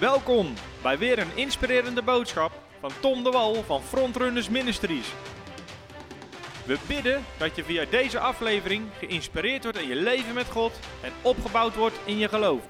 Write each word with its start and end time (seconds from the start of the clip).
Welkom 0.00 0.54
bij 0.82 0.98
weer 0.98 1.18
een 1.18 1.36
inspirerende 1.36 2.02
boodschap 2.02 2.52
van 2.80 2.90
Tom 3.00 3.24
de 3.24 3.30
Wal 3.30 3.54
van 3.54 3.82
Frontrunners 3.82 4.48
Ministries. 4.48 5.14
We 6.66 6.78
bidden 6.88 7.24
dat 7.38 7.56
je 7.56 7.64
via 7.64 7.84
deze 7.84 8.18
aflevering 8.18 8.86
geïnspireerd 8.98 9.62
wordt 9.62 9.78
in 9.78 9.88
je 9.88 9.94
leven 9.94 10.34
met 10.34 10.46
God 10.46 10.78
en 11.02 11.12
opgebouwd 11.22 11.74
wordt 11.74 12.00
in 12.04 12.18
je 12.18 12.28
geloof. 12.28 12.62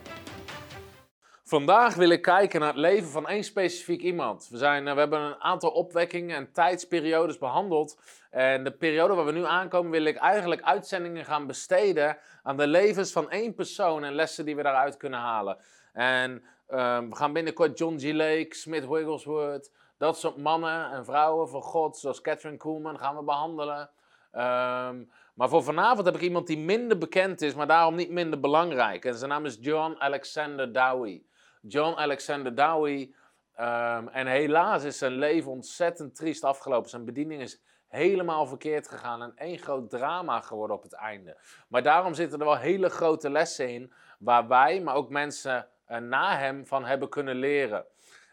Vandaag 1.45 1.95
wil 1.95 2.11
ik 2.11 2.23
kijken 2.23 2.61
naar 2.61 2.69
het 2.69 2.79
leven 2.79 3.09
van 3.09 3.29
één 3.29 3.45
specifiek 3.45 4.01
iemand. 4.01 4.49
We, 4.51 4.57
zijn, 4.57 4.89
eh, 4.89 4.95
we 4.95 5.01
hebben 5.01 5.21
een 5.21 5.41
aantal 5.43 5.71
opwekkingen 5.71 6.37
en 6.37 6.53
tijdsperiodes 6.53 7.39
behandeld. 7.39 8.01
En 8.31 8.65
de 8.65 8.73
periode 8.73 9.15
waar 9.15 9.25
we 9.25 9.33
nu 9.33 9.45
aankomen 9.45 9.91
wil 9.91 10.05
ik 10.05 10.17
eigenlijk 10.17 10.63
uitzendingen 10.63 11.25
gaan 11.25 11.47
besteden 11.47 12.19
aan 12.43 12.57
de 12.57 12.67
levens 12.67 13.13
van 13.13 13.31
één 13.31 13.55
persoon 13.55 14.05
en 14.05 14.15
lessen 14.15 14.45
die 14.45 14.57
we 14.57 14.63
daaruit 14.63 14.97
kunnen 14.97 15.21
halen. 15.21 15.59
En 15.93 16.43
ehm, 16.69 17.09
we 17.09 17.17
gaan 17.17 17.33
binnenkort 17.33 17.79
John 17.79 17.99
G. 17.99 18.13
Lake, 18.13 18.49
Smith 18.51 18.87
Wigglesworth, 18.87 19.73
dat 19.97 20.19
soort 20.19 20.37
mannen 20.37 20.91
en 20.91 21.05
vrouwen 21.05 21.49
van 21.49 21.63
God, 21.63 21.97
zoals 21.97 22.21
Catherine 22.21 22.57
Kuhlman, 22.57 22.99
gaan 22.99 23.17
we 23.17 23.23
behandelen. 23.23 23.91
Ehm, 24.33 25.03
maar 25.35 25.49
voor 25.49 25.63
vanavond 25.63 26.07
heb 26.07 26.15
ik 26.15 26.21
iemand 26.21 26.47
die 26.47 26.59
minder 26.59 26.99
bekend 26.99 27.43
is, 27.43 27.55
maar 27.55 27.67
daarom 27.67 27.95
niet 27.95 28.11
minder 28.11 28.41
belangrijk. 28.41 29.05
En 29.05 29.15
zijn 29.15 29.31
naam 29.31 29.45
is 29.45 29.59
John 29.61 29.95
Alexander 29.99 30.73
Dowie. 30.73 31.27
John 31.61 31.99
Alexander 31.99 32.55
Dowie. 32.55 33.15
Ehm, 33.55 34.09
en 34.09 34.27
helaas 34.27 34.85
is 34.85 34.99
zijn 34.99 35.13
leven 35.13 35.51
ontzettend 35.51 36.15
triest 36.15 36.45
afgelopen. 36.45 36.91
Zijn 36.91 37.05
bediening 37.05 37.41
is 37.41 37.63
helemaal 37.89 38.47
verkeerd 38.47 38.89
gegaan 38.89 39.23
en 39.23 39.33
één 39.37 39.59
groot 39.59 39.91
drama 39.91 40.41
geworden 40.41 40.77
op 40.77 40.83
het 40.83 40.93
einde. 40.93 41.37
Maar 41.69 41.83
daarom 41.83 42.15
zitten 42.15 42.39
er 42.39 42.45
wel 42.45 42.57
hele 42.57 42.89
grote 42.89 43.31
lessen 43.31 43.69
in, 43.69 43.93
waar 44.19 44.49
wij, 44.49 44.81
maar 44.81 44.95
ook 44.95 45.11
mensen 45.11 45.69
na 45.89 46.37
hem 46.37 46.67
van 46.67 46.85
hebben 46.85 47.09
kunnen 47.09 47.37
leren. 47.37 47.85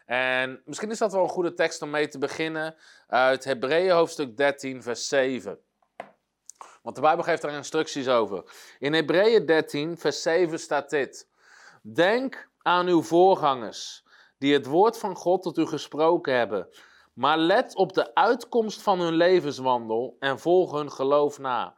En 0.06 0.62
misschien 0.64 0.90
is 0.90 0.98
dat 0.98 1.12
wel 1.12 1.22
een 1.22 1.28
goede 1.28 1.54
tekst 1.54 1.82
om 1.82 1.90
mee 1.90 2.08
te 2.08 2.18
beginnen 2.18 2.74
uit 3.06 3.44
Hebreeën 3.44 3.94
hoofdstuk 3.94 4.36
13, 4.36 4.82
vers 4.82 5.08
7. 5.08 5.58
Want 6.82 6.96
de 6.96 7.02
Bijbel 7.02 7.24
geeft 7.24 7.42
daar 7.42 7.52
instructies 7.52 8.08
over. 8.08 8.42
In 8.78 8.92
Hebreeën 8.92 9.46
13, 9.46 9.98
vers 9.98 10.22
7 10.22 10.58
staat 10.58 10.90
dit. 10.90 11.28
Denk 11.82 12.48
aan 12.62 12.86
uw 12.86 13.02
voorgangers, 13.02 14.04
die 14.38 14.52
het 14.52 14.66
woord 14.66 14.98
van 14.98 15.16
God 15.16 15.42
tot 15.42 15.58
u 15.58 15.66
gesproken 15.66 16.34
hebben. 16.34 16.68
Maar 17.12 17.38
let 17.38 17.74
op 17.74 17.92
de 17.92 18.14
uitkomst 18.14 18.82
van 18.82 19.00
hun 19.00 19.14
levenswandel 19.14 20.16
en 20.18 20.38
volg 20.38 20.72
hun 20.72 20.92
geloof 20.92 21.38
na. 21.38 21.76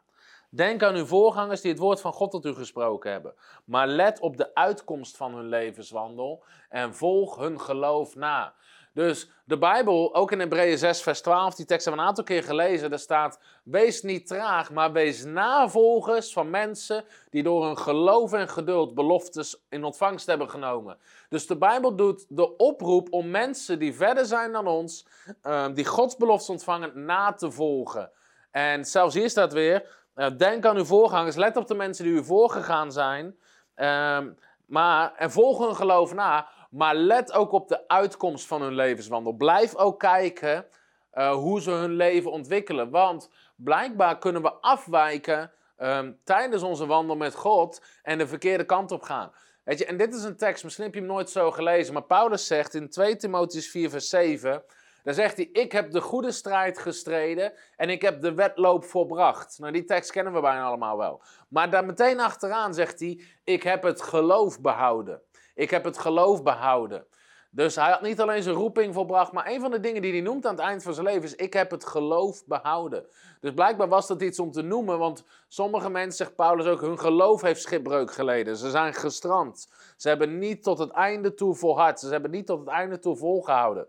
Denk 0.49 0.83
aan 0.83 0.95
uw 0.95 1.05
voorgangers 1.05 1.61
die 1.61 1.71
het 1.71 1.79
woord 1.79 2.01
van 2.01 2.13
God 2.13 2.31
tot 2.31 2.45
u 2.45 2.53
gesproken 2.53 3.11
hebben. 3.11 3.33
Maar 3.65 3.87
let 3.87 4.19
op 4.19 4.37
de 4.37 4.55
uitkomst 4.55 5.17
van 5.17 5.35
hun 5.35 5.49
levenswandel 5.49 6.43
en 6.69 6.95
volg 6.95 7.35
hun 7.37 7.59
geloof 7.59 8.15
na. 8.15 8.53
Dus 8.93 9.29
de 9.45 9.57
Bijbel, 9.57 10.15
ook 10.15 10.31
in 10.31 10.39
Hebreeën 10.39 10.77
6, 10.77 11.01
vers 11.01 11.21
12, 11.21 11.55
die 11.55 11.65
tekst 11.65 11.85
hebben 11.85 12.03
we 12.03 12.09
een 12.09 12.15
aantal 12.15 12.35
keer 12.35 12.43
gelezen. 12.43 12.89
Daar 12.89 12.99
staat: 12.99 13.39
Wees 13.63 14.01
niet 14.01 14.27
traag, 14.27 14.71
maar 14.71 14.91
wees 14.91 15.23
navolgers 15.23 16.33
van 16.33 16.49
mensen 16.49 17.03
die 17.29 17.43
door 17.43 17.65
hun 17.65 17.77
geloof 17.77 18.33
en 18.33 18.49
geduld 18.49 18.93
beloftes 18.93 19.65
in 19.69 19.83
ontvangst 19.83 20.27
hebben 20.27 20.49
genomen. 20.49 20.97
Dus 21.29 21.47
de 21.47 21.57
Bijbel 21.57 21.95
doet 21.95 22.25
de 22.29 22.57
oproep 22.57 23.07
om 23.13 23.29
mensen 23.29 23.79
die 23.79 23.95
verder 23.95 24.25
zijn 24.25 24.51
dan 24.51 24.67
ons, 24.67 25.05
uh, 25.43 25.65
die 25.73 25.85
Gods 25.85 26.17
beloftes 26.17 26.49
ontvangen, 26.49 27.05
na 27.05 27.33
te 27.33 27.51
volgen. 27.51 28.11
En 28.51 28.85
zelfs 28.85 29.15
hier 29.15 29.29
staat 29.29 29.53
weer: 29.53 29.97
Denk 30.37 30.65
aan 30.65 30.77
uw 30.77 30.85
voorgangers, 30.85 31.35
let 31.35 31.57
op 31.57 31.67
de 31.67 31.75
mensen 31.75 32.05
die 32.05 32.13
u 32.13 32.23
voorgegaan 32.23 32.91
zijn. 32.91 33.37
Uh, 33.75 34.19
maar, 34.65 35.13
en 35.15 35.31
volg 35.31 35.59
hun 35.59 35.75
geloof 35.75 36.13
na. 36.13 36.47
Maar 36.69 36.95
let 36.95 37.33
ook 37.33 37.51
op 37.51 37.67
de 37.67 37.87
uitkomst 37.87 38.47
van 38.47 38.61
hun 38.61 38.73
levenswandel. 38.73 39.33
Blijf 39.33 39.75
ook 39.75 39.99
kijken 39.99 40.65
uh, 41.13 41.31
hoe 41.31 41.61
ze 41.61 41.71
hun 41.71 41.91
leven 41.91 42.31
ontwikkelen. 42.31 42.89
Want 42.89 43.29
blijkbaar 43.55 44.17
kunnen 44.17 44.41
we 44.41 44.51
afwijken 44.51 45.51
um, 45.77 46.19
tijdens 46.23 46.63
onze 46.63 46.85
wandel 46.85 47.15
met 47.15 47.35
God 47.35 47.81
en 48.03 48.17
de 48.17 48.27
verkeerde 48.27 48.65
kant 48.65 48.91
op 48.91 49.01
gaan. 49.01 49.31
Weet 49.63 49.79
je, 49.79 49.85
en 49.85 49.97
dit 49.97 50.13
is 50.13 50.23
een 50.23 50.37
tekst, 50.37 50.63
misschien 50.63 50.85
heb 50.85 50.93
je 50.93 50.99
hem 50.99 51.09
nooit 51.09 51.29
zo 51.29 51.51
gelezen, 51.51 51.93
maar 51.93 52.03
Paulus 52.03 52.47
zegt 52.47 52.73
in 52.73 52.89
2 52.89 53.15
Timotheus 53.15 53.69
4, 53.69 53.89
vers 53.89 54.09
7. 54.09 54.63
Dan 55.03 55.13
zegt 55.13 55.37
hij: 55.37 55.49
Ik 55.51 55.71
heb 55.71 55.91
de 55.91 56.01
goede 56.01 56.31
strijd 56.31 56.79
gestreden 56.79 57.53
en 57.75 57.89
ik 57.89 58.01
heb 58.01 58.21
de 58.21 58.33
wedloop 58.33 58.85
volbracht. 58.85 59.59
Nou, 59.59 59.73
die 59.73 59.83
tekst 59.83 60.11
kennen 60.11 60.33
we 60.33 60.41
bijna 60.41 60.63
allemaal 60.63 60.97
wel. 60.97 61.21
Maar 61.49 61.69
daar 61.69 61.85
meteen 61.85 62.19
achteraan 62.19 62.73
zegt 62.73 62.99
hij: 62.99 63.21
Ik 63.43 63.63
heb 63.63 63.83
het 63.83 64.01
geloof 64.01 64.61
behouden. 64.61 65.21
Ik 65.55 65.69
heb 65.69 65.83
het 65.83 65.97
geloof 65.97 66.43
behouden. 66.43 67.05
Dus 67.51 67.75
hij 67.75 67.89
had 67.91 68.01
niet 68.01 68.21
alleen 68.21 68.43
zijn 68.43 68.55
roeping 68.55 68.93
volbracht, 68.93 69.31
maar 69.31 69.47
een 69.47 69.61
van 69.61 69.71
de 69.71 69.79
dingen 69.79 70.01
die 70.01 70.11
hij 70.11 70.21
noemt 70.21 70.45
aan 70.45 70.55
het 70.55 70.63
eind 70.63 70.83
van 70.83 70.93
zijn 70.93 71.05
leven 71.05 71.23
is: 71.23 71.35
Ik 71.35 71.53
heb 71.53 71.71
het 71.71 71.85
geloof 71.85 72.45
behouden. 72.45 73.05
Dus 73.39 73.53
blijkbaar 73.53 73.87
was 73.87 74.07
dat 74.07 74.21
iets 74.21 74.39
om 74.39 74.51
te 74.51 74.61
noemen, 74.61 74.99
want 74.99 75.23
sommige 75.47 75.89
mensen, 75.89 76.25
zegt 76.25 76.35
Paulus 76.35 76.65
ook, 76.65 76.81
hun 76.81 76.99
geloof 76.99 77.41
heeft 77.41 77.61
schipbreuk 77.61 78.11
geleden. 78.11 78.57
Ze 78.57 78.69
zijn 78.69 78.93
gestrand. 78.93 79.67
Ze 79.97 80.07
hebben 80.07 80.37
niet 80.37 80.63
tot 80.63 80.79
het 80.79 80.91
einde 80.91 81.33
toe 81.33 81.55
volhard. 81.55 81.99
Ze 81.99 82.09
hebben 82.09 82.31
niet 82.31 82.45
tot 82.45 82.59
het 82.59 82.67
einde 82.67 82.99
toe 82.99 83.17
volgehouden. 83.17 83.87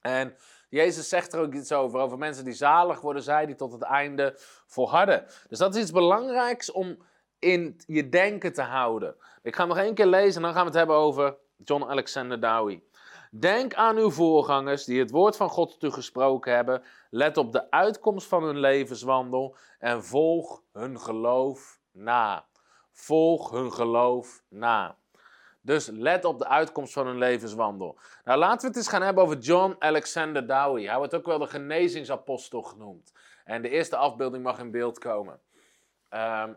En 0.00 0.36
Jezus 0.68 1.08
zegt 1.08 1.32
er 1.32 1.40
ook 1.40 1.52
iets 1.52 1.72
over, 1.72 2.00
over 2.00 2.18
mensen 2.18 2.44
die 2.44 2.54
zalig 2.54 3.00
worden, 3.00 3.22
zij 3.22 3.46
die 3.46 3.54
tot 3.54 3.72
het 3.72 3.82
einde 3.82 4.34
volharden. 4.66 5.26
Dus 5.48 5.58
dat 5.58 5.74
is 5.74 5.82
iets 5.82 5.90
belangrijks 5.90 6.72
om 6.72 6.98
in 7.38 7.80
je 7.86 8.08
denken 8.08 8.52
te 8.52 8.62
houden. 8.62 9.16
Ik 9.42 9.56
ga 9.56 9.64
nog 9.64 9.78
één 9.78 9.94
keer 9.94 10.06
lezen 10.06 10.36
en 10.36 10.42
dan 10.42 10.52
gaan 10.52 10.60
we 10.60 10.68
het 10.68 10.78
hebben 10.78 10.96
over 10.96 11.36
John 11.56 11.84
Alexander 11.84 12.40
Dowie. 12.40 12.86
Denk 13.30 13.74
aan 13.74 13.96
uw 13.96 14.10
voorgangers 14.10 14.84
die 14.84 14.98
het 14.98 15.10
woord 15.10 15.36
van 15.36 15.48
God 15.48 15.76
gesproken 15.78 16.54
hebben. 16.54 16.82
Let 17.10 17.36
op 17.36 17.52
de 17.52 17.70
uitkomst 17.70 18.26
van 18.26 18.44
hun 18.44 18.58
levenswandel 18.58 19.56
en 19.78 20.04
volg 20.04 20.62
hun 20.72 21.00
geloof 21.00 21.80
na. 21.92 22.46
Volg 22.92 23.50
hun 23.50 23.72
geloof 23.72 24.42
na. 24.48 24.96
Dus 25.60 25.86
let 25.86 26.24
op 26.24 26.38
de 26.38 26.48
uitkomst 26.48 26.92
van 26.92 27.06
hun 27.06 27.18
levenswandel. 27.18 27.98
Nou, 28.24 28.38
laten 28.38 28.60
we 28.60 28.66
het 28.66 28.76
eens 28.76 28.88
gaan 28.88 29.02
hebben 29.02 29.22
over 29.24 29.38
John 29.38 29.76
Alexander 29.78 30.46
Dowie. 30.46 30.88
Hij 30.88 30.98
wordt 30.98 31.14
ook 31.14 31.26
wel 31.26 31.38
de 31.38 31.46
genezingsapostel 31.46 32.62
genoemd. 32.62 33.12
En 33.44 33.62
de 33.62 33.68
eerste 33.68 33.96
afbeelding 33.96 34.44
mag 34.44 34.58
in 34.58 34.70
beeld 34.70 34.98
komen. 34.98 35.40
Um, 36.10 36.56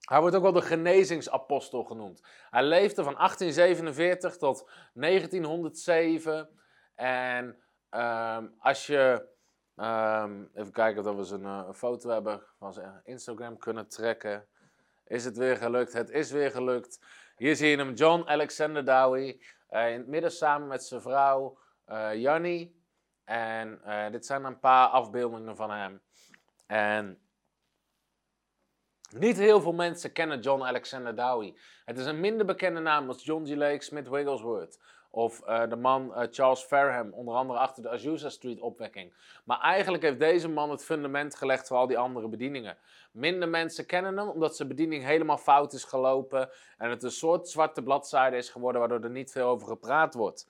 hij 0.00 0.20
wordt 0.20 0.36
ook 0.36 0.42
wel 0.42 0.52
de 0.52 0.62
genezingsapostel 0.62 1.84
genoemd. 1.84 2.22
Hij 2.50 2.62
leefde 2.62 3.02
van 3.02 3.14
1847 3.14 4.36
tot 4.36 4.70
1907. 4.94 6.48
En 6.94 7.56
um, 7.90 8.54
als 8.58 8.86
je. 8.86 9.30
Um, 9.76 10.50
even 10.54 10.72
kijken 10.72 11.06
of 11.06 11.28
we 11.28 11.34
een, 11.34 11.42
uh, 11.42 11.64
een 11.66 11.74
foto 11.74 12.10
hebben 12.10 12.42
van 12.58 12.72
zijn 12.72 13.00
Instagram 13.04 13.58
kunnen 13.58 13.88
trekken. 13.88 14.46
Is 15.04 15.24
het 15.24 15.36
weer 15.36 15.56
gelukt? 15.56 15.92
Het 15.92 16.10
is 16.10 16.30
weer 16.30 16.50
gelukt. 16.50 17.00
Hier 17.42 17.56
zie 17.56 17.68
je 17.68 17.76
hem, 17.76 17.94
John 17.94 18.28
Alexander 18.28 18.84
Dowie. 18.84 19.42
Uh, 19.70 19.90
in 19.90 19.98
het 19.98 20.06
midden 20.06 20.30
samen 20.30 20.68
met 20.68 20.84
zijn 20.84 21.00
vrouw 21.00 21.58
uh. 21.88 22.66
En 23.24 23.80
uh, 23.86 24.10
dit 24.10 24.26
zijn 24.26 24.44
een 24.44 24.58
paar 24.58 24.88
afbeeldingen 24.88 25.56
van 25.56 25.70
hem. 25.70 26.02
En 26.66 27.18
niet 29.10 29.36
heel 29.36 29.60
veel 29.60 29.72
mensen 29.72 30.12
kennen 30.12 30.40
John 30.40 30.62
Alexander 30.62 31.14
Dowie. 31.14 31.58
Het 31.84 31.98
is 31.98 32.06
een 32.06 32.20
minder 32.20 32.46
bekende 32.46 32.80
naam 32.80 33.08
als 33.08 33.24
John 33.24 33.46
G. 33.46 33.54
Lake, 33.54 33.82
Smith 33.82 34.08
Wigglesworth. 34.08 34.78
Of 35.14 35.42
uh, 35.46 35.68
de 35.68 35.76
man 35.76 36.12
uh, 36.16 36.22
Charles 36.30 36.60
Fairham, 36.60 37.12
onder 37.12 37.34
andere 37.34 37.58
achter 37.58 37.82
de 37.82 37.88
Azusa 37.88 38.28
Street 38.28 38.60
opwekking. 38.60 39.14
Maar 39.44 39.60
eigenlijk 39.60 40.02
heeft 40.02 40.18
deze 40.18 40.48
man 40.48 40.70
het 40.70 40.84
fundament 40.84 41.34
gelegd 41.34 41.66
voor 41.66 41.76
al 41.76 41.86
die 41.86 41.98
andere 41.98 42.28
bedieningen. 42.28 42.76
Minder 43.10 43.48
mensen 43.48 43.86
kennen 43.86 44.16
hem 44.16 44.28
omdat 44.28 44.56
zijn 44.56 44.68
bediening 44.68 45.04
helemaal 45.04 45.38
fout 45.38 45.72
is 45.72 45.84
gelopen. 45.84 46.50
En 46.78 46.90
het 46.90 47.02
een 47.02 47.10
soort 47.10 47.48
zwarte 47.48 47.82
bladzijde 47.82 48.36
is 48.36 48.50
geworden 48.50 48.80
waardoor 48.80 49.00
er 49.00 49.10
niet 49.10 49.32
veel 49.32 49.48
over 49.48 49.68
gepraat 49.68 50.14
wordt. 50.14 50.46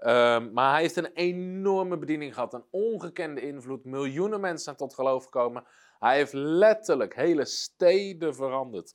Um, 0.00 0.52
maar 0.52 0.72
hij 0.72 0.80
heeft 0.80 0.96
een 0.96 1.12
enorme 1.14 1.96
bediening 1.98 2.34
gehad, 2.34 2.54
een 2.54 2.64
ongekende 2.70 3.40
invloed. 3.40 3.84
Miljoenen 3.84 4.40
mensen 4.40 4.64
zijn 4.64 4.76
tot 4.76 4.94
geloof 4.94 5.24
gekomen. 5.24 5.64
Hij 5.98 6.16
heeft 6.16 6.32
letterlijk 6.32 7.14
hele 7.14 7.44
steden 7.44 8.34
veranderd. 8.34 8.92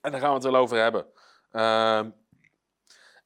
En 0.00 0.10
daar 0.10 0.20
gaan 0.20 0.28
we 0.28 0.34
het 0.34 0.44
wel 0.44 0.56
over 0.56 0.78
hebben. 0.78 1.06
Uh, 1.52 2.00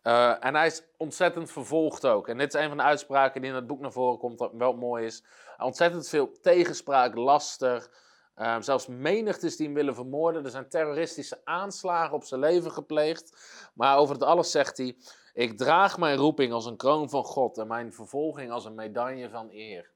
uh, 0.02 0.44
en 0.44 0.54
hij 0.54 0.66
is 0.66 0.82
ontzettend 0.96 1.50
vervolgd 1.50 2.06
ook. 2.06 2.28
En 2.28 2.38
dit 2.38 2.54
is 2.54 2.60
een 2.60 2.68
van 2.68 2.76
de 2.76 2.82
uitspraken 2.82 3.40
die 3.40 3.50
in 3.50 3.56
het 3.56 3.66
boek 3.66 3.80
naar 3.80 3.92
voren 3.92 4.18
komt, 4.18 4.38
dat 4.38 4.52
wel 4.52 4.72
mooi 4.72 5.04
is. 5.04 5.24
Ontzettend 5.58 6.08
veel 6.08 6.40
tegenspraak, 6.40 7.14
laster. 7.14 7.90
Uh, 8.36 8.56
zelfs 8.60 8.86
menigtes 8.86 9.56
die 9.56 9.66
hem 9.66 9.74
willen 9.74 9.94
vermoorden. 9.94 10.44
Er 10.44 10.50
zijn 10.50 10.68
terroristische 10.68 11.40
aanslagen 11.44 12.14
op 12.14 12.24
zijn 12.24 12.40
leven 12.40 12.70
gepleegd. 12.70 13.36
Maar 13.74 13.96
over 13.96 14.14
het 14.14 14.24
alles 14.24 14.50
zegt 14.50 14.76
hij: 14.76 14.96
Ik 15.32 15.56
draag 15.56 15.98
mijn 15.98 16.16
roeping 16.16 16.52
als 16.52 16.66
een 16.66 16.76
kroon 16.76 17.10
van 17.10 17.24
God 17.24 17.58
en 17.58 17.66
mijn 17.66 17.92
vervolging 17.92 18.50
als 18.50 18.64
een 18.64 18.74
medaille 18.74 19.28
van 19.28 19.48
eer. 19.50 19.90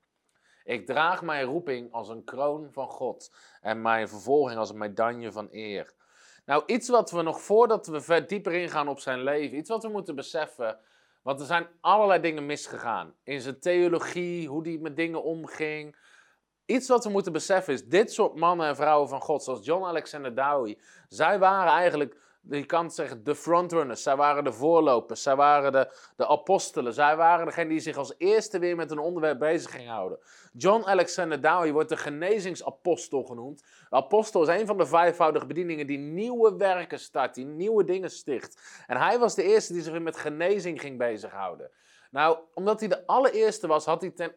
Ik 0.65 0.87
draag 0.87 1.23
mijn 1.23 1.45
roeping 1.45 1.93
als 1.93 2.09
een 2.09 2.25
kroon 2.25 2.69
van 2.73 2.89
God 2.89 3.35
en 3.61 3.83
mijn 3.83 4.09
vervolging 4.09 4.59
als 4.59 4.71
een 4.71 4.79
medaille 4.79 5.33
van 5.33 5.49
eer. 5.51 5.95
Nou, 6.45 6.63
iets 6.67 6.89
wat 6.89 7.11
we 7.11 7.23
nog 7.23 7.41
voordat 7.41 7.87
we 7.87 8.01
ver 8.01 8.27
dieper 8.27 8.53
ingaan 8.53 8.89
op 8.89 8.99
zijn 8.99 9.23
leven, 9.23 9.57
iets 9.57 9.69
wat 9.69 9.83
we 9.83 9.89
moeten 9.89 10.15
beseffen. 10.15 10.79
Want 11.23 11.41
er 11.41 11.47
zijn 11.47 11.67
allerlei 11.81 12.21
dingen 12.21 12.47
misgegaan. 12.47 13.15
In 13.25 13.41
zijn 13.41 13.61
theologie, 13.61 14.49
hoe 14.49 14.69
hij 14.69 14.79
met 14.79 14.97
dingen 14.97 15.23
omging. 15.23 15.97
Iets 16.67 16.89
wat 16.89 17.05
we 17.05 17.11
moeten 17.11 17.33
beseffen 17.33 17.73
is, 17.75 17.85
dit 17.85 18.13
soort 18.13 18.35
mannen 18.35 18.67
en 18.67 18.77
vrouwen 18.77 19.09
van 19.09 19.21
God, 19.21 19.43
zoals 19.43 19.65
John 19.65 19.85
Alexander 19.85 20.35
Dowie, 20.35 20.81
zij 21.09 21.39
waren 21.39 21.73
eigenlijk 21.73 22.17
je 22.51 22.67
kan 22.67 22.91
zeggen, 22.91 23.25
de 23.25 23.35
frontrunners. 23.35 24.03
Zij 24.03 24.17
waren 24.17 24.45
de 24.45 24.53
voorlopers. 24.53 25.23
Zij 25.23 25.37
waren 25.37 25.73
de, 25.73 25.93
de 26.17 26.29
apostelen. 26.29 26.93
Zij 26.93 27.17
waren 27.17 27.47
degene 27.47 27.69
die 27.69 27.81
zich 27.81 27.97
als 27.97 28.15
eerste 28.19 28.59
weer 28.59 28.77
met 28.77 28.91
een 28.91 28.99
onderwerp 28.99 29.39
bezig 29.39 29.71
gingen 29.71 29.93
houden. 29.93 30.19
John 30.53 30.85
Alexander 30.85 31.41
Dowie 31.41 31.73
wordt 31.73 31.89
de 31.89 31.97
genezingsapostel 31.97 33.23
genoemd. 33.23 33.61
De 33.91 33.97
apostel 33.97 34.43
is 34.43 34.61
een 34.61 34.67
van 34.67 34.77
de 34.77 34.87
vijfvoudige 34.87 35.47
bedieningen 35.47 35.87
die 35.87 35.99
nieuwe 35.99 36.57
werken 36.57 36.99
start, 36.99 37.35
die 37.35 37.47
nieuwe 37.47 37.85
dingen 37.85 38.11
sticht. 38.11 38.83
En 38.87 38.97
hij 38.97 39.19
was 39.19 39.35
de 39.35 39.43
eerste 39.43 39.73
die 39.73 39.83
zich 39.83 39.93
weer 39.93 40.03
met 40.03 40.17
genezing 40.17 40.81
ging 40.81 40.99
bezighouden. 40.99 41.71
Nou, 42.13 42.39
omdat 42.55 42.81
hij 42.81 42.89
de 42.89 43.07
allereerste 43.07 43.67
was, 43.67 43.85
had 43.85 44.01
hij 44.01 44.11
ten, 44.11 44.35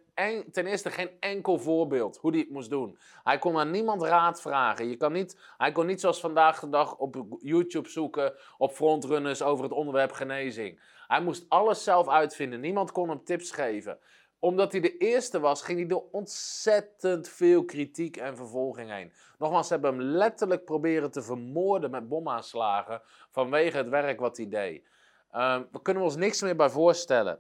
ten, 0.52 0.66
eerste 0.66 0.92
geen 0.92 1.10
enkel 1.20 1.60
voorbeeld 1.60 2.18
hoe 2.18 2.32
hij 2.32 2.40
het 2.40 2.50
moest 2.50 2.70
doen. 2.70 2.98
Hij 3.24 3.38
kon 3.38 3.58
aan 3.58 3.72
niemand 3.72 4.02
raad 4.02 4.42
vragen. 4.42 4.90
Je 4.90 4.96
kan 4.96 5.12
niet, 5.12 5.40
hij 5.58 5.72
kon 5.72 5.86
niet 5.86 6.00
zoals 6.00 6.20
vandaag 6.20 6.60
de 6.60 6.70
dag 6.70 6.98
op 6.98 7.26
YouTube 7.40 7.90
zoeken 7.90 8.34
op 8.58 8.72
frontrunners 8.72 9.42
over 9.42 9.64
het 9.64 9.74
onderwerp 9.74 10.12
genezing. 10.12 10.82
Hij 11.08 11.22
moest 11.22 11.46
alles 11.50 11.84
zelf 11.84 12.10
uitvinden. 12.10 12.60
Niemand 12.60 12.92
kon 12.92 13.10
hem 13.10 13.24
tips 13.24 13.52
geven. 13.52 14.00
Omdat 14.40 14.72
hij 14.72 14.82
de 14.82 14.98
eerste 14.98 15.40
was, 15.40 15.62
ging 15.62 15.80
hij 15.80 15.88
door 15.88 16.04
ontzettend 16.12 17.30
veel 17.30 17.66
kritiek 17.66 18.18
en 18.18 18.36
vervolging 18.36 18.92
heen. 18.92 19.14
Nogmaals, 19.38 19.68
ze 19.68 19.74
hebben 19.74 19.92
hem 19.92 20.02
letterlijk 20.02 20.66
proberen 20.66 21.12
te 21.12 21.22
vermoorden 21.22 21.92
met 21.92 22.08
bomaanslagen 22.08 23.02
vanwege 23.32 23.78
het 23.78 23.90
werk 23.90 24.20
wat 24.20 24.38
hij 24.38 24.50
deed. 24.50 24.88
Um, 25.36 25.68
we 25.72 25.82
kunnen 25.82 26.04
ons 26.04 26.16
niks 26.16 26.42
meer 26.42 26.56
bij 26.56 26.70
voorstellen. 26.70 27.40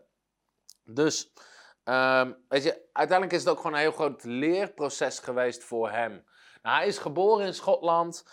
Dus, 0.86 1.32
um, 1.84 2.38
weet 2.48 2.64
je, 2.64 2.82
uiteindelijk 2.94 3.38
is 3.38 3.44
het 3.44 3.50
ook 3.50 3.58
gewoon 3.58 3.74
een 3.74 3.80
heel 3.80 3.92
groot 3.92 4.24
leerproces 4.24 5.20
geweest 5.20 5.64
voor 5.64 5.90
hem. 5.92 6.24
Nou, 6.62 6.78
hij 6.78 6.88
is 6.88 6.98
geboren 6.98 7.46
in 7.46 7.54
Schotland, 7.54 8.26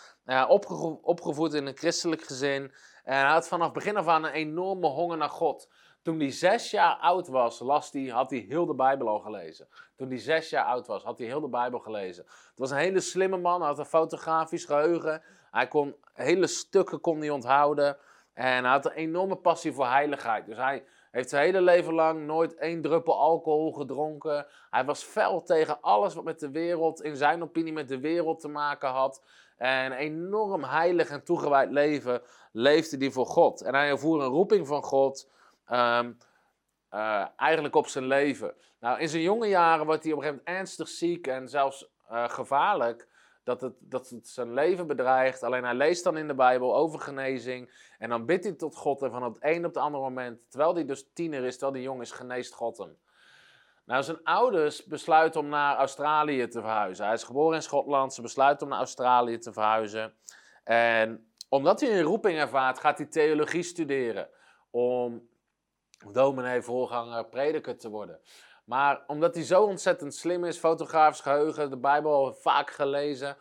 opge 0.47 0.99
opgevoed 1.01 1.53
in 1.53 1.65
een 1.65 1.77
christelijk 1.77 2.21
gezin. 2.21 2.73
En 3.03 3.17
hij 3.17 3.31
had 3.31 3.47
vanaf 3.47 3.71
begin 3.71 3.97
af 3.97 4.07
aan 4.07 4.23
een 4.23 4.31
enorme 4.31 4.87
honger 4.87 5.17
naar 5.17 5.29
God. 5.29 5.69
Toen 6.01 6.19
hij 6.19 6.31
zes 6.31 6.71
jaar 6.71 6.95
oud 6.95 7.27
was, 7.27 7.59
las 7.59 7.91
had 8.09 8.29
hij 8.29 8.39
heel 8.39 8.65
de 8.65 8.75
Bijbel 8.75 9.07
al 9.07 9.19
gelezen. 9.19 9.67
Toen 9.95 10.07
hij 10.07 10.17
zes 10.17 10.49
jaar 10.49 10.65
oud 10.65 10.87
was, 10.87 11.03
had 11.03 11.17
hij 11.17 11.27
heel 11.27 11.41
de 11.41 11.49
Bijbel 11.49 11.79
gelezen. 11.79 12.23
Het 12.25 12.59
was 12.59 12.71
een 12.71 12.77
hele 12.77 12.99
slimme 12.99 13.37
man, 13.37 13.59
hij 13.59 13.69
had 13.69 13.79
een 13.79 13.85
fotografisch 13.85 14.65
geheugen. 14.65 15.21
Hij 15.51 15.67
kon 15.67 15.95
hele 16.13 16.47
stukken 16.47 17.01
kon 17.01 17.19
hij 17.19 17.29
onthouden. 17.29 17.97
En 18.33 18.63
hij 18.63 18.71
had 18.71 18.85
een 18.85 18.91
enorme 18.91 19.35
passie 19.35 19.73
voor 19.73 19.87
heiligheid. 19.87 20.45
Dus 20.45 20.57
hij 20.57 20.85
heeft 21.13 21.29
zijn 21.29 21.43
hele 21.43 21.61
leven 21.61 21.93
lang 21.93 22.25
nooit 22.25 22.55
één 22.55 22.81
druppel 22.81 23.19
alcohol 23.19 23.71
gedronken. 23.71 24.45
Hij 24.69 24.85
was 24.85 25.03
fel 25.03 25.43
tegen 25.43 25.81
alles 25.81 26.13
wat 26.13 26.23
met 26.23 26.39
de 26.39 26.51
wereld, 26.51 27.01
in 27.01 27.15
zijn 27.15 27.43
opinie, 27.43 27.73
met 27.73 27.87
de 27.87 27.99
wereld 27.99 28.39
te 28.39 28.47
maken 28.47 28.89
had. 28.89 29.23
En 29.57 29.85
een 29.85 29.97
enorm 29.97 30.63
heilig 30.63 31.09
en 31.09 31.23
toegewijd 31.23 31.71
leven 31.71 32.21
leefde 32.51 32.97
hij 32.97 33.11
voor 33.11 33.25
God. 33.25 33.61
En 33.61 33.73
hij 33.73 33.89
ervoer 33.89 34.21
een 34.21 34.29
roeping 34.29 34.67
van 34.67 34.83
God. 34.83 35.29
Ehm, 35.65 36.11
eh, 36.89 37.25
eigenlijk 37.35 37.75
op 37.75 37.87
zijn 37.87 38.05
leven. 38.05 38.53
Nou, 38.79 38.99
in 38.99 39.09
zijn 39.09 39.23
jonge 39.23 39.47
jaren 39.47 39.85
wordt 39.85 40.03
hij 40.03 40.11
op 40.11 40.17
een 40.17 40.23
gegeven 40.23 40.43
moment 40.45 40.59
ernstig 40.59 40.87
ziek 40.87 41.27
en 41.27 41.49
zelfs 41.49 41.89
uh, 42.11 42.29
gevaarlijk 42.29 43.07
dat 43.43 43.61
het, 43.61 43.73
dat 43.79 44.09
het 44.09 44.27
zijn 44.27 44.53
leven 44.53 44.87
bedreigt. 44.87 45.43
Alleen 45.43 45.63
hij 45.63 45.73
leest 45.73 46.03
dan 46.03 46.17
in 46.17 46.27
de 46.27 46.35
Bijbel 46.35 46.75
over 46.75 46.99
genezing. 46.99 47.71
En 47.97 48.09
dan 48.09 48.25
bidt 48.25 48.43
hij 48.43 48.53
tot 48.53 48.75
God. 48.75 49.01
En 49.01 49.11
van 49.11 49.23
het 49.23 49.37
een 49.39 49.65
op 49.65 49.73
het 49.73 49.83
andere 49.83 50.03
moment, 50.03 50.49
terwijl 50.49 50.73
hij 50.73 50.85
dus 50.85 51.09
tiener 51.13 51.43
is, 51.43 51.51
terwijl 51.51 51.73
hij 51.73 51.81
jong 51.81 52.01
is, 52.01 52.11
geneest 52.11 52.53
God 52.53 52.77
hem. 52.77 52.97
Nou, 53.85 54.03
zijn 54.03 54.23
ouders 54.23 54.83
besluiten 54.83 55.41
om 55.41 55.47
naar 55.47 55.77
Australië 55.77 56.47
te 56.47 56.61
verhuizen. 56.61 57.05
Hij 57.05 57.13
is 57.13 57.23
geboren 57.23 57.55
in 57.55 57.61
Schotland. 57.61 58.13
Ze 58.13 58.21
besluiten 58.21 58.63
om 58.65 58.69
naar 58.71 58.79
Australië 58.79 59.37
te 59.37 59.53
verhuizen. 59.53 60.13
En 60.63 61.33
omdat 61.49 61.81
hij 61.81 61.97
een 61.97 62.01
roeping 62.01 62.37
ervaart, 62.37 62.79
gaat 62.79 62.97
hij 62.97 63.07
theologie 63.07 63.63
studeren. 63.63 64.29
Om 64.69 65.29
dominee, 66.11 66.61
voorganger, 66.61 67.25
prediker 67.25 67.77
te 67.77 67.89
worden. 67.89 68.19
Maar 68.73 69.03
omdat 69.07 69.35
hij 69.35 69.43
zo 69.43 69.63
ontzettend 69.63 70.15
slim 70.15 70.43
is, 70.43 70.57
fotografisch 70.57 71.19
geheugen, 71.19 71.69
de 71.69 71.77
Bijbel 71.77 72.33
vaak 72.33 72.71
gelezen, 72.71 73.37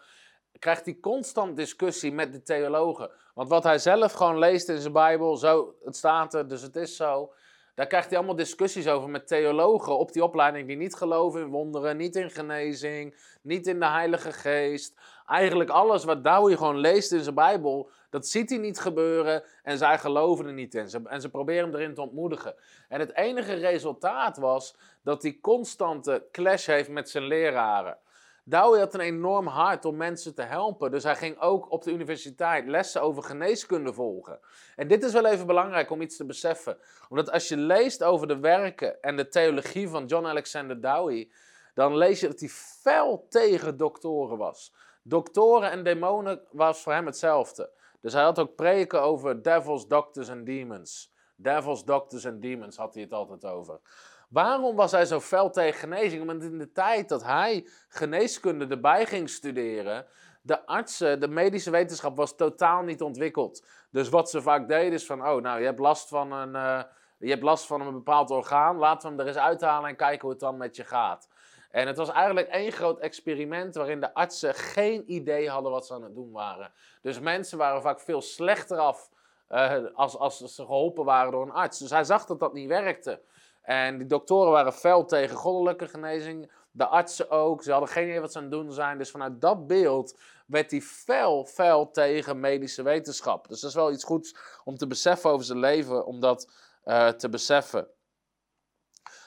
krijgt 0.59 0.85
hij 0.85 0.99
constant 1.01 1.57
discussie 1.57 2.13
met 2.13 2.33
de 2.33 2.43
theologen. 2.43 3.11
Want 3.35 3.49
wat 3.49 3.65
hij 3.65 3.79
zelf 3.79 4.13
gewoon 4.13 4.39
leest 4.39 4.69
in 4.69 4.79
zijn 4.79 4.93
Bijbel, 4.93 5.37
zo, 5.37 5.75
het 5.85 5.97
staat 5.97 6.35
er, 6.35 6.49
dus 6.49 6.63
het 6.63 6.77
is 6.77 6.97
zo. 6.97 7.33
Daar 7.75 7.87
krijgt 7.87 8.09
hij 8.09 8.17
allemaal 8.17 8.37
discussies 8.37 8.89
over 8.89 9.09
met 9.11 9.27
theologen 9.27 9.99
op 9.99 10.13
die 10.13 10.25
opleiding 10.25 10.67
die 10.67 10.77
niet 10.77 10.95
geloven 10.95 11.41
in 11.41 11.49
wonderen, 11.49 11.97
niet 11.97 12.17
in 12.17 12.31
genezing, 12.31 13.37
niet 13.43 13.67
in 13.67 13.81
de 13.81 13.89
Heilige 13.89 14.33
Geest. 14.33 15.01
Eigenlijk 15.27 15.71
alles 15.71 16.05
wat 16.05 16.25
Dowie 16.25 16.57
gewoon 16.57 16.79
leest 16.79 17.13
in 17.13 17.23
zijn 17.23 17.35
Bijbel, 17.35 17.91
dat 18.13 18.27
ziet 18.27 18.51
hij 18.51 18.59
niet 18.59 18.81
gebeuren 18.81 19.43
en 19.63 19.79
zij 19.79 19.99
geloven 19.99 20.47
er 20.47 20.53
niet 20.53 20.75
in. 20.75 20.89
En 21.05 21.21
ze 21.21 21.31
proberen 21.31 21.65
hem 21.65 21.75
erin 21.75 21.95
te 21.95 22.01
ontmoedigen. 22.01 22.55
En 22.89 23.01
het 23.01 23.17
enige 23.17 23.55
resultaat 23.55 24.37
was 24.37 24.77
dat 25.03 25.23
hij 25.23 25.39
constante 25.41 26.27
clash 26.33 26.67
heeft 26.67 26.89
met 26.89 27.11
zijn 27.11 27.25
leraren. 27.25 27.99
Dowie 28.45 28.81
had 28.81 28.95
een 28.95 29.01
enorm 29.01 29.47
hart 29.47 29.85
om 29.85 29.97
mensen 29.97 30.35
te 30.35 30.43
helpen. 30.43 30.91
Dus 30.91 31.03
hij 31.03 31.17
ging 31.17 31.39
ook 31.39 31.71
op 31.71 31.83
de 31.83 31.93
universiteit 31.93 32.67
lessen 32.67 33.03
over 33.03 33.23
geneeskunde 33.23 33.93
volgen. 33.93 34.39
En 34.77 34.89
dit 34.89 35.03
is 35.03 35.13
wel 35.13 35.27
even 35.27 35.47
belangrijk 35.47 35.91
om 35.91 36.01
iets 36.01 36.17
te 36.17 36.25
beseffen. 36.25 36.79
Omdat 37.09 37.31
als 37.31 37.49
je 37.49 37.57
leest 37.57 38.03
over 38.03 38.27
de 38.27 38.39
werken 38.39 39.03
en 39.03 39.17
de 39.17 39.29
theologie 39.29 39.89
van 39.89 40.07
John 40.07 40.27
Alexander 40.27 40.81
Dowie, 40.81 41.33
dan 41.75 41.97
lees 41.97 42.21
je 42.21 42.29
dat 42.29 42.41
hij 42.41 42.49
fel 42.49 43.27
tegen 43.29 43.77
doktoren 43.77 44.39
was. 44.39 44.75
Doktoren 45.03 45.71
en 45.71 45.85
demonen 45.85 46.41
was 46.51 46.83
voor 46.83 46.93
hem 46.93 47.07
hetzelfde. 47.07 47.81
Dus 48.03 48.13
hij 48.13 48.23
had 48.23 48.39
ook 48.39 48.55
preken 48.55 49.03
over 49.03 49.43
devils, 49.43 49.87
doctors 49.87 50.29
en 50.29 50.45
demons. 50.45 51.13
Devils, 51.37 51.85
doctors 51.85 52.25
en 52.25 52.41
demons 52.41 52.77
had 52.77 52.95
hij 52.95 53.03
het 53.03 53.13
altijd 53.13 53.45
over. 53.45 53.81
Waarom 54.29 54.77
was 54.77 54.91
hij 54.93 55.05
zo 55.05 55.21
fel 55.21 55.51
tegen 55.51 55.81
genezing? 55.81 56.27
Want 56.27 56.43
in 56.43 56.59
de 56.59 56.73
tijd 56.73 57.09
dat 57.09 57.25
hij 57.25 57.69
geneeskunde 57.89 58.67
erbij 58.67 59.07
ging 59.07 59.31
studeren, 59.31 60.07
de 60.43 60.67
artsen, 60.67 61.21
de 61.21 61.29
medische 61.29 61.71
wetenschap 61.71 62.17
was 62.17 62.37
totaal 62.37 62.83
niet 62.83 63.03
ontwikkeld. 63.03 63.67
Dus 63.91 64.09
wat 64.09 64.31
ze 64.31 64.43
vaak 64.43 64.69
deden 64.69 64.93
is 64.93 65.07
van, 65.07 65.29
oh 65.29 65.43
nou, 65.43 65.59
je 65.59 65.65
hebt 65.65 65.79
last 65.79 66.09
van 66.09 66.33
een, 66.33 66.55
uh, 66.55 66.83
je 67.19 67.31
hebt 67.31 67.43
last 67.43 67.67
van 67.67 67.81
een 67.81 67.93
bepaald 67.93 68.31
orgaan, 68.31 68.77
laten 68.77 69.03
we 69.03 69.17
hem 69.17 69.21
er 69.21 69.27
eens 69.27 69.43
uithalen 69.43 69.89
en 69.89 69.97
kijken 69.97 70.21
hoe 70.21 70.31
het 70.31 70.41
dan 70.41 70.57
met 70.57 70.77
je 70.77 70.85
gaat. 70.85 71.29
En 71.73 71.87
het 71.87 71.97
was 71.97 72.11
eigenlijk 72.11 72.49
één 72.49 72.73
groot 72.73 72.99
experiment 72.99 73.75
waarin 73.75 74.01
de 74.01 74.15
artsen 74.15 74.55
geen 74.55 75.13
idee 75.13 75.49
hadden 75.49 75.73
wat 75.73 75.87
ze 75.87 75.95
aan 75.95 76.03
het 76.03 76.15
doen 76.15 76.33
waren. 76.33 76.73
Dus 77.03 77.21
mensen 77.21 77.59
waren 77.59 77.83
vaak 77.83 78.01
veel 78.01 78.21
slechter 78.21 78.79
af 78.79 79.11
uh, 79.51 79.85
als, 79.95 80.17
als 80.17 80.39
ze 80.39 80.65
geholpen 80.65 81.05
waren 81.05 81.33
door 81.33 81.43
een 81.43 81.53
arts. 81.53 81.79
Dus 81.79 81.91
hij 81.91 82.05
zag 82.05 82.27
dat 82.27 82.41
dat 82.41 82.53
niet 82.53 82.69
werkte. 82.69 83.21
En 83.63 83.99
die 83.99 84.07
doktoren 84.07 84.53
waren 84.53 84.73
fel 84.73 85.05
tegen 85.05 85.37
goddelijke 85.37 85.89
genezing. 85.89 86.53
De 86.71 86.87
artsen 86.87 87.31
ook. 87.31 87.63
Ze 87.63 87.71
hadden 87.71 87.89
geen 87.89 88.09
idee 88.09 88.21
wat 88.21 88.33
ze 88.33 88.39
aan 88.39 88.45
het 88.45 88.53
doen 88.53 88.73
zijn. 88.73 88.99
Dus 88.99 89.11
vanuit 89.11 89.41
dat 89.41 89.67
beeld 89.67 90.19
werd 90.47 90.71
hij 90.71 90.81
fel, 90.81 91.45
fel 91.45 91.91
tegen 91.91 92.41
medische 92.41 92.83
wetenschap. 92.83 93.49
Dus 93.49 93.61
dat 93.61 93.71
is 93.71 93.77
wel 93.77 93.93
iets 93.93 94.05
goeds 94.05 94.37
om 94.65 94.77
te 94.77 94.87
beseffen 94.87 95.31
over 95.31 95.47
zijn 95.47 95.59
leven, 95.59 96.07
om 96.07 96.21
dat 96.21 96.53
uh, 96.85 97.09
te 97.09 97.29
beseffen. 97.29 97.89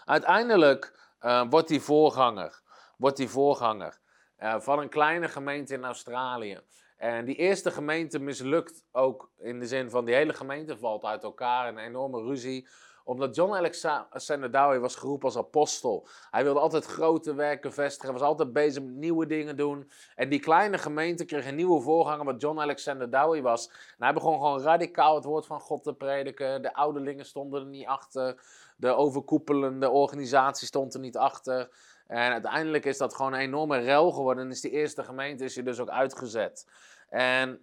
Uiteindelijk 0.06 1.05
uh, 1.26 1.44
wordt 1.50 1.70
hij 1.70 1.80
voorganger. 1.80 2.62
Wordt 2.98 3.18
hij 3.18 3.28
voorganger 3.28 4.00
uh, 4.40 4.60
van 4.60 4.80
een 4.80 4.90
kleine 4.90 5.28
gemeente 5.28 5.74
in 5.74 5.86
Australië. 5.86 6.62
En 6.98 7.26
die 7.26 7.36
eerste 7.36 7.72
gemeente 7.72 8.20
mislukt 8.20 8.86
ook 8.92 9.32
in 9.38 9.60
de 9.60 9.68
zin 9.68 9.90
van 9.90 10.06
die 10.06 10.16
hele 10.16 10.34
gemeente 10.34 10.78
valt 10.78 11.04
uit 11.04 11.24
elkaar. 11.24 11.68
Een 11.68 11.78
enorme 11.78 12.22
ruzie 12.22 12.68
omdat 13.06 13.36
John 13.36 13.54
Alexander 13.54 14.52
Dowie 14.52 14.80
was 14.80 14.96
geroepen 14.96 15.26
als 15.26 15.38
apostel. 15.38 16.08
Hij 16.32 16.44
wilde 16.44 16.60
altijd 16.60 16.86
grote 16.86 17.34
werken 17.34 17.74
vestigen, 17.74 18.14
was 18.14 18.22
altijd 18.22 18.54
bezig 18.54 18.84
met 18.84 18.94
nieuwe 18.94 19.26
dingen 19.26 19.58
doen. 19.58 19.92
En 20.16 20.30
die 20.30 20.40
kleine 20.40 20.78
gemeente 20.78 21.26
kreeg 21.26 21.48
een 21.48 21.56
nieuwe 21.56 21.82
voorganger, 21.82 22.26
wat 22.26 22.42
John 22.42 22.60
Alexander 22.60 23.10
Dowie 23.10 23.42
was. 23.42 23.68
En 23.68 24.04
hij 24.04 24.14
begon 24.14 24.34
gewoon 24.34 24.62
radicaal 24.62 25.16
het 25.16 25.26
woord 25.26 25.46
van 25.46 25.60
God 25.60 25.84
te 25.84 25.94
prediken. 25.94 26.62
De 26.62 26.74
ouderlingen 26.74 27.26
stonden 27.26 27.62
er 27.62 27.68
niet 27.68 27.88
achter. 27.88 28.42
De 28.78 28.94
overkoepelende 28.94 29.90
organisatie 29.90 30.68
stond 30.68 30.94
er 30.94 31.00
niet 31.00 31.18
achter. 31.18 31.70
En 32.08 32.32
uiteindelijk 32.32 32.86
is 32.86 32.98
dat 32.98 33.16
gewoon 33.16 33.34
een 33.34 33.40
enorme 33.40 33.78
rel 33.78 34.12
geworden. 34.12 34.44
En 34.44 34.52
is 34.52 34.62
die 34.62 34.72
eerste 34.72 35.04
gemeente 35.04 35.44
is 35.44 35.56
hij 35.56 35.64
dus 35.64 35.80
ook 35.80 35.90
uitgezet. 35.90 36.68
En 37.10 37.62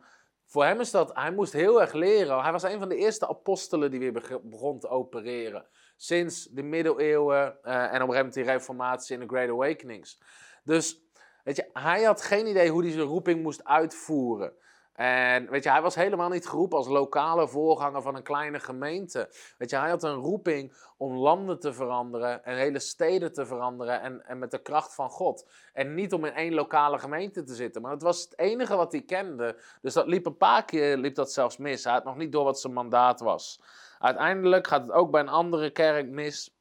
voor 0.53 0.65
hem 0.65 0.81
is 0.81 0.91
dat, 0.91 1.11
hij 1.15 1.33
moest 1.33 1.53
heel 1.53 1.81
erg 1.81 1.93
leren. 1.93 2.43
Hij 2.43 2.53
was 2.53 2.63
een 2.63 2.79
van 2.79 2.89
de 2.89 2.97
eerste 2.97 3.29
apostelen 3.29 3.91
die 3.91 4.01
weer 4.01 4.41
begon 4.43 4.79
te 4.79 4.89
opereren. 4.89 5.67
Sinds 5.97 6.45
de 6.45 6.63
middeleeuwen 6.63 7.59
uh, 7.65 7.83
en 7.83 7.95
op 7.95 8.01
een 8.01 8.07
moment 8.07 8.35
die 8.35 8.45
reformatie 8.45 9.15
en 9.15 9.21
de 9.21 9.35
Great 9.35 9.49
Awakenings. 9.49 10.21
Dus 10.65 11.03
weet 11.45 11.57
je, 11.57 11.71
hij 11.73 12.03
had 12.03 12.23
geen 12.23 12.47
idee 12.47 12.71
hoe 12.71 12.83
hij 12.83 12.93
zijn 12.93 13.07
roeping 13.07 13.43
moest 13.43 13.65
uitvoeren. 13.65 14.53
En 14.93 15.51
weet 15.51 15.65
je, 15.65 15.71
hij 15.71 15.83
was 15.83 15.95
helemaal 15.95 16.29
niet 16.29 16.49
geroepen 16.49 16.79
als 16.79 16.89
lokale 16.89 17.49
voorganger 17.49 18.03
van 18.03 18.15
een 18.15 18.23
kleine 18.23 18.61
gemeente. 18.61 19.31
Weet 19.59 19.71
je, 19.71 19.77
hij 19.77 19.91
had 19.91 20.03
een 20.03 20.15
roeping 20.15 20.77
om 20.97 21.17
landen 21.17 21.61
te 21.61 21.73
veranderen 21.73 22.45
en 22.45 22.57
hele 22.57 22.79
steden 22.79 23.33
te 23.33 23.47
veranderen 23.47 24.01
en, 24.01 24.27
en 24.27 24.39
met 24.39 24.51
de 24.51 24.63
kracht 24.63 24.95
van 24.95 25.11
God. 25.11 25.51
En 25.73 25.95
niet 25.95 26.13
om 26.13 26.25
in 26.25 26.35
één 26.35 26.55
lokale 26.55 26.99
gemeente 26.99 27.43
te 27.43 27.55
zitten. 27.55 27.83
Maar 27.83 27.93
het 27.93 28.03
was 28.03 28.23
het 28.23 28.39
enige 28.39 28.77
wat 28.77 28.93
hij 28.93 29.03
kende. 29.03 29.61
Dus 29.81 29.95
dat 29.95 30.07
liep 30.07 30.27
een 30.27 30.37
paar 30.37 30.65
keer 30.65 30.97
liep 30.97 31.15
dat 31.15 31.33
zelfs 31.33 31.57
mis. 31.57 31.85
Hij 31.85 31.93
had 31.93 32.05
nog 32.05 32.17
niet 32.17 32.33
door 32.33 32.45
wat 32.45 32.61
zijn 32.61 32.73
mandaat 32.73 33.21
was. 33.21 33.63
Uiteindelijk 33.99 34.67
gaat 34.67 34.83
het 34.83 34.93
ook 34.93 35.11
bij 35.11 35.21
een 35.21 35.29
andere 35.29 35.71
kerk 35.71 36.09
mis. 36.09 36.57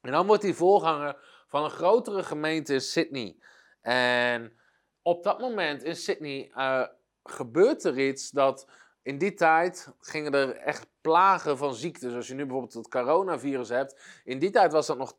En 0.00 0.12
dan 0.12 0.26
wordt 0.26 0.42
hij 0.42 0.52
voorganger 0.52 1.16
van 1.46 1.64
een 1.64 1.70
grotere 1.70 2.22
gemeente 2.22 2.72
in 2.72 2.80
Sydney. 2.80 3.36
En 3.80 4.58
op 5.02 5.22
dat 5.22 5.40
moment 5.40 5.82
in 5.82 5.96
Sydney 5.96 6.52
uh, 6.56 6.86
gebeurt 7.24 7.84
er 7.84 7.98
iets 7.98 8.30
dat 8.30 8.66
in 9.02 9.18
die 9.18 9.34
tijd 9.34 9.88
gingen 10.00 10.34
er 10.34 10.56
echt 10.56 10.86
plagen 11.00 11.58
van 11.58 11.74
ziektes. 11.74 12.14
Als 12.14 12.26
je 12.26 12.34
nu 12.34 12.42
bijvoorbeeld 12.42 12.74
het 12.74 12.88
coronavirus 12.88 13.68
hebt. 13.68 14.20
In 14.24 14.38
die 14.38 14.50
tijd 14.50 14.72
was 14.72 14.86
dat 14.86 14.98
nog 14.98 15.14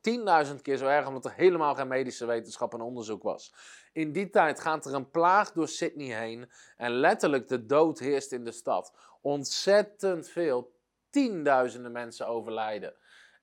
10.000 0.48 0.62
keer 0.62 0.78
zo 0.78 0.88
erg, 0.88 1.08
omdat 1.08 1.26
er 1.26 1.34
helemaal 1.34 1.76
geen 1.76 1.88
medische 1.88 2.26
wetenschap 2.26 2.74
en 2.74 2.82
onderzoek 2.82 3.24
was. 3.24 3.54
In 3.94 4.12
die 4.12 4.30
tijd 4.30 4.60
gaat 4.60 4.86
er 4.86 4.94
een 4.94 5.10
plaag 5.10 5.52
door 5.52 5.68
Sydney 5.68 6.20
heen. 6.20 6.52
En 6.78 6.92
letterlijk 6.92 7.48
de 7.48 7.66
dood 7.66 8.00
heerst 8.00 8.32
in 8.32 8.44
de 8.44 8.52
stad. 8.52 8.94
Ontzettend 9.22 10.30
veel. 10.30 10.74
Tienduizenden 11.10 11.92
mensen 11.92 12.28
overlijden. 12.28 12.94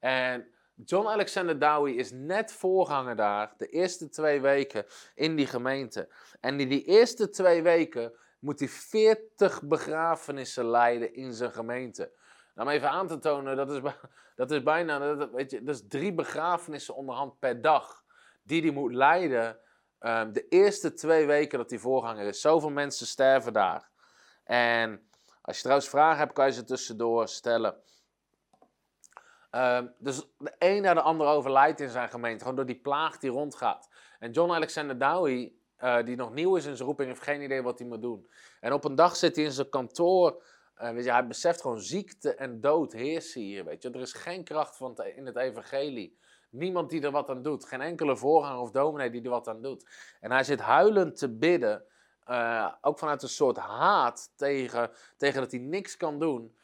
En 0.01 0.47
John 0.85 1.07
Alexander 1.07 1.59
Dowie 1.59 1.97
is 1.97 2.11
net 2.13 2.53
voorganger 2.53 3.17
daar, 3.17 3.55
de 3.57 3.67
eerste 3.67 4.09
twee 4.09 4.41
weken 4.41 4.85
in 5.15 5.37
die 5.37 5.47
gemeente. 5.47 6.09
En 6.41 6.61
in 6.61 6.69
die 6.69 6.85
eerste 6.85 7.31
twee 7.31 7.63
weken 7.63 8.13
moet 8.43 8.59
hij 8.59 8.69
40 8.69 9.63
begrafenissen 9.63 10.67
leiden 10.67 11.15
in 11.15 11.33
zijn 11.33 11.53
gemeente. 11.53 12.13
Nou, 12.55 12.69
om 12.69 12.75
even 12.75 12.91
aan 12.91 13.07
te 13.07 13.19
tonen, 13.19 13.57
dat 13.57 13.71
is, 13.71 13.81
dat 14.37 14.51
is 14.51 14.63
bijna 14.63 15.15
dat, 15.15 15.31
weet 15.31 15.51
je, 15.51 15.63
dat 15.63 15.75
is 15.75 15.85
drie 15.89 16.15
begrafenissen 16.15 16.95
onderhand 16.95 17.39
per 17.39 17.61
dag. 17.61 18.05
Die 18.43 18.63
hij 18.63 18.71
moet 18.71 18.95
leiden 18.95 19.59
um, 20.01 20.33
de 20.33 20.49
eerste 20.49 20.93
twee 20.93 21.27
weken 21.27 21.59
dat 21.59 21.71
hij 21.71 21.79
voorganger 21.79 22.27
is. 22.27 22.41
Zoveel 22.41 22.71
mensen 22.71 23.07
sterven 23.07 23.53
daar. 23.53 23.91
En 24.45 25.09
als 25.43 25.57
je 25.57 25.63
trouwens 25.63 25.89
vragen 25.89 26.19
hebt, 26.19 26.33
kan 26.33 26.47
je 26.47 26.53
ze 26.53 26.65
tussendoor 26.65 27.29
stellen. 27.29 27.77
Um, 29.51 29.95
dus 29.99 30.27
de 30.39 30.55
een 30.59 30.83
na 30.83 30.95
de 30.95 31.01
ander 31.01 31.27
overlijdt 31.27 31.81
in 31.81 31.91
zijn 31.91 32.09
gemeente, 32.09 32.41
gewoon 32.41 32.57
door 32.57 32.67
die 32.67 32.81
plaag 32.81 33.19
die 33.19 33.31
rondgaat. 33.31 33.89
En 34.19 34.31
John 34.31 34.53
Alexander 34.53 34.99
Dowie 34.99 35.62
uh, 35.83 36.05
die 36.05 36.17
nog 36.17 36.33
nieuw 36.33 36.57
is 36.57 36.65
in 36.67 36.77
zijn 36.77 36.89
roeping, 36.89 37.09
heeft 37.09 37.23
geen 37.23 37.43
idee 37.43 37.63
wat 37.63 37.79
hij 37.79 37.89
moet 37.89 38.03
doen. 38.03 38.29
En 38.61 38.73
op 38.73 38.85
een 38.85 38.95
dag 38.95 39.17
zit 39.17 39.37
hij 39.37 39.45
in 39.45 39.53
zijn 39.53 39.69
kantoor. 39.69 40.43
Uh, 40.83 40.91
weet 40.91 41.05
je, 41.05 41.13
hij 41.13 41.27
beseft 41.27 41.61
gewoon 41.61 41.81
ziekte 41.81 42.35
en 42.35 42.61
dood 42.61 42.93
heersen 42.93 43.41
hier. 43.41 43.65
Weet 43.65 43.83
je. 43.83 43.91
Er 43.91 44.01
is 44.01 44.13
geen 44.13 44.45
kracht 44.45 44.77
van 44.77 44.97
in 45.17 45.27
het 45.27 45.37
evangelie. 45.37 46.19
Niemand 46.51 46.91
die 46.91 47.03
er 47.03 47.11
wat 47.11 47.29
aan 47.29 47.43
doet. 47.43 47.65
Geen 47.65 47.81
enkele 47.81 48.17
voorganger 48.17 48.61
of 48.61 48.71
dominee 48.71 49.11
die 49.11 49.23
er 49.23 49.31
wat 49.31 49.49
aan 49.49 49.63
doet. 49.63 49.87
En 50.21 50.31
hij 50.31 50.45
zit 50.45 50.61
huilend 50.61 51.17
te 51.17 51.29
bidden. 51.29 51.85
Uh, 52.29 52.73
ook 52.81 52.99
vanuit 52.99 53.23
een 53.23 53.29
soort 53.29 53.57
haat 53.57 54.33
tegen, 54.37 54.91
tegen 55.17 55.41
dat 55.41 55.51
hij 55.51 55.61
niks 55.61 55.97
kan 55.97 56.19
doen. 56.19 56.57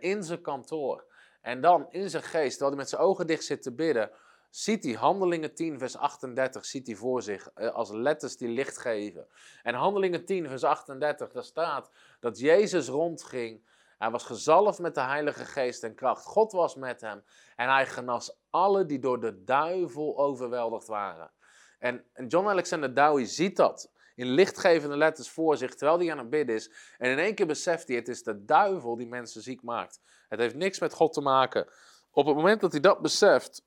in 0.00 0.22
zijn 0.22 0.40
kantoor. 0.40 1.04
En 1.40 1.60
dan 1.60 1.86
in 1.90 2.10
zijn 2.10 2.22
geest, 2.22 2.50
terwijl 2.50 2.70
hij 2.70 2.80
met 2.80 2.88
zijn 2.88 3.02
ogen 3.02 3.26
dicht 3.26 3.44
zit 3.44 3.62
te 3.62 3.72
bidden 3.72 4.10
ziet 4.54 4.84
hij 4.84 4.92
Handelingen 4.92 5.54
10, 5.54 5.78
vers 5.78 5.96
38, 5.96 6.64
ziet 6.64 6.86
hij 6.86 6.96
voor 6.96 7.22
zich 7.22 7.50
eh, 7.54 7.68
als 7.70 7.90
letters 7.90 8.36
die 8.36 8.48
licht 8.48 8.78
geven. 8.78 9.26
En 9.62 9.74
Handelingen 9.74 10.24
10, 10.24 10.48
vers 10.48 10.64
38, 10.64 11.32
daar 11.32 11.44
staat 11.44 11.90
dat 12.20 12.38
Jezus 12.38 12.88
rondging. 12.88 13.66
Hij 13.98 14.10
was 14.10 14.24
gezalfd 14.24 14.78
met 14.78 14.94
de 14.94 15.00
Heilige 15.00 15.44
Geest 15.44 15.82
en 15.82 15.94
kracht. 15.94 16.24
God 16.24 16.52
was 16.52 16.74
met 16.74 17.00
hem. 17.00 17.24
En 17.56 17.68
hij 17.68 17.86
genas 17.86 18.36
alle 18.50 18.86
die 18.86 18.98
door 18.98 19.20
de 19.20 19.44
duivel 19.44 20.18
overweldigd 20.18 20.86
waren. 20.86 21.30
En, 21.78 22.04
John 22.28 22.48
Alexander 22.48 22.94
Dowie 22.94 23.26
ziet 23.26 23.56
dat 23.56 23.90
in 24.14 24.26
lichtgevende 24.26 24.96
letters 24.96 25.30
voor 25.30 25.56
zich, 25.56 25.74
terwijl 25.74 25.98
hij 25.98 26.12
aan 26.12 26.18
het 26.18 26.30
bidden 26.30 26.54
is. 26.54 26.70
En 26.98 27.10
in 27.10 27.18
één 27.18 27.34
keer 27.34 27.46
beseft 27.46 27.88
hij, 27.88 27.96
het 27.96 28.08
is 28.08 28.22
de 28.22 28.44
duivel 28.44 28.96
die 28.96 29.08
mensen 29.08 29.42
ziek 29.42 29.62
maakt. 29.62 30.00
Het 30.28 30.40
heeft 30.40 30.54
niks 30.54 30.78
met 30.78 30.92
God 30.92 31.12
te 31.12 31.20
maken. 31.20 31.68
Op 32.10 32.26
het 32.26 32.36
moment 32.36 32.60
dat 32.60 32.72
hij 32.72 32.80
dat 32.80 33.00
beseft, 33.00 33.64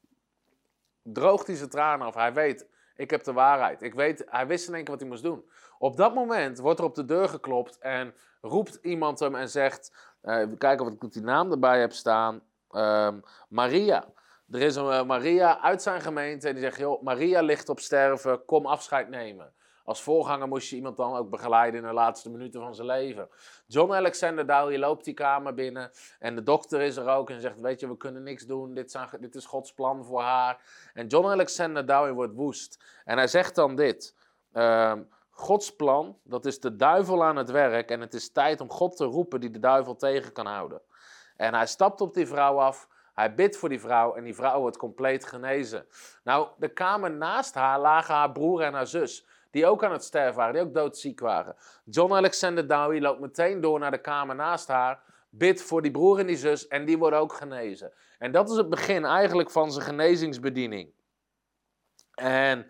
droogt 1.14 1.48
hij 1.48 1.56
zijn 1.56 1.70
tranen 1.70 2.08
af. 2.08 2.14
Hij 2.14 2.34
weet, 2.34 2.68
ik 2.96 3.10
heb 3.10 3.24
de 3.24 3.34
waarheid. 3.34 3.82
Ik 3.82 3.94
weet, 3.94 4.24
hij 4.30 4.48
wist 4.48 4.68
in 4.68 4.74
één 4.74 4.84
keer 4.84 4.92
wat 4.92 5.00
hij 5.00 5.10
moest 5.10 5.24
doen. 5.24 5.50
Op 5.80 5.98
dat 5.98 6.14
moment 6.14 6.60
wordt 6.60 6.80
er 6.80 6.86
op 6.86 6.96
de 6.96 7.06
deur 7.06 7.30
geklopt 7.30 7.78
en 7.78 8.14
roept 8.42 8.80
iemand 8.82 9.20
hem 9.20 9.36
en 9.36 9.50
zegt, 9.50 9.96
uh, 10.24 10.38
even 10.38 10.58
kijken 10.58 10.86
of 10.86 10.92
ik 10.92 11.14
die 11.14 11.22
naam 11.22 11.52
erbij 11.52 11.80
heb 11.80 11.92
staan, 11.92 12.42
um, 12.72 13.24
Maria. 13.50 14.06
Er 14.52 14.62
is 14.62 14.76
een 14.76 14.86
uh, 14.86 15.04
Maria 15.04 15.62
uit 15.62 15.82
zijn 15.82 16.02
gemeente 16.02 16.48
en 16.48 16.54
die 16.54 16.64
zegt, 16.64 16.78
joh, 16.78 17.02
Maria 17.02 17.42
ligt 17.42 17.70
op 17.70 17.80
sterven, 17.80 18.46
kom 18.46 18.66
afscheid 18.66 19.10
nemen. 19.10 19.54
Als 19.88 20.02
voorganger 20.02 20.48
moest 20.48 20.70
je 20.70 20.76
iemand 20.76 20.98
dan 20.98 21.16
ook 21.16 21.30
begeleiden 21.30 21.82
in 21.82 21.88
de 21.88 21.94
laatste 21.94 22.30
minuten 22.30 22.62
van 22.62 22.76
zijn 22.76 22.88
leven. 22.88 23.30
John 23.68 23.94
Alexander 23.94 24.46
Dowie 24.46 24.80
loopt 24.80 25.06
die 25.06 25.14
kamer 25.14 25.54
binnen 25.54 25.92
en 26.20 26.36
de 26.36 26.44
dokter 26.44 26.82
is 26.82 26.98
er 26.98 27.08
ook 27.08 27.30
en 27.30 27.42
zegt, 27.42 27.60
weet 27.60 27.80
je, 27.80 27.88
we 27.88 27.98
kunnen 27.98 28.24
niks 28.24 28.46
doen, 28.46 28.74
dit, 28.74 28.92
zijn, 28.92 29.10
dit 29.20 29.36
is 29.36 29.46
Gods 29.46 29.74
plan 29.74 30.06
voor 30.06 30.22
haar. 30.22 30.62
En 30.94 31.08
John 31.08 31.28
Alexander 31.28 31.86
Dowie 31.86 32.14
wordt 32.14 32.34
woest. 32.34 32.84
En 33.06 33.18
hij 33.18 33.28
zegt 33.28 33.56
dan 33.56 33.76
dit, 33.76 34.16
uh, 34.54 34.94
Gods 35.30 35.76
plan, 35.76 36.18
dat 36.24 36.46
is 36.46 36.60
de 36.60 36.76
duivel 36.76 37.24
aan 37.24 37.36
het 37.36 37.52
werk 37.52 37.92
en 37.92 38.02
het 38.02 38.14
is 38.14 38.32
tijd 38.32 38.62
om 38.62 38.70
God 38.70 38.96
te 38.98 39.06
roepen 39.06 39.40
die 39.40 39.52
de 39.52 39.60
duivel 39.60 39.96
tegen 39.96 40.32
kan 40.32 40.46
houden. 40.46 40.82
En 41.36 41.54
hij 41.54 41.68
stapt 41.68 42.02
op 42.02 42.14
die 42.14 42.28
vrouw 42.28 42.60
af, 42.60 42.88
hij 43.14 43.36
bidt 43.36 43.58
voor 43.58 43.70
die 43.70 43.80
vrouw 43.80 44.16
en 44.16 44.24
die 44.24 44.36
vrouw 44.36 44.60
wordt 44.60 44.78
compleet 44.78 45.26
genezen. 45.26 45.88
Nou, 46.24 46.48
de 46.58 46.74
kamer 46.74 47.12
naast 47.12 47.54
haar 47.54 47.80
lagen 47.80 48.16
haar 48.16 48.32
broer 48.32 48.62
en 48.62 48.74
haar 48.74 48.88
zus 48.88 49.26
die 49.52 49.66
ook 49.66 49.84
aan 49.84 49.92
het 49.92 50.04
sterven 50.04 50.36
waren, 50.36 50.54
die 50.54 50.64
ook 50.64 50.74
doodziek 50.74 51.20
waren. 51.20 51.56
John 51.86 52.14
Alexander 52.14 52.68
Dowie 52.68 53.02
loopt 53.02 53.20
meteen 53.20 53.62
door 53.62 53.80
naar 53.80 53.92
de 53.92 54.02
kamer 54.02 54.36
naast 54.36 54.68
haar, 54.68 55.04
bidt 55.30 55.62
voor 55.62 55.82
die 55.82 55.92
broer 55.92 56.20
en 56.20 56.28
die 56.28 56.38
zus 56.38 56.68
en 56.68 56.86
die 56.86 56.98
worden 56.98 57.20
ook 57.20 57.34
genezen. 57.34 57.94
En 58.20 58.32
dat 58.32 58.50
is 58.50 58.58
het 58.58 58.70
begin 58.70 59.06
eigenlijk 59.06 59.50
van 59.50 59.72
zijn 59.72 59.86
genezingsbediening. 59.86 60.92
En 62.14 62.68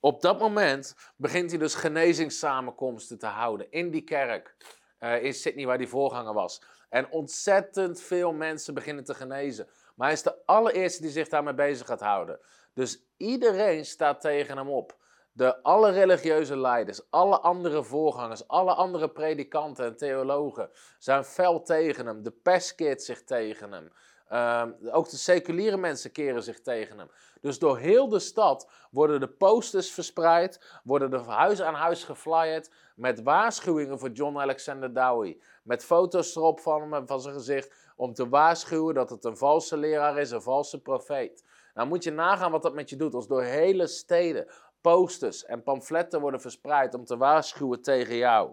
op 0.00 0.20
dat 0.20 0.38
moment 0.38 0.96
begint 1.16 1.50
hij 1.50 1.58
dus 1.58 1.74
genezingssamenkomsten 1.74 3.18
te 3.18 3.26
houden 3.26 3.70
in 3.70 3.90
die 3.90 4.02
kerk 4.02 4.56
uh, 5.00 5.22
in 5.24 5.34
Sydney 5.34 5.66
waar 5.66 5.78
die 5.78 5.88
voorganger 5.88 6.34
was. 6.34 6.62
En 6.88 7.10
ontzettend 7.10 8.00
veel 8.00 8.32
mensen 8.32 8.74
beginnen 8.74 9.04
te 9.04 9.14
genezen. 9.14 9.68
Maar 9.94 10.06
hij 10.06 10.16
is 10.16 10.22
de 10.22 10.46
allereerste 10.46 11.02
die 11.02 11.10
zich 11.10 11.28
daarmee 11.28 11.54
bezig 11.54 11.86
gaat 11.86 12.00
houden. 12.00 12.40
Dus 12.74 13.02
iedereen 13.16 13.84
staat 13.84 14.20
tegen 14.20 14.56
hem 14.56 14.68
op. 14.68 14.96
De, 15.32 15.62
alle 15.62 15.90
religieuze 15.90 16.56
leiders, 16.56 17.00
alle 17.10 17.40
andere 17.40 17.82
voorgangers, 17.82 18.48
alle 18.48 18.74
andere 18.74 19.10
predikanten 19.10 19.84
en 19.84 19.96
theologen 19.96 20.70
zijn 20.98 21.24
fel 21.24 21.62
tegen 21.62 22.06
hem. 22.06 22.22
De 22.22 22.30
pers 22.30 22.74
keert 22.74 23.02
zich 23.02 23.24
tegen 23.24 23.72
hem. 23.72 23.90
Um, 24.32 24.76
ook 24.90 25.08
de 25.08 25.16
seculiere 25.16 25.76
mensen 25.76 26.12
keren 26.12 26.42
zich 26.42 26.60
tegen 26.60 26.98
hem. 26.98 27.10
Dus 27.40 27.58
door 27.58 27.78
heel 27.78 28.08
de 28.08 28.18
stad 28.18 28.70
worden 28.90 29.20
de 29.20 29.28
posters 29.28 29.90
verspreid, 29.90 30.80
worden 30.84 31.10
de 31.10 31.18
huis 31.18 31.62
aan 31.62 31.74
huis 31.74 32.04
geflyerd 32.04 32.70
met 32.96 33.22
waarschuwingen 33.22 33.98
voor 33.98 34.10
John 34.10 34.38
Alexander 34.38 34.94
Dowie. 34.94 35.42
Met 35.62 35.84
foto's 35.84 36.36
erop 36.36 36.60
van 36.60 36.92
hem, 36.92 37.06
van 37.06 37.20
zijn 37.20 37.34
gezicht, 37.34 37.74
om 37.96 38.14
te 38.14 38.28
waarschuwen 38.28 38.94
dat 38.94 39.10
het 39.10 39.24
een 39.24 39.36
valse 39.36 39.76
leraar 39.76 40.18
is, 40.18 40.30
een 40.30 40.42
valse 40.42 40.80
profeet. 40.80 41.44
Nou 41.74 41.88
moet 41.88 42.04
je 42.04 42.10
nagaan 42.10 42.50
wat 42.50 42.62
dat 42.62 42.74
met 42.74 42.90
je 42.90 42.96
doet, 42.96 43.14
als 43.14 43.26
door 43.26 43.42
hele 43.42 43.86
steden, 43.86 44.46
posters 44.82 45.44
en 45.44 45.62
pamfletten 45.62 46.20
worden 46.20 46.40
verspreid 46.40 46.94
om 46.94 47.04
te 47.04 47.16
waarschuwen 47.16 47.82
tegen 47.82 48.16
jou. 48.16 48.52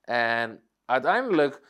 En 0.00 0.68
uiteindelijk, 0.84 1.60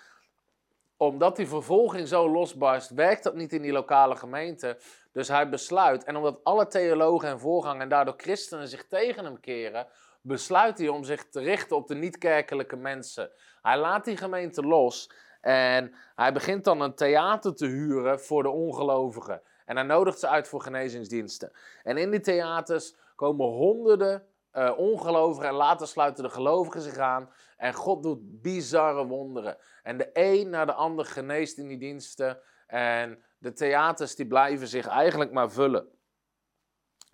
omdat 0.97 1.37
die 1.37 1.49
vervolging 1.49 2.09
zo 2.09 2.31
losbarst, 2.31 2.91
werkt 2.91 3.23
dat 3.23 3.35
niet 3.35 3.53
in 3.53 3.63
die 3.63 3.73
lokale 3.73 4.17
gemeente. 4.17 4.79
Dus 5.13 5.29
hij 5.29 5.49
besluit, 5.49 6.05
en 6.05 6.17
omdat 6.17 6.41
alle 6.45 6.67
theologen 6.67 7.29
en 7.29 7.41
voorgangers 7.41 7.83
en 7.83 7.89
daardoor 7.89 8.15
christenen 8.17 8.69
zich 8.69 8.87
tegen 8.87 9.25
hem 9.25 9.41
keren, 9.41 9.87
besluit 10.23 10.79
hij 10.79 10.89
om 10.89 11.05
zich 11.05 11.29
te 11.29 11.41
richten 11.41 11.77
op 11.77 11.87
de 11.87 11.95
niet-kerkelijke 11.95 12.77
mensen. 12.77 13.31
Hij 13.63 13.79
laat 13.79 14.05
die 14.05 14.17
gemeente 14.17 14.63
los 14.63 15.11
en 15.41 15.95
hij 16.15 16.33
begint 16.33 16.65
dan 16.65 16.81
een 16.81 16.95
theater 16.95 17.55
te 17.55 17.67
huren 17.67 18.21
voor 18.21 18.43
de 18.43 18.51
ongelovigen. 18.51 19.43
En 19.65 19.77
hij 19.77 19.85
nodigt 19.85 20.19
ze 20.19 20.29
uit 20.29 20.49
voor 20.49 20.61
genezingsdiensten. 20.61 21.53
En 21.83 21.97
in 21.97 22.11
die 22.11 22.21
theaters 22.21 22.95
komen 23.23 23.47
honderden 23.47 24.27
uh, 24.53 24.73
ongelovigen 24.77 25.49
en 25.49 25.55
later 25.55 25.87
sluiten 25.87 26.25
de 26.25 26.31
gelovigen 26.31 26.81
zich 26.81 26.97
aan. 26.97 27.31
En 27.57 27.75
God 27.75 28.03
doet 28.03 28.43
bizarre 28.43 29.07
wonderen. 29.07 29.57
En 29.83 29.97
de 29.97 30.11
een 30.13 30.51
na 30.51 30.65
de 30.65 30.73
ander 30.73 31.05
geneest 31.05 31.59
in 31.59 31.69
die 31.69 31.79
diensten. 31.79 32.41
En 32.67 33.23
de 33.39 33.53
theaters 33.53 34.15
die 34.15 34.27
blijven 34.27 34.69
zich 34.69 34.87
eigenlijk 34.87 35.33
maar 35.33 35.51
vullen. 35.51 35.89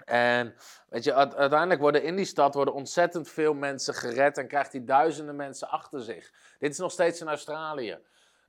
En 0.04 0.54
weet 0.88 1.04
je, 1.04 1.14
uiteindelijk 1.14 1.80
worden 1.80 2.02
in 2.02 2.16
die 2.16 2.24
stad 2.24 2.54
worden 2.54 2.74
ontzettend 2.74 3.28
veel 3.28 3.54
mensen 3.54 3.94
gered 3.94 4.38
en 4.38 4.48
krijgt 4.48 4.72
hij 4.72 4.84
duizenden 4.84 5.36
mensen 5.36 5.68
achter 5.68 6.00
zich. 6.00 6.32
Dit 6.58 6.70
is 6.70 6.78
nog 6.78 6.92
steeds 6.92 7.20
in 7.20 7.28
Australië. 7.28 7.98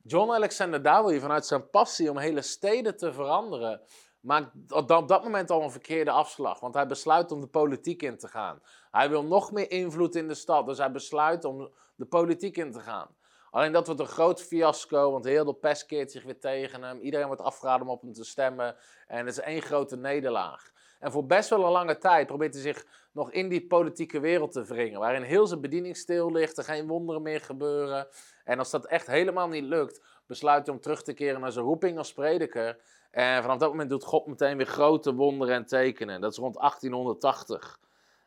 John 0.04 0.32
Alexander 0.32 0.82
Dowie, 0.82 1.20
vanuit 1.20 1.46
zijn 1.46 1.70
passie 1.70 2.10
om 2.10 2.18
hele 2.18 2.42
steden 2.42 2.98
te 2.98 3.14
veranderen, 3.14 3.82
maakt 4.20 4.72
op 4.72 5.08
dat 5.08 5.24
moment 5.24 5.50
al 5.50 5.64
een 5.64 5.72
verkeerde 5.72 6.12
afslag. 6.12 6.60
Want 6.60 6.74
hij 6.74 6.86
besluit 6.86 7.32
om 7.32 7.42
de 7.42 7.48
politiek 7.48 8.02
in 8.02 8.18
te 8.18 8.28
gaan. 8.28 8.62
Hij 8.92 9.10
wil 9.10 9.24
nog 9.24 9.52
meer 9.52 9.72
invloed 9.72 10.16
in 10.16 10.28
de 10.28 10.34
stad, 10.34 10.66
dus 10.66 10.78
hij 10.78 10.92
besluit 10.92 11.46
om 11.46 11.70
de 11.96 12.06
politiek 12.06 12.58
in 12.58 12.72
te 12.72 12.80
gaan. 12.80 13.18
Alleen 13.52 13.72
dat 13.72 13.86
wordt 13.86 14.02
een 14.02 14.08
groot 14.08 14.42
fiasco, 14.42 15.12
want 15.12 15.26
heel 15.26 15.46
de 15.46 15.54
pers 15.54 15.86
keert 15.86 16.12
zich 16.12 16.24
weer 16.24 16.40
tegen 16.40 16.84
hem. 16.84 17.00
Iedereen 17.00 17.28
wordt 17.28 17.42
afgeraden 17.42 17.88
om 17.88 17.94
op 17.94 18.02
hem 18.02 18.14
te 18.14 18.24
stemmen. 18.24 18.76
En 19.08 19.26
het 19.26 19.38
is 19.38 19.44
één 19.44 19.62
grote 19.62 19.98
nederlaag. 19.98 20.72
En 21.00 21.12
voor 21.12 21.26
best 21.26 21.50
wel 21.50 21.66
een 21.66 21.72
lange 21.72 21.98
tijd 21.98 22.28
probeert 22.28 22.54
hij 22.54 22.62
zich 22.62 22.86
nog 23.12 23.32
in 23.32 23.50
die 23.50 23.68
politieke 23.68 24.20
wereld 24.20 24.52
te 24.52 24.64
wringen. 24.64 25.00
Waarin 25.00 25.22
heel 25.22 25.48
zijn 25.48 25.62
bediening 25.62 25.98
stil 25.98 26.32
ligt, 26.32 26.58
er 26.58 26.64
geen 26.64 26.88
wonderen 26.88 27.22
meer 27.22 27.42
gebeuren. 27.42 28.08
En 28.50 28.60
als 28.60 28.72
dat 28.72 28.86
echt 28.86 29.08
helemaal 29.08 29.48
niet 29.48 29.64
lukt, 29.64 30.02
besluit 30.26 30.66
hij 30.66 30.76
om 30.76 30.82
terug 30.82 31.04
te 31.04 31.14
keren 31.14 31.42
naar 31.42 31.52
zijn 31.52 31.66
roeping 31.66 31.98
als 31.98 32.14
prediker. 32.14 32.80
En 33.12 33.42
vanaf 33.42 33.58
dat 33.58 33.70
moment 33.70 33.90
doet 33.90 34.04
God 34.04 34.26
meteen 34.26 34.58
weer 34.58 34.66
grote 34.66 35.14
wonderen 35.14 35.56
en 35.56 35.66
tekenen. 35.66 36.22
Dat 36.22 36.32
is 36.32 36.38
rond 36.38 36.56
1880. 36.56 37.80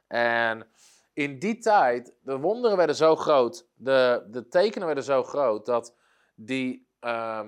En 0.07 0.69
in 1.12 1.38
die 1.38 1.59
tijd, 1.59 2.14
de 2.21 2.38
wonderen 2.38 2.76
werden 2.76 2.97
zo 2.97 3.17
groot, 3.17 3.67
de, 3.75 4.26
de 4.31 4.49
tekenen 4.49 4.87
werden 4.87 5.05
zo 5.05 5.23
groot, 5.23 5.67
dat 5.67 5.95
die, 6.35 6.88
uh, 7.00 7.47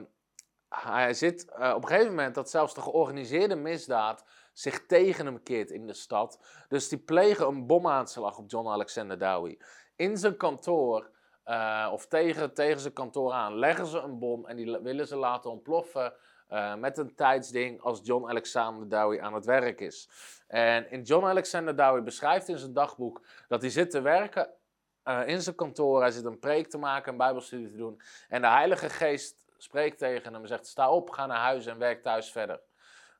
hij 0.68 1.14
zit 1.14 1.46
uh, 1.58 1.72
op 1.76 1.82
een 1.82 1.88
gegeven 1.88 2.10
moment 2.10 2.34
dat 2.34 2.50
zelfs 2.50 2.74
de 2.74 2.80
georganiseerde 2.80 3.56
misdaad 3.56 4.24
zich 4.52 4.86
tegen 4.86 5.26
hem 5.26 5.42
keert 5.42 5.70
in 5.70 5.86
de 5.86 5.94
stad. 5.94 6.38
Dus 6.68 6.88
die 6.88 6.98
plegen 6.98 7.46
een 7.46 7.66
bomaanslag 7.66 8.38
op 8.38 8.50
John 8.50 8.68
Alexander 8.68 9.18
Dowie. 9.18 9.62
In 9.96 10.16
zijn 10.16 10.36
kantoor, 10.36 11.12
uh, 11.46 11.88
of 11.92 12.06
tegen, 12.06 12.54
tegen 12.54 12.80
zijn 12.80 12.92
kantoor 12.92 13.32
aan, 13.32 13.58
leggen 13.58 13.86
ze 13.86 13.98
een 13.98 14.18
bom 14.18 14.46
en 14.46 14.56
die 14.56 14.78
willen 14.78 15.06
ze 15.06 15.16
laten 15.16 15.50
ontploffen. 15.50 16.12
Uh, 16.50 16.74
met 16.74 16.98
een 16.98 17.14
tijdsding 17.14 17.80
als 17.80 18.00
John 18.02 18.28
Alexander 18.28 18.88
Dowie 18.88 19.22
aan 19.22 19.34
het 19.34 19.44
werk 19.44 19.80
is. 19.80 20.08
En 20.46 20.90
in 20.90 21.02
John 21.02 21.24
Alexander 21.24 21.76
Dowie 21.76 22.02
beschrijft 22.02 22.48
in 22.48 22.58
zijn 22.58 22.72
dagboek 22.72 23.26
dat 23.48 23.60
hij 23.60 23.70
zit 23.70 23.90
te 23.90 24.00
werken 24.00 24.50
uh, 25.04 25.26
in 25.26 25.42
zijn 25.42 25.54
kantoor. 25.54 26.00
Hij 26.00 26.10
zit 26.10 26.24
een 26.24 26.38
preek 26.38 26.68
te 26.68 26.78
maken, 26.78 27.12
een 27.12 27.18
bijbelstudie 27.18 27.70
te 27.70 27.76
doen. 27.76 28.00
En 28.28 28.40
de 28.40 28.48
Heilige 28.48 28.90
Geest 28.90 29.46
spreekt 29.58 29.98
tegen 29.98 30.32
hem 30.32 30.42
en 30.42 30.48
zegt, 30.48 30.66
sta 30.66 30.90
op, 30.90 31.10
ga 31.10 31.26
naar 31.26 31.38
huis 31.38 31.66
en 31.66 31.78
werk 31.78 32.02
thuis 32.02 32.30
verder. 32.30 32.60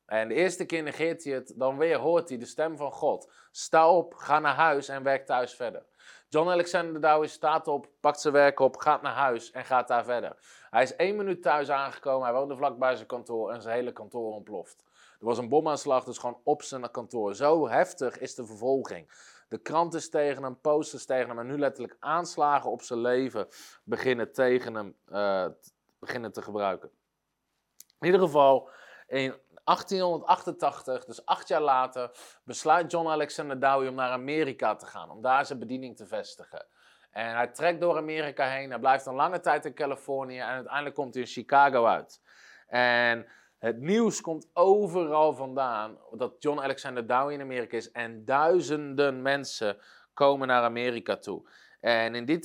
En 0.06 0.28
de 0.28 0.34
eerste 0.34 0.64
keer 0.64 0.82
negeert 0.82 1.24
hij 1.24 1.32
het, 1.32 1.52
dan 1.56 1.78
weer 1.78 1.98
hoort 1.98 2.28
hij 2.28 2.38
de 2.38 2.46
stem 2.46 2.76
van 2.76 2.92
God. 2.92 3.32
Sta 3.50 3.90
op, 3.90 4.14
ga 4.14 4.38
naar 4.38 4.54
huis 4.54 4.88
en 4.88 5.02
werk 5.02 5.26
thuis 5.26 5.54
verder. 5.54 5.82
John 6.34 6.48
Alexander 6.48 7.00
Dowie 7.00 7.28
staat 7.28 7.68
op, 7.68 7.88
pakt 8.00 8.20
zijn 8.20 8.34
werk 8.34 8.60
op, 8.60 8.76
gaat 8.76 9.02
naar 9.02 9.14
huis 9.14 9.50
en 9.50 9.64
gaat 9.64 9.88
daar 9.88 10.04
verder. 10.04 10.36
Hij 10.70 10.82
is 10.82 10.96
één 10.96 11.16
minuut 11.16 11.42
thuis 11.42 11.70
aangekomen, 11.70 12.26
hij 12.26 12.36
woonde 12.36 12.56
vlakbij 12.56 12.94
zijn 12.94 13.06
kantoor 13.06 13.50
en 13.50 13.62
zijn 13.62 13.74
hele 13.74 13.92
kantoor 13.92 14.32
ontploft. 14.32 14.84
Er 15.20 15.26
was 15.26 15.38
een 15.38 15.48
bomaanslag, 15.48 16.04
dus 16.04 16.18
gewoon 16.18 16.40
op 16.44 16.62
zijn 16.62 16.90
kantoor. 16.90 17.34
Zo 17.34 17.68
heftig 17.68 18.18
is 18.18 18.34
de 18.34 18.46
vervolging. 18.46 19.10
De 19.48 19.58
krant 19.58 19.94
is 19.94 20.10
tegen 20.10 20.42
hem, 20.42 20.60
posters 20.60 21.04
tegen 21.04 21.28
hem 21.28 21.38
en 21.38 21.46
nu 21.46 21.58
letterlijk 21.58 21.96
aanslagen 22.00 22.70
op 22.70 22.82
zijn 22.82 23.00
leven 23.00 23.48
beginnen 23.84 24.32
tegen 24.32 24.74
hem 24.74 24.96
uh, 25.08 25.46
beginnen 25.98 26.32
te 26.32 26.42
gebruiken. 26.42 26.90
In 28.00 28.06
ieder 28.06 28.20
geval, 28.20 28.68
in 29.06 29.34
1888, 29.64 31.04
dus 31.04 31.26
acht 31.26 31.48
jaar 31.48 31.60
later, 31.60 32.10
besluit 32.44 32.90
John 32.90 33.08
Alexander 33.08 33.60
Dowie 33.60 33.88
om 33.88 33.94
naar 33.94 34.10
Amerika 34.10 34.74
te 34.74 34.86
gaan, 34.86 35.10
om 35.10 35.22
daar 35.22 35.46
zijn 35.46 35.58
bediening 35.58 35.96
te 35.96 36.06
vestigen. 36.06 36.66
En 37.10 37.34
hij 37.34 37.46
trekt 37.46 37.80
door 37.80 37.96
Amerika 37.96 38.48
heen, 38.48 38.70
hij 38.70 38.78
blijft 38.78 39.06
een 39.06 39.14
lange 39.14 39.40
tijd 39.40 39.64
in 39.64 39.74
Californië 39.74 40.38
en 40.38 40.46
uiteindelijk 40.46 40.94
komt 40.94 41.14
hij 41.14 41.22
in 41.22 41.28
Chicago 41.28 41.84
uit. 41.84 42.20
En 42.66 43.26
het 43.58 43.80
nieuws 43.80 44.20
komt 44.20 44.48
overal 44.52 45.32
vandaan 45.32 45.98
dat 46.10 46.34
John 46.38 46.60
Alexander 46.60 47.06
Dowie 47.06 47.34
in 47.34 47.42
Amerika 47.42 47.76
is 47.76 47.90
en 47.90 48.24
duizenden 48.24 49.22
mensen 49.22 49.78
komen 50.14 50.48
naar 50.48 50.62
Amerika 50.62 51.16
toe. 51.16 51.48
En 51.80 52.14
in 52.14 52.24
die, 52.24 52.40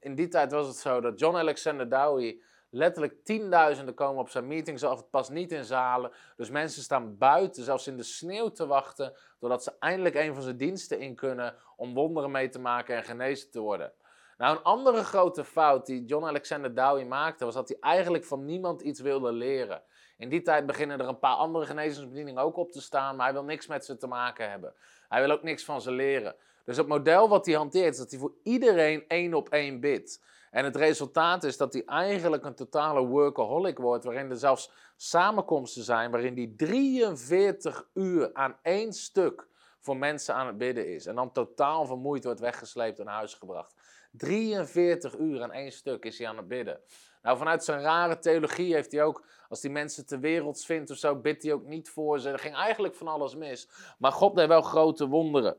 in 0.00 0.14
die 0.14 0.28
tijd 0.28 0.52
was 0.52 0.66
het 0.66 0.76
zo 0.76 1.00
dat 1.00 1.18
John 1.18 1.36
Alexander 1.36 1.88
Dowie 1.88 2.42
letterlijk 2.70 3.24
tienduizenden 3.24 3.94
komen 3.94 4.20
op 4.20 4.28
zijn 4.28 4.46
meetings 4.46 4.84
af. 4.84 4.96
Het 4.96 5.10
past 5.10 5.30
niet 5.30 5.52
in 5.52 5.64
zalen. 5.64 6.12
Dus 6.36 6.50
mensen 6.50 6.82
staan 6.82 7.18
buiten, 7.18 7.64
zelfs 7.64 7.86
in 7.86 7.96
de 7.96 8.02
sneeuw 8.02 8.48
te 8.48 8.66
wachten, 8.66 9.12
doordat 9.38 9.62
ze 9.62 9.72
eindelijk 9.78 10.14
een 10.14 10.34
van 10.34 10.42
zijn 10.42 10.56
diensten 10.56 11.00
in 11.00 11.14
kunnen 11.14 11.54
om 11.76 11.94
wonderen 11.94 12.30
mee 12.30 12.48
te 12.48 12.58
maken 12.58 12.96
en 12.96 13.04
genezen 13.04 13.50
te 13.50 13.60
worden. 13.60 13.92
Nou, 14.38 14.56
een 14.56 14.62
andere 14.62 15.04
grote 15.04 15.44
fout 15.44 15.86
die 15.86 16.04
John 16.04 16.24
Alexander 16.24 16.74
Dowie 16.74 17.04
maakte, 17.04 17.44
was 17.44 17.54
dat 17.54 17.68
hij 17.68 17.76
eigenlijk 17.80 18.24
van 18.24 18.44
niemand 18.44 18.80
iets 18.80 19.00
wilde 19.00 19.32
leren. 19.32 19.82
In 20.16 20.28
die 20.28 20.42
tijd 20.42 20.66
beginnen 20.66 21.00
er 21.00 21.08
een 21.08 21.18
paar 21.18 21.34
andere 21.34 21.66
genezingsbedieningen 21.66 22.42
ook 22.42 22.56
op 22.56 22.72
te 22.72 22.80
staan, 22.80 23.16
maar 23.16 23.24
hij 23.24 23.34
wil 23.34 23.44
niks 23.44 23.66
met 23.66 23.84
ze 23.84 23.96
te 23.96 24.06
maken 24.06 24.50
hebben. 24.50 24.74
Hij 25.08 25.20
wil 25.20 25.30
ook 25.30 25.42
niks 25.42 25.64
van 25.64 25.80
ze 25.80 25.90
leren. 25.90 26.36
Dus 26.64 26.76
het 26.76 26.86
model 26.86 27.28
wat 27.28 27.46
hij 27.46 27.54
hanteert 27.54 27.92
is 27.92 27.98
dat 27.98 28.10
hij 28.10 28.20
voor 28.20 28.32
iedereen 28.42 29.04
één 29.08 29.34
op 29.34 29.48
één 29.48 29.80
bidt. 29.80 30.22
En 30.58 30.64
het 30.64 30.76
resultaat 30.76 31.44
is 31.44 31.56
dat 31.56 31.72
hij 31.72 31.82
eigenlijk 31.84 32.44
een 32.44 32.54
totale 32.54 33.06
workaholic 33.06 33.78
wordt, 33.78 34.04
waarin 34.04 34.30
er 34.30 34.36
zelfs 34.36 34.70
samenkomsten 34.96 35.82
zijn 35.82 36.10
waarin 36.10 36.34
hij 36.34 36.52
43 36.56 37.88
uur 37.94 38.30
aan 38.32 38.56
één 38.62 38.92
stuk 38.92 39.46
voor 39.80 39.96
mensen 39.96 40.34
aan 40.34 40.46
het 40.46 40.58
bidden 40.58 40.94
is. 40.94 41.06
En 41.06 41.14
dan 41.14 41.32
totaal 41.32 41.86
vermoeid 41.86 42.24
wordt 42.24 42.40
weggesleept 42.40 42.98
en 42.98 43.04
naar 43.04 43.14
huis 43.14 43.34
gebracht. 43.34 43.74
43 44.10 45.18
uur 45.18 45.42
aan 45.42 45.52
één 45.52 45.72
stuk 45.72 46.04
is 46.04 46.18
hij 46.18 46.28
aan 46.28 46.36
het 46.36 46.48
bidden. 46.48 46.80
Nou, 47.22 47.38
vanuit 47.38 47.64
zijn 47.64 47.80
rare 47.80 48.18
theologie 48.18 48.74
heeft 48.74 48.92
hij 48.92 49.02
ook, 49.02 49.24
als 49.48 49.62
hij 49.62 49.70
mensen 49.70 50.06
ter 50.06 50.20
wereld 50.20 50.64
vindt 50.64 50.90
of 50.90 50.96
zo, 50.96 51.16
bidt 51.16 51.42
hij 51.42 51.52
ook 51.52 51.64
niet 51.64 51.90
voor 51.90 52.20
ze. 52.20 52.30
Er 52.30 52.38
ging 52.38 52.54
eigenlijk 52.54 52.94
van 52.94 53.08
alles 53.08 53.34
mis. 53.34 53.68
Maar 53.98 54.12
God 54.12 54.36
deed 54.36 54.48
wel 54.48 54.62
grote 54.62 55.08
wonderen. 55.08 55.56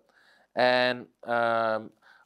En 0.51 1.13
uh, 1.21 1.77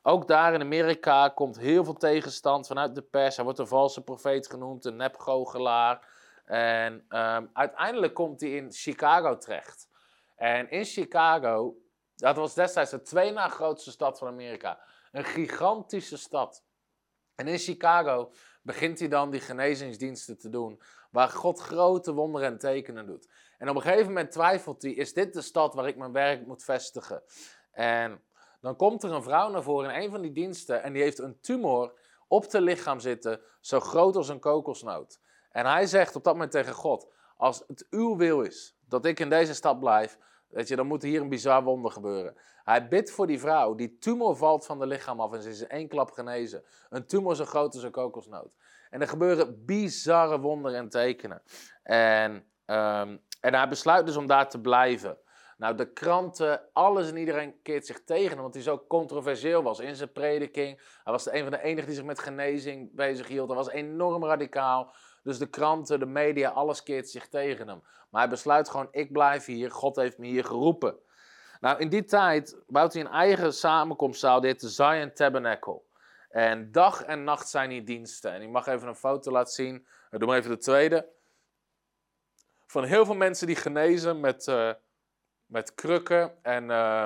ook 0.03 0.27
daar 0.27 0.53
in 0.53 0.61
Amerika 0.61 1.29
komt 1.29 1.59
heel 1.59 1.83
veel 1.83 1.93
tegenstand 1.93 2.67
vanuit 2.67 2.95
de 2.95 3.01
pers. 3.01 3.35
Hij 3.35 3.45
wordt 3.45 3.59
een 3.59 3.67
valse 3.67 4.03
profeet 4.03 4.47
genoemd, 4.49 4.85
een 4.85 4.95
nepgoochelaar. 4.95 6.07
En 6.45 6.93
um, 6.93 7.49
uiteindelijk 7.53 8.13
komt 8.13 8.41
hij 8.41 8.49
in 8.49 8.71
Chicago 8.71 9.37
terecht. 9.37 9.87
En 10.35 10.69
in 10.69 10.85
Chicago, 10.85 11.75
dat 12.15 12.35
was 12.35 12.53
destijds 12.53 12.91
de 12.91 13.01
twee 13.01 13.31
na 13.31 13.47
grootste 13.47 13.91
stad 13.91 14.17
van 14.17 14.27
Amerika. 14.27 14.79
Een 15.11 15.25
gigantische 15.25 16.17
stad. 16.17 16.63
En 17.35 17.47
in 17.47 17.57
Chicago 17.57 18.31
begint 18.61 18.99
hij 18.99 19.07
dan 19.07 19.29
die 19.29 19.41
genezingsdiensten 19.41 20.37
te 20.37 20.49
doen, 20.49 20.81
waar 21.11 21.29
God 21.29 21.59
grote 21.59 22.13
wonderen 22.13 22.47
en 22.47 22.57
tekenen 22.57 23.05
doet. 23.05 23.29
En 23.57 23.69
op 23.69 23.75
een 23.75 23.81
gegeven 23.81 24.07
moment 24.07 24.31
twijfelt 24.31 24.81
hij, 24.81 24.91
is 24.91 25.13
dit 25.13 25.33
de 25.33 25.41
stad 25.41 25.73
waar 25.73 25.87
ik 25.87 25.97
mijn 25.97 26.11
werk 26.11 26.45
moet 26.45 26.63
vestigen? 26.63 27.23
En 27.71 28.23
dan 28.63 28.75
komt 28.75 29.03
er 29.03 29.11
een 29.11 29.23
vrouw 29.23 29.49
naar 29.49 29.63
voren 29.63 29.93
in 29.93 30.01
een 30.01 30.09
van 30.09 30.21
die 30.21 30.31
diensten 30.31 30.83
en 30.83 30.93
die 30.93 31.01
heeft 31.01 31.19
een 31.19 31.39
tumor 31.39 31.93
op 32.27 32.43
het 32.43 32.53
lichaam 32.53 32.99
zitten, 32.99 33.41
zo 33.61 33.79
groot 33.79 34.15
als 34.15 34.29
een 34.29 34.39
kokosnoot. 34.39 35.19
En 35.51 35.65
hij 35.65 35.85
zegt 35.85 36.15
op 36.15 36.23
dat 36.23 36.33
moment 36.33 36.51
tegen 36.51 36.73
God, 36.73 37.07
als 37.37 37.63
het 37.67 37.87
uw 37.89 38.15
wil 38.15 38.41
is 38.41 38.75
dat 38.87 39.05
ik 39.05 39.19
in 39.19 39.29
deze 39.29 39.53
stad 39.53 39.79
blijf, 39.79 40.17
weet 40.47 40.67
je, 40.67 40.75
dan 40.75 40.87
moet 40.87 41.01
hier 41.01 41.21
een 41.21 41.29
bizar 41.29 41.63
wonder 41.63 41.91
gebeuren. 41.91 42.35
Hij 42.63 42.87
bidt 42.87 43.11
voor 43.11 43.27
die 43.27 43.39
vrouw, 43.39 43.75
die 43.75 43.97
tumor 43.97 44.35
valt 44.35 44.65
van 44.65 44.79
de 44.79 44.85
lichaam 44.85 45.19
af 45.19 45.33
en 45.33 45.41
ze 45.41 45.49
is 45.49 45.61
in 45.61 45.69
één 45.69 45.87
klap 45.87 46.11
genezen. 46.11 46.63
Een 46.89 47.05
tumor 47.05 47.35
zo 47.35 47.45
groot 47.45 47.73
als 47.73 47.83
een 47.83 47.91
kokosnoot. 47.91 48.55
En 48.89 49.01
er 49.01 49.07
gebeuren 49.07 49.65
bizarre 49.65 50.39
wonderen 50.39 50.77
en 50.77 50.89
tekenen. 50.89 51.41
En, 51.83 52.31
um, 52.65 53.21
en 53.41 53.53
hij 53.53 53.67
besluit 53.69 54.05
dus 54.05 54.15
om 54.15 54.27
daar 54.27 54.49
te 54.49 54.61
blijven. 54.61 55.17
Nou, 55.63 55.75
de 55.75 55.93
kranten, 55.93 56.61
alles 56.73 57.09
en 57.09 57.17
iedereen 57.17 57.61
keert 57.61 57.85
zich 57.85 58.03
tegen 58.03 58.29
hem, 58.29 58.41
want 58.41 58.53
hij 58.53 58.63
zo 58.63 58.83
controversieel 58.87 59.63
was 59.63 59.79
in 59.79 59.95
zijn 59.95 60.11
prediking. 60.11 60.77
Hij 61.03 61.13
was 61.13 61.23
de 61.23 61.35
een 61.35 61.41
van 61.41 61.51
de 61.51 61.61
enigen 61.61 61.85
die 61.85 61.95
zich 61.95 62.05
met 62.05 62.19
genezing 62.19 62.95
bezig 62.95 63.27
hield. 63.27 63.47
Hij 63.47 63.57
was 63.57 63.69
enorm 63.69 64.25
radicaal. 64.25 64.93
Dus 65.21 65.37
de 65.37 65.49
kranten, 65.49 65.99
de 65.99 66.05
media, 66.05 66.49
alles 66.49 66.83
keert 66.83 67.09
zich 67.09 67.27
tegen 67.27 67.67
hem. 67.67 67.83
Maar 68.09 68.21
hij 68.21 68.29
besluit 68.29 68.69
gewoon, 68.69 68.87
ik 68.91 69.11
blijf 69.11 69.45
hier, 69.45 69.71
God 69.71 69.95
heeft 69.95 70.17
me 70.17 70.27
hier 70.27 70.45
geroepen. 70.45 70.95
Nou, 71.59 71.79
in 71.79 71.89
die 71.89 72.03
tijd 72.03 72.57
bouwt 72.67 72.93
hij 72.93 73.01
een 73.01 73.11
eigen 73.11 73.53
samenkomstzaal, 73.53 74.41
dit 74.41 74.61
de 74.61 74.69
Zion 74.69 75.13
Tabernacle. 75.13 75.81
En 76.29 76.71
dag 76.71 77.03
en 77.03 77.23
nacht 77.23 77.49
zijn 77.49 77.69
hier 77.69 77.85
diensten. 77.85 78.31
En 78.31 78.41
ik 78.41 78.49
mag 78.49 78.67
even 78.67 78.87
een 78.87 78.95
foto 78.95 79.31
laten 79.31 79.53
zien. 79.53 79.87
Doe 80.09 80.27
maar 80.27 80.37
even 80.37 80.51
de 80.51 80.57
tweede. 80.57 81.07
Van 82.65 82.83
heel 82.83 83.05
veel 83.05 83.15
mensen 83.15 83.47
die 83.47 83.55
genezen 83.55 84.19
met... 84.19 84.47
Uh, 84.47 84.71
met 85.53 85.75
krukken 85.75 86.43
en, 86.43 86.63
uh, 86.63 87.03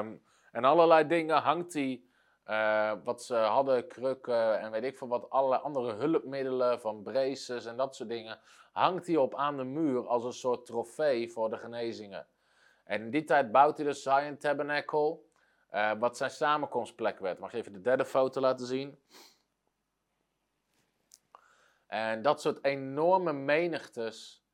en 0.52 0.64
allerlei 0.64 1.08
dingen 1.08 1.38
hangt 1.38 1.74
hij. 1.74 2.02
Uh, 2.46 2.94
wat 3.04 3.24
ze 3.24 3.36
hadden, 3.36 3.88
krukken 3.88 4.60
en 4.60 4.72
weet 4.72 4.84
ik 4.84 4.98
veel 4.98 5.08
wat, 5.08 5.30
allerlei 5.30 5.62
andere 5.62 5.94
hulpmiddelen 5.94 6.80
van 6.80 7.04
braces 7.04 7.66
en 7.66 7.78
dat 7.78 7.96
soort 7.96 8.10
dingen, 8.10 8.40
hangt 8.72 9.08
hij 9.08 9.16
op 9.16 9.36
aan 9.36 9.58
de 9.58 9.64
muur 9.64 10.08
als 10.08 10.24
een 10.24 10.34
soort 10.34 10.66
trofee 10.66 11.32
voor 11.32 11.50
de 11.50 11.58
genezingen. 11.58 12.28
En 12.84 13.02
in 13.02 13.10
die 13.10 13.24
tijd 13.24 13.52
bouwt 13.52 13.78
hij 13.78 13.86
de 13.86 13.94
Zion 13.94 14.38
Tabernacle, 14.38 15.20
uh, 15.74 15.92
wat 16.00 16.18
zijn 16.18 16.32
samenkomstplek 16.32 17.20
werd. 17.20 17.40
Mag 17.40 17.52
je 17.52 17.58
even 17.58 17.74
de 17.74 17.82
derde 17.82 18.06
foto 18.06 18.42
laten 18.42 18.66
zien? 18.66 19.00
En 21.88 22.22
dat 22.22 22.42
soort 22.42 22.64
enorme 22.64 23.34
menigtes, 23.34 24.47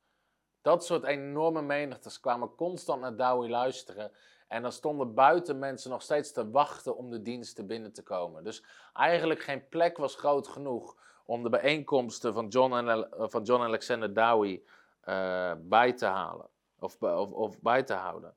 dat 0.64 0.84
soort 0.84 1.04
enorme 1.04 1.62
menigtes 1.62 2.20
kwamen 2.20 2.54
constant 2.54 3.00
naar 3.00 3.16
Dowie 3.16 3.50
luisteren. 3.50 4.12
En 4.48 4.62
dan 4.62 4.72
stonden 4.72 5.14
buiten 5.14 5.58
mensen 5.58 5.90
nog 5.90 6.02
steeds 6.02 6.32
te 6.32 6.50
wachten 6.50 6.96
om 6.96 7.10
de 7.10 7.22
diensten 7.22 7.66
binnen 7.66 7.92
te 7.92 8.02
komen. 8.02 8.44
Dus 8.44 8.64
eigenlijk 8.92 9.42
geen 9.42 9.68
plek 9.68 9.96
was 9.96 10.14
groot 10.14 10.48
genoeg 10.48 10.96
om 11.24 11.42
de 11.42 11.48
bijeenkomsten 11.48 12.32
van 12.32 12.48
John, 12.48 12.74
en, 12.74 13.08
van 13.30 13.42
John 13.42 13.62
Alexander 13.62 14.14
Dowie 14.14 14.64
uh, 15.08 15.52
bij 15.58 15.92
te 15.92 16.06
halen. 16.06 16.48
Of, 16.78 17.02
of, 17.02 17.30
of 17.30 17.60
bij 17.60 17.82
te 17.82 17.94
houden. 17.94 18.34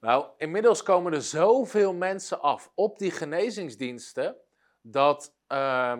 Nou, 0.00 0.26
inmiddels 0.36 0.82
komen 0.82 1.12
er 1.12 1.22
zoveel 1.22 1.94
mensen 1.94 2.40
af 2.40 2.70
op 2.74 2.98
die 2.98 3.10
genezingsdiensten. 3.10 4.36
Dat 4.80 5.34
uh, 5.48 5.98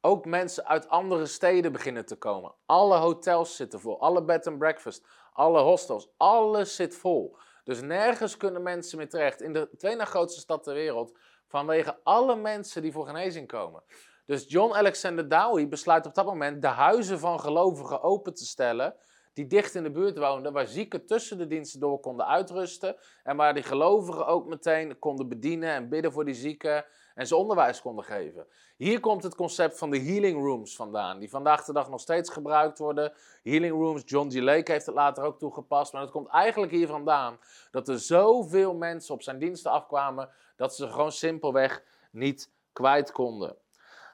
ook 0.00 0.24
mensen 0.24 0.66
uit 0.66 0.88
andere 0.88 1.26
steden 1.26 1.72
beginnen 1.72 2.06
te 2.06 2.16
komen. 2.16 2.54
Alle 2.66 2.96
hotels 2.96 3.56
zitten 3.56 3.80
vol, 3.80 4.00
alle 4.00 4.24
bed 4.24 4.46
and 4.46 4.58
breakfast, 4.58 5.06
alle 5.32 5.60
hostels, 5.60 6.08
alles 6.16 6.74
zit 6.76 6.96
vol. 6.96 7.36
Dus 7.64 7.80
nergens 7.80 8.36
kunnen 8.36 8.62
mensen 8.62 8.98
meer 8.98 9.08
terecht. 9.08 9.40
In 9.40 9.52
de 9.52 9.68
tweede 9.76 10.06
grootste 10.06 10.40
stad 10.40 10.62
ter 10.62 10.74
wereld, 10.74 11.18
vanwege 11.46 11.98
alle 12.02 12.36
mensen 12.36 12.82
die 12.82 12.92
voor 12.92 13.06
genezing 13.06 13.46
komen. 13.48 13.82
Dus 14.24 14.44
John 14.48 14.74
Alexander 14.74 15.28
Dowie 15.28 15.68
besluit 15.68 16.06
op 16.06 16.14
dat 16.14 16.26
moment 16.26 16.62
de 16.62 16.68
huizen 16.68 17.18
van 17.18 17.40
gelovigen 17.40 18.02
open 18.02 18.34
te 18.34 18.44
stellen. 18.44 18.94
Die 19.32 19.46
dicht 19.46 19.74
in 19.74 19.82
de 19.82 19.90
buurt 19.90 20.18
woonden, 20.18 20.52
waar 20.52 20.66
zieken 20.66 21.06
tussen 21.06 21.38
de 21.38 21.46
diensten 21.46 21.80
door 21.80 22.00
konden 22.00 22.26
uitrusten. 22.26 22.96
En 23.22 23.36
waar 23.36 23.54
die 23.54 23.62
gelovigen 23.62 24.26
ook 24.26 24.46
meteen 24.46 24.98
konden 24.98 25.28
bedienen 25.28 25.70
en 25.70 25.88
bidden 25.88 26.12
voor 26.12 26.24
die 26.24 26.34
zieken 26.34 26.84
en 27.18 27.26
ze 27.26 27.36
onderwijs 27.36 27.80
konden 27.80 28.04
geven. 28.04 28.46
Hier 28.76 29.00
komt 29.00 29.22
het 29.22 29.34
concept 29.34 29.78
van 29.78 29.90
de 29.90 29.98
healing 29.98 30.42
rooms 30.42 30.76
vandaan, 30.76 31.18
die 31.18 31.30
vandaag 31.30 31.64
de 31.64 31.72
dag 31.72 31.90
nog 31.90 32.00
steeds 32.00 32.30
gebruikt 32.30 32.78
worden. 32.78 33.12
Healing 33.42 33.72
rooms, 33.72 34.02
John 34.04 34.30
G. 34.30 34.34
Lake 34.34 34.72
heeft 34.72 34.86
het 34.86 34.94
later 34.94 35.24
ook 35.24 35.38
toegepast, 35.38 35.92
maar 35.92 36.02
het 36.02 36.10
komt 36.10 36.28
eigenlijk 36.28 36.72
hier 36.72 36.86
vandaan 36.86 37.38
dat 37.70 37.88
er 37.88 37.98
zoveel 37.98 38.74
mensen 38.74 39.14
op 39.14 39.22
zijn 39.22 39.38
diensten 39.38 39.70
afkwamen 39.70 40.30
dat 40.56 40.74
ze 40.74 40.88
gewoon 40.88 41.12
simpelweg 41.12 41.82
niet 42.10 42.50
kwijt 42.72 43.12
konden. 43.12 43.56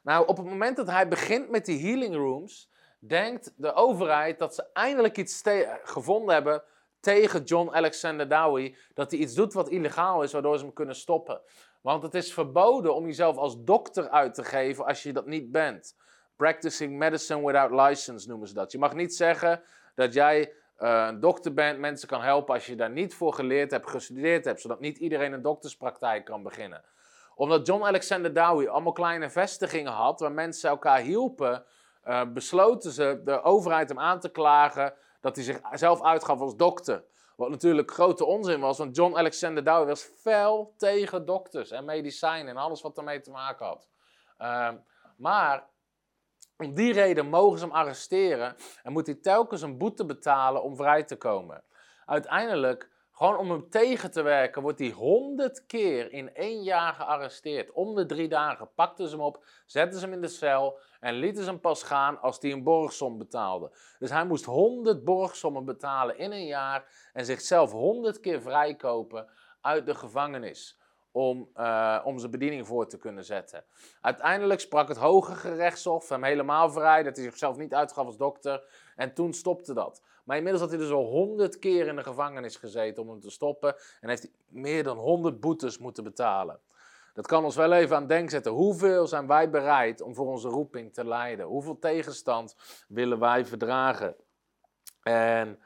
Nou, 0.02 0.26
op 0.26 0.36
het 0.36 0.46
moment 0.46 0.76
dat 0.76 0.90
hij 0.90 1.08
begint 1.08 1.50
met 1.50 1.64
die 1.64 1.86
healing 1.86 2.14
rooms, 2.14 2.70
denkt 2.98 3.52
de 3.56 3.72
overheid 3.72 4.38
dat 4.38 4.54
ze 4.54 4.66
eindelijk 4.72 5.16
iets 5.16 5.42
gevonden 5.82 6.34
hebben 6.34 6.62
tegen 7.00 7.42
John 7.42 7.70
Alexander 7.70 8.28
Dowie, 8.28 8.76
dat 8.94 9.10
hij 9.10 9.20
iets 9.20 9.34
doet 9.34 9.52
wat 9.52 9.68
illegaal 9.68 10.22
is, 10.22 10.32
waardoor 10.32 10.58
ze 10.58 10.64
hem 10.64 10.72
kunnen 10.72 10.94
stoppen. 10.94 11.40
Want 11.84 12.02
het 12.02 12.14
is 12.14 12.32
verboden 12.32 12.94
om 12.94 13.06
jezelf 13.06 13.36
als 13.36 13.64
dokter 13.64 14.08
uit 14.08 14.34
te 14.34 14.44
geven 14.44 14.84
als 14.86 15.02
je 15.02 15.12
dat 15.12 15.26
niet 15.26 15.52
bent. 15.52 15.96
Practicing 16.36 16.98
medicine 16.98 17.46
without 17.46 17.70
license 17.88 18.28
noemen 18.28 18.48
ze 18.48 18.54
dat. 18.54 18.72
Je 18.72 18.78
mag 18.78 18.94
niet 18.94 19.14
zeggen 19.14 19.62
dat 19.94 20.12
jij 20.12 20.52
uh, 20.78 21.06
een 21.08 21.20
dokter 21.20 21.54
bent, 21.54 21.78
mensen 21.78 22.08
kan 22.08 22.22
helpen 22.22 22.54
als 22.54 22.66
je 22.66 22.76
daar 22.76 22.90
niet 22.90 23.14
voor 23.14 23.34
geleerd 23.34 23.70
hebt, 23.70 23.90
gestudeerd 23.90 24.44
hebt, 24.44 24.60
zodat 24.60 24.80
niet 24.80 24.98
iedereen 24.98 25.32
een 25.32 25.42
dokterspraktijk 25.42 26.24
kan 26.24 26.42
beginnen. 26.42 26.84
Omdat 27.34 27.66
John 27.66 27.84
Alexander 27.84 28.32
Dowie 28.34 28.68
allemaal 28.68 28.92
kleine 28.92 29.30
vestigingen 29.30 29.92
had 29.92 30.20
waar 30.20 30.32
mensen 30.32 30.70
elkaar 30.70 31.00
hielpen, 31.00 31.64
uh, 32.04 32.22
besloten 32.32 32.90
ze 32.90 33.20
de 33.24 33.42
overheid 33.42 33.88
hem 33.88 33.98
aan 33.98 34.20
te 34.20 34.30
klagen 34.30 34.94
dat 35.20 35.36
hij 35.36 35.44
zichzelf 35.44 36.02
uitgaf 36.02 36.40
als 36.40 36.56
dokter. 36.56 37.04
Wat 37.36 37.50
natuurlijk 37.50 37.90
grote 37.90 38.24
onzin 38.24 38.60
was, 38.60 38.78
want 38.78 38.96
John 38.96 39.16
Alexander 39.16 39.64
Dowie 39.64 39.86
was 39.86 40.02
fel 40.02 40.74
tegen 40.76 41.24
dokters 41.24 41.70
en 41.70 41.84
medicijnen 41.84 42.48
en 42.48 42.56
alles 42.56 42.82
wat 42.82 42.98
ermee 42.98 43.20
te 43.20 43.30
maken 43.30 43.66
had. 43.66 43.88
Uh, 44.38 44.72
maar 45.16 45.68
om 46.56 46.74
die 46.74 46.92
reden 46.92 47.26
mogen 47.26 47.58
ze 47.58 47.64
hem 47.64 47.74
arresteren 47.74 48.56
en 48.82 48.92
moet 48.92 49.06
hij 49.06 49.14
telkens 49.14 49.62
een 49.62 49.78
boete 49.78 50.04
betalen 50.04 50.62
om 50.62 50.76
vrij 50.76 51.04
te 51.04 51.16
komen. 51.16 51.64
Uiteindelijk, 52.04 52.90
gewoon 53.14 53.36
om 53.36 53.50
hem 53.50 53.70
tegen 53.70 54.10
te 54.10 54.22
werken, 54.22 54.62
wordt 54.62 54.78
hij 54.78 54.90
honderd 54.90 55.66
keer 55.66 56.12
in 56.12 56.34
één 56.34 56.62
jaar 56.62 56.94
gearresteerd. 56.94 57.72
Om 57.72 57.94
de 57.94 58.06
drie 58.06 58.28
dagen 58.28 58.70
pakten 58.74 59.08
ze 59.08 59.16
hem 59.16 59.24
op, 59.24 59.44
zetten 59.66 59.98
ze 60.00 60.04
hem 60.04 60.14
in 60.14 60.20
de 60.20 60.28
cel 60.28 60.78
en 61.00 61.14
lieten 61.14 61.42
ze 61.44 61.50
hem 61.50 61.60
pas 61.60 61.82
gaan 61.82 62.20
als 62.20 62.38
hij 62.40 62.52
een 62.52 62.62
borgsom 62.62 63.18
betaalde. 63.18 63.70
Dus 63.98 64.10
hij 64.10 64.24
moest 64.26 64.44
honderd 64.44 65.04
borgsommen 65.04 65.64
betalen 65.64 66.18
in 66.18 66.32
een 66.32 66.46
jaar 66.46 67.10
en 67.12 67.24
zichzelf 67.24 67.72
honderd 67.72 68.20
keer 68.20 68.42
vrijkopen 68.42 69.28
uit 69.60 69.86
de 69.86 69.94
gevangenis 69.94 70.78
om, 71.12 71.50
uh, 71.56 72.00
om 72.04 72.18
zijn 72.18 72.30
bediening 72.30 72.66
voor 72.66 72.86
te 72.88 72.98
kunnen 72.98 73.24
zetten. 73.24 73.64
Uiteindelijk 74.00 74.60
sprak 74.60 74.88
het 74.88 74.96
Hoge 74.96 75.34
Gerechtshof 75.34 76.08
hem 76.08 76.24
helemaal 76.24 76.70
vrij, 76.70 77.02
dat 77.02 77.16
hij 77.16 77.24
zichzelf 77.24 77.56
niet 77.56 77.74
uitgaf 77.74 78.06
als 78.06 78.16
dokter. 78.16 78.64
En 78.96 79.14
toen 79.14 79.32
stopte 79.32 79.74
dat. 79.74 80.02
Maar 80.24 80.36
inmiddels 80.36 80.62
had 80.62 80.72
hij 80.72 80.80
dus 80.80 80.90
al 80.90 81.04
honderd 81.04 81.58
keer 81.58 81.86
in 81.86 81.96
de 81.96 82.02
gevangenis 82.02 82.56
gezeten 82.56 83.02
om 83.02 83.08
hem 83.08 83.20
te 83.20 83.30
stoppen. 83.30 83.74
En 84.00 84.08
heeft 84.08 84.22
hij 84.22 84.30
meer 84.48 84.82
dan 84.82 84.96
honderd 84.96 85.40
boetes 85.40 85.78
moeten 85.78 86.04
betalen. 86.04 86.60
Dat 87.14 87.26
kan 87.26 87.44
ons 87.44 87.56
wel 87.56 87.72
even 87.72 87.96
aan 87.96 88.06
denken 88.06 88.30
zetten. 88.30 88.52
Hoeveel 88.52 89.06
zijn 89.06 89.26
wij 89.26 89.50
bereid 89.50 90.00
om 90.00 90.14
voor 90.14 90.26
onze 90.26 90.48
roeping 90.48 90.92
te 90.94 91.06
lijden? 91.06 91.46
Hoeveel 91.46 91.78
tegenstand 91.78 92.56
willen 92.88 93.18
wij 93.18 93.44
verdragen? 93.44 94.16
En 95.02 95.58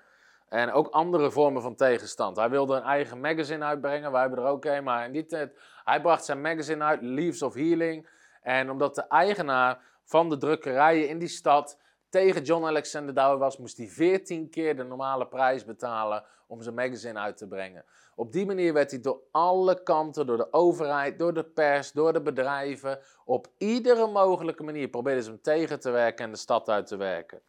en 0.48 0.72
ook 0.72 0.88
andere 0.88 1.30
vormen 1.30 1.62
van 1.62 1.74
tegenstand. 1.74 2.36
Hij 2.36 2.50
wilde 2.50 2.76
een 2.76 2.82
eigen 2.82 3.20
magazine 3.20 3.64
uitbrengen. 3.64 4.12
Wij 4.12 4.20
hebben 4.20 4.38
er 4.38 4.50
ook 4.50 4.64
een. 4.64 4.84
Maar 4.84 5.04
in 5.04 5.12
die 5.12 5.26
tijd, 5.26 5.58
hij 5.84 6.00
bracht 6.00 6.24
zijn 6.24 6.40
magazine 6.40 6.84
uit, 6.84 7.02
Leaves 7.02 7.42
of 7.42 7.54
Healing. 7.54 8.08
En 8.42 8.70
omdat 8.70 8.94
de 8.94 9.06
eigenaar 9.08 9.80
van 10.04 10.28
de 10.28 10.36
drukkerijen 10.36 11.08
in 11.08 11.18
die 11.18 11.28
stad 11.28 11.78
tegen 12.10 12.42
John 12.42 12.64
Alexander 12.64 13.14
Dowie 13.14 13.38
was, 13.38 13.58
moest 13.58 13.76
hij 13.76 13.86
14 13.86 14.50
keer 14.50 14.76
de 14.76 14.84
normale 14.84 15.26
prijs 15.26 15.64
betalen 15.64 16.24
om 16.46 16.62
zijn 16.62 16.74
magazine 16.74 17.18
uit 17.18 17.36
te 17.36 17.48
brengen. 17.48 17.84
Op 18.14 18.32
die 18.32 18.46
manier 18.46 18.72
werd 18.72 18.90
hij 18.90 19.00
door 19.00 19.20
alle 19.30 19.82
kanten, 19.82 20.26
door 20.26 20.36
de 20.36 20.52
overheid, 20.52 21.18
door 21.18 21.34
de 21.34 21.44
pers, 21.44 21.92
door 21.92 22.12
de 22.12 22.22
bedrijven, 22.22 22.98
op 23.24 23.48
iedere 23.58 24.06
mogelijke 24.06 24.62
manier 24.62 24.88
probeerden 24.88 25.22
ze 25.22 25.30
hem 25.30 25.42
tegen 25.42 25.80
te 25.80 25.90
werken 25.90 26.24
en 26.24 26.30
de 26.30 26.36
stad 26.38 26.68
uit 26.68 26.86
te 26.86 26.96
werken. 26.96 27.42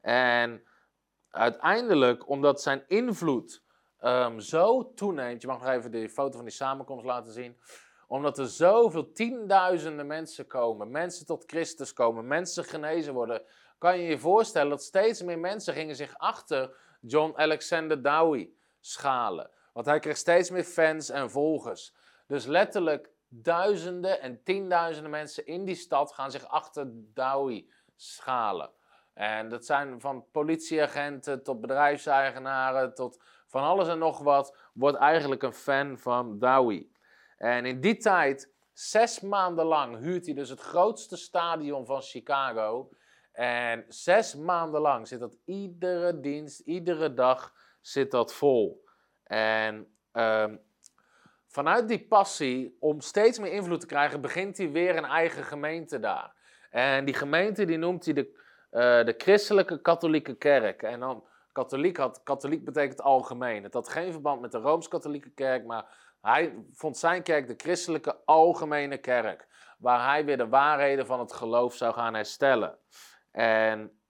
En 0.00 0.62
uiteindelijk, 1.30 2.28
omdat 2.28 2.62
zijn 2.62 2.84
invloed 2.86 3.62
um, 4.00 4.40
zo 4.40 4.94
toeneemt, 4.94 5.42
je 5.42 5.46
mag 5.46 5.58
nog 5.58 5.68
even 5.68 5.90
de 5.90 6.08
foto 6.08 6.36
van 6.36 6.44
die 6.44 6.54
samenkomst 6.54 7.04
laten 7.04 7.32
zien, 7.32 7.56
omdat 8.06 8.38
er 8.38 8.48
zoveel 8.48 9.12
tienduizenden 9.12 10.06
mensen 10.06 10.46
komen, 10.46 10.90
mensen 10.90 11.26
tot 11.26 11.44
Christus 11.46 11.92
komen, 11.92 12.26
mensen 12.26 12.64
genezen 12.64 13.14
worden, 13.14 13.42
kan 13.82 13.98
je 13.98 14.08
je 14.08 14.18
voorstellen 14.18 14.70
dat 14.70 14.82
steeds 14.82 15.22
meer 15.22 15.38
mensen 15.38 15.74
gingen 15.74 15.96
zich 15.96 16.18
achter 16.18 16.76
John 17.00 17.32
Alexander 17.36 18.02
Dowie 18.02 18.56
schalen. 18.80 19.50
Want 19.72 19.86
hij 19.86 19.98
kreeg 19.98 20.16
steeds 20.16 20.50
meer 20.50 20.64
fans 20.64 21.08
en 21.08 21.30
volgers. 21.30 21.94
Dus 22.26 22.44
letterlijk 22.46 23.10
duizenden 23.28 24.20
en 24.20 24.42
tienduizenden 24.42 25.10
mensen 25.10 25.46
in 25.46 25.64
die 25.64 25.74
stad 25.74 26.12
gaan 26.12 26.30
zich 26.30 26.46
achter 26.46 26.86
Dowie 26.92 27.72
schalen. 27.96 28.70
En 29.14 29.48
dat 29.48 29.64
zijn 29.64 30.00
van 30.00 30.24
politieagenten 30.32 31.42
tot 31.42 31.60
bedrijfseigenaren 31.60 32.94
tot 32.94 33.22
van 33.46 33.62
alles 33.62 33.88
en 33.88 33.98
nog 33.98 34.18
wat, 34.18 34.56
wordt 34.72 34.98
eigenlijk 34.98 35.42
een 35.42 35.52
fan 35.52 35.98
van 35.98 36.38
Dowie. 36.38 36.92
En 37.36 37.66
in 37.66 37.80
die 37.80 37.96
tijd, 37.96 38.52
zes 38.72 39.20
maanden 39.20 39.64
lang, 39.64 39.98
huurt 39.98 40.24
hij 40.26 40.34
dus 40.34 40.48
het 40.48 40.60
grootste 40.60 41.16
stadion 41.16 41.86
van 41.86 42.02
Chicago. 42.02 42.90
En 43.32 43.84
zes 43.88 44.34
maanden 44.34 44.80
lang 44.80 45.08
zit 45.08 45.20
dat 45.20 45.36
iedere 45.44 46.20
dienst, 46.20 46.60
iedere 46.60 47.14
dag 47.14 47.52
zit 47.80 48.10
dat 48.10 48.34
vol. 48.34 48.84
En 49.22 49.96
um, 50.12 50.60
vanuit 51.46 51.88
die 51.88 52.06
passie 52.06 52.76
om 52.80 53.00
steeds 53.00 53.38
meer 53.38 53.52
invloed 53.52 53.80
te 53.80 53.86
krijgen, 53.86 54.20
begint 54.20 54.56
hij 54.58 54.70
weer 54.70 54.96
een 54.96 55.04
eigen 55.04 55.44
gemeente 55.44 55.98
daar. 56.00 56.34
En 56.70 57.04
die 57.04 57.14
gemeente 57.14 57.64
die 57.64 57.78
noemt 57.78 58.04
hij 58.04 58.14
de 58.14 58.40
uh, 58.72 59.04
de 59.04 59.14
christelijke 59.16 59.80
katholieke 59.80 60.34
kerk. 60.34 60.82
En 60.82 61.00
dan, 61.00 61.24
katholiek, 61.52 61.96
had, 61.96 62.22
katholiek 62.22 62.64
betekent 62.64 63.00
algemeen. 63.02 63.62
Het 63.62 63.74
had 63.74 63.88
geen 63.88 64.12
verband 64.12 64.40
met 64.40 64.52
de 64.52 64.58
Rooms-Katholieke 64.58 65.30
kerk, 65.30 65.64
maar 65.64 65.84
hij 66.20 66.54
vond 66.72 66.96
zijn 66.98 67.22
kerk 67.22 67.46
de 67.46 67.54
christelijke 67.56 68.16
algemene 68.24 68.98
kerk. 68.98 69.46
Waar 69.78 70.08
hij 70.08 70.24
weer 70.24 70.36
de 70.36 70.48
waarheden 70.48 71.06
van 71.06 71.20
het 71.20 71.32
geloof 71.32 71.74
zou 71.74 71.94
gaan 71.94 72.14
herstellen. 72.14 72.78
En 73.32 74.00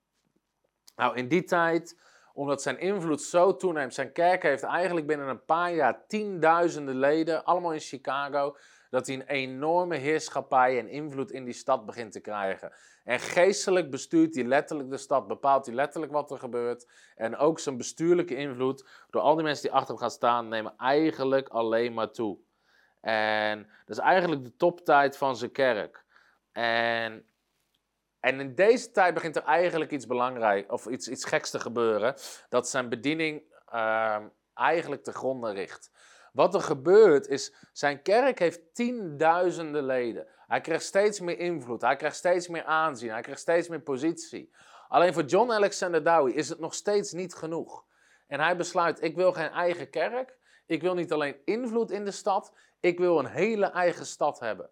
nou, 0.96 1.16
in 1.16 1.28
die 1.28 1.44
tijd, 1.44 2.00
omdat 2.32 2.62
zijn 2.62 2.78
invloed 2.78 3.22
zo 3.22 3.56
toeneemt, 3.56 3.94
zijn 3.94 4.12
kerk 4.12 4.42
heeft 4.42 4.62
eigenlijk 4.62 5.06
binnen 5.06 5.28
een 5.28 5.44
paar 5.44 5.74
jaar 5.74 6.06
tienduizenden 6.06 6.96
leden, 6.96 7.44
allemaal 7.44 7.72
in 7.72 7.80
Chicago. 7.80 8.56
dat 8.90 9.06
hij 9.06 9.16
een 9.16 9.26
enorme 9.26 9.96
heerschappij 9.96 10.78
en 10.78 10.88
invloed 10.88 11.30
in 11.30 11.44
die 11.44 11.54
stad 11.54 11.86
begint 11.86 12.12
te 12.12 12.20
krijgen. 12.20 12.72
En 13.04 13.20
geestelijk 13.20 13.90
bestuurt 13.90 14.34
hij 14.34 14.44
letterlijk 14.44 14.90
de 14.90 14.96
stad, 14.96 15.26
bepaalt 15.26 15.66
hij 15.66 15.74
letterlijk 15.74 16.12
wat 16.12 16.30
er 16.30 16.38
gebeurt. 16.38 16.88
En 17.16 17.36
ook 17.36 17.58
zijn 17.58 17.76
bestuurlijke 17.76 18.34
invloed 18.34 18.88
door 19.10 19.22
al 19.22 19.34
die 19.34 19.44
mensen 19.44 19.62
die 19.62 19.72
achter 19.72 19.88
hem 19.88 19.98
gaan 19.98 20.10
staan, 20.10 20.48
nemen 20.48 20.74
eigenlijk 20.76 21.48
alleen 21.48 21.94
maar 21.94 22.10
toe. 22.10 22.38
En 23.00 23.58
dat 23.84 23.96
is 23.96 24.02
eigenlijk 24.02 24.44
de 24.44 24.56
toptijd 24.56 25.16
van 25.16 25.36
zijn 25.36 25.52
kerk. 25.52 26.04
En, 26.52 27.31
en 28.22 28.40
in 28.40 28.54
deze 28.54 28.90
tijd 28.90 29.14
begint 29.14 29.36
er 29.36 29.44
eigenlijk 29.44 29.90
iets 29.90 30.06
belangrijks, 30.06 30.70
of 30.70 30.86
iets, 30.86 31.08
iets 31.08 31.24
geks 31.24 31.50
te 31.50 31.60
gebeuren. 31.60 32.14
Dat 32.48 32.68
zijn 32.68 32.88
bediening 32.88 33.42
uh, 33.74 34.16
eigenlijk 34.54 35.02
te 35.02 35.12
gronden 35.12 35.54
richt. 35.54 35.90
Wat 36.32 36.54
er 36.54 36.60
gebeurt 36.60 37.26
is, 37.26 37.54
zijn 37.72 38.02
kerk 38.02 38.38
heeft 38.38 38.74
tienduizenden 38.74 39.84
leden. 39.84 40.26
Hij 40.46 40.60
krijgt 40.60 40.84
steeds 40.84 41.20
meer 41.20 41.38
invloed, 41.38 41.80
hij 41.80 41.96
krijgt 41.96 42.16
steeds 42.16 42.48
meer 42.48 42.64
aanzien, 42.64 43.10
hij 43.10 43.20
krijgt 43.20 43.40
steeds 43.40 43.68
meer 43.68 43.80
positie. 43.80 44.52
Alleen 44.88 45.12
voor 45.12 45.24
John 45.24 45.50
Alexander 45.50 46.02
Dowie 46.04 46.34
is 46.34 46.48
het 46.48 46.58
nog 46.58 46.74
steeds 46.74 47.12
niet 47.12 47.34
genoeg. 47.34 47.84
En 48.26 48.40
hij 48.40 48.56
besluit, 48.56 49.02
ik 49.02 49.16
wil 49.16 49.32
geen 49.32 49.50
eigen 49.50 49.90
kerk, 49.90 50.36
ik 50.66 50.82
wil 50.82 50.94
niet 50.94 51.12
alleen 51.12 51.36
invloed 51.44 51.90
in 51.90 52.04
de 52.04 52.10
stad, 52.10 52.52
ik 52.80 52.98
wil 52.98 53.18
een 53.18 53.26
hele 53.26 53.66
eigen 53.66 54.06
stad 54.06 54.40
hebben. 54.40 54.70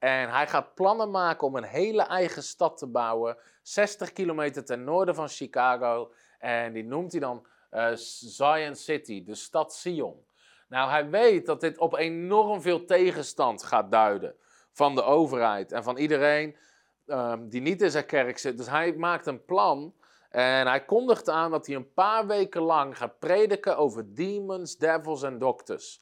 En 0.00 0.30
hij 0.30 0.46
gaat 0.46 0.74
plannen 0.74 1.10
maken 1.10 1.46
om 1.46 1.56
een 1.56 1.64
hele 1.64 2.02
eigen 2.02 2.42
stad 2.42 2.78
te 2.78 2.86
bouwen, 2.86 3.36
60 3.62 4.12
kilometer 4.12 4.64
ten 4.64 4.84
noorden 4.84 5.14
van 5.14 5.28
Chicago. 5.28 6.12
En 6.38 6.72
die 6.72 6.84
noemt 6.84 7.12
hij 7.12 7.20
dan 7.20 7.46
uh, 7.72 7.90
Zion 7.94 8.74
City, 8.74 9.24
de 9.24 9.34
stad 9.34 9.74
Sion. 9.74 10.24
Nou, 10.68 10.90
hij 10.90 11.10
weet 11.10 11.46
dat 11.46 11.60
dit 11.60 11.78
op 11.78 11.94
enorm 11.94 12.60
veel 12.60 12.84
tegenstand 12.84 13.62
gaat 13.62 13.90
duiden 13.90 14.34
van 14.72 14.94
de 14.94 15.02
overheid 15.02 15.72
en 15.72 15.82
van 15.82 15.96
iedereen 15.96 16.56
um, 17.06 17.48
die 17.48 17.60
niet 17.60 17.82
in 17.82 17.90
zijn 17.90 18.06
kerk 18.06 18.38
zit. 18.38 18.56
Dus 18.56 18.68
hij 18.68 18.92
maakt 18.92 19.26
een 19.26 19.44
plan 19.44 19.94
en 20.30 20.66
hij 20.66 20.84
kondigt 20.84 21.28
aan 21.28 21.50
dat 21.50 21.66
hij 21.66 21.76
een 21.76 21.92
paar 21.92 22.26
weken 22.26 22.62
lang 22.62 22.96
gaat 22.96 23.18
prediken 23.18 23.76
over 23.76 24.14
demons, 24.14 24.76
devils 24.76 25.22
en 25.22 25.38
doctors. 25.38 26.00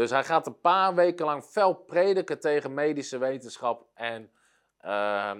Dus 0.00 0.10
hij 0.10 0.24
gaat 0.24 0.46
een 0.46 0.60
paar 0.60 0.94
weken 0.94 1.26
lang 1.26 1.44
fel 1.44 1.74
prediken 1.74 2.40
tegen 2.40 2.74
medische 2.74 3.18
wetenschap 3.18 3.86
en, 3.94 4.30
uh, 4.84 5.30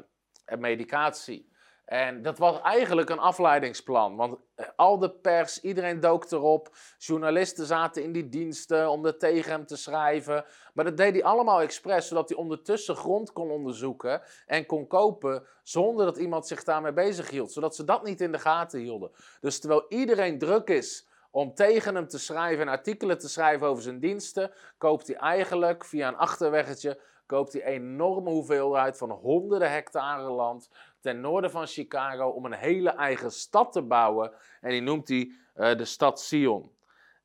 en 0.44 0.60
medicatie. 0.60 1.52
En 1.84 2.22
dat 2.22 2.38
was 2.38 2.60
eigenlijk 2.60 3.10
een 3.10 3.18
afleidingsplan. 3.18 4.16
Want 4.16 4.38
eh, 4.54 4.66
al 4.76 4.98
de 4.98 5.10
pers, 5.10 5.60
iedereen 5.60 6.00
dook 6.00 6.30
erop. 6.30 6.76
Journalisten 6.98 7.66
zaten 7.66 8.02
in 8.02 8.12
die 8.12 8.28
diensten 8.28 8.90
om 8.90 9.06
er 9.06 9.18
tegen 9.18 9.50
hem 9.50 9.66
te 9.66 9.76
schrijven. 9.76 10.44
Maar 10.74 10.84
dat 10.84 10.96
deed 10.96 11.12
hij 11.12 11.24
allemaal 11.24 11.60
expres, 11.60 12.08
zodat 12.08 12.28
hij 12.28 12.38
ondertussen 12.38 12.96
grond 12.96 13.32
kon 13.32 13.50
onderzoeken 13.50 14.22
en 14.46 14.66
kon 14.66 14.86
kopen 14.86 15.46
zonder 15.62 16.04
dat 16.04 16.16
iemand 16.16 16.46
zich 16.46 16.64
daarmee 16.64 16.92
bezig 16.92 17.30
hield. 17.30 17.52
Zodat 17.52 17.74
ze 17.74 17.84
dat 17.84 18.04
niet 18.04 18.20
in 18.20 18.32
de 18.32 18.38
gaten 18.38 18.80
hielden. 18.80 19.10
Dus 19.40 19.60
terwijl 19.60 19.84
iedereen 19.88 20.38
druk 20.38 20.68
is 20.68 21.08
om 21.30 21.54
tegen 21.54 21.94
hem 21.94 22.08
te 22.08 22.18
schrijven 22.18 22.66
en 22.66 22.72
artikelen 22.72 23.18
te 23.18 23.28
schrijven 23.28 23.66
over 23.66 23.82
zijn 23.82 24.00
diensten, 24.00 24.52
koopt 24.78 25.06
hij 25.06 25.16
eigenlijk 25.16 25.84
via 25.84 26.08
een 26.08 26.16
achterweggetje 26.16 27.00
koopt 27.30 27.52
hij 27.52 27.64
enorme 27.64 28.30
hoeveelheid 28.30 28.98
van 28.98 29.10
honderden 29.10 29.70
hectare 29.70 30.30
land 30.30 30.70
ten 31.00 31.20
noorden 31.20 31.50
van 31.50 31.66
Chicago 31.66 32.28
om 32.28 32.44
een 32.44 32.52
hele 32.52 32.90
eigen 32.90 33.32
stad 33.32 33.72
te 33.72 33.82
bouwen. 33.82 34.32
En 34.60 34.70
die 34.70 34.80
noemt 34.80 35.08
hij 35.08 35.32
uh, 35.56 35.76
de 35.76 35.84
stad 35.84 36.20
Sion. 36.20 36.70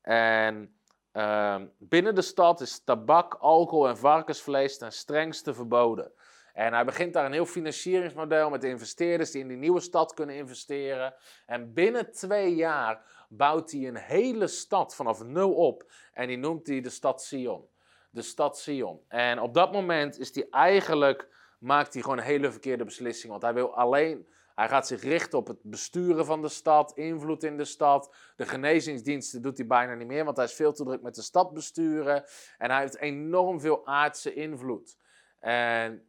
En 0.02 0.76
uh, 1.12 1.60
binnen 1.78 2.14
de 2.14 2.22
stad 2.22 2.60
is 2.60 2.84
tabak, 2.84 3.34
alcohol 3.34 3.88
en 3.88 3.96
varkensvlees 3.96 4.78
ten 4.78 4.92
strengste 4.92 5.54
verboden. 5.54 6.12
En 6.56 6.72
hij 6.72 6.84
begint 6.84 7.12
daar 7.12 7.24
een 7.24 7.32
heel 7.32 7.46
financieringsmodel 7.46 8.50
met 8.50 8.64
investeerders 8.64 9.30
die 9.30 9.40
in 9.40 9.48
die 9.48 9.56
nieuwe 9.56 9.80
stad 9.80 10.14
kunnen 10.14 10.36
investeren. 10.36 11.14
En 11.46 11.72
binnen 11.72 12.12
twee 12.12 12.54
jaar 12.54 13.26
bouwt 13.28 13.70
hij 13.70 13.88
een 13.88 13.96
hele 13.96 14.46
stad 14.46 14.94
vanaf 14.94 15.24
nul 15.24 15.54
op. 15.54 15.92
En 16.12 16.28
die 16.28 16.36
noemt 16.36 16.66
hij 16.66 16.80
de 16.80 16.90
stad 16.90 17.22
Sion. 17.22 17.68
De 18.10 18.22
stad 18.22 18.58
Sion. 18.58 19.00
En 19.08 19.40
op 19.40 19.54
dat 19.54 19.72
moment 19.72 20.18
is 20.18 20.34
hij 20.34 20.46
eigenlijk 20.50 21.28
maakt 21.58 21.92
hij 21.92 22.02
gewoon 22.02 22.18
een 22.18 22.24
hele 22.24 22.50
verkeerde 22.50 22.84
beslissing. 22.84 23.30
Want 23.30 23.42
hij 23.42 23.54
wil 23.54 23.76
alleen, 23.76 24.26
hij 24.54 24.68
gaat 24.68 24.86
zich 24.86 25.02
richten 25.02 25.38
op 25.38 25.46
het 25.46 25.62
besturen 25.62 26.26
van 26.26 26.42
de 26.42 26.48
stad, 26.48 26.92
invloed 26.92 27.42
in 27.42 27.56
de 27.56 27.64
stad. 27.64 28.14
De 28.36 28.46
genezingsdiensten 28.46 29.42
doet 29.42 29.56
hij 29.56 29.66
bijna 29.66 29.94
niet 29.94 30.06
meer, 30.06 30.24
want 30.24 30.36
hij 30.36 30.46
is 30.46 30.54
veel 30.54 30.72
te 30.72 30.84
druk 30.84 31.02
met 31.02 31.14
de 31.14 31.22
stad 31.22 31.52
besturen. 31.52 32.24
En 32.58 32.70
hij 32.70 32.80
heeft 32.80 32.98
enorm 32.98 33.60
veel 33.60 33.86
aardse 33.86 34.34
invloed. 34.34 34.96
En 35.38 36.08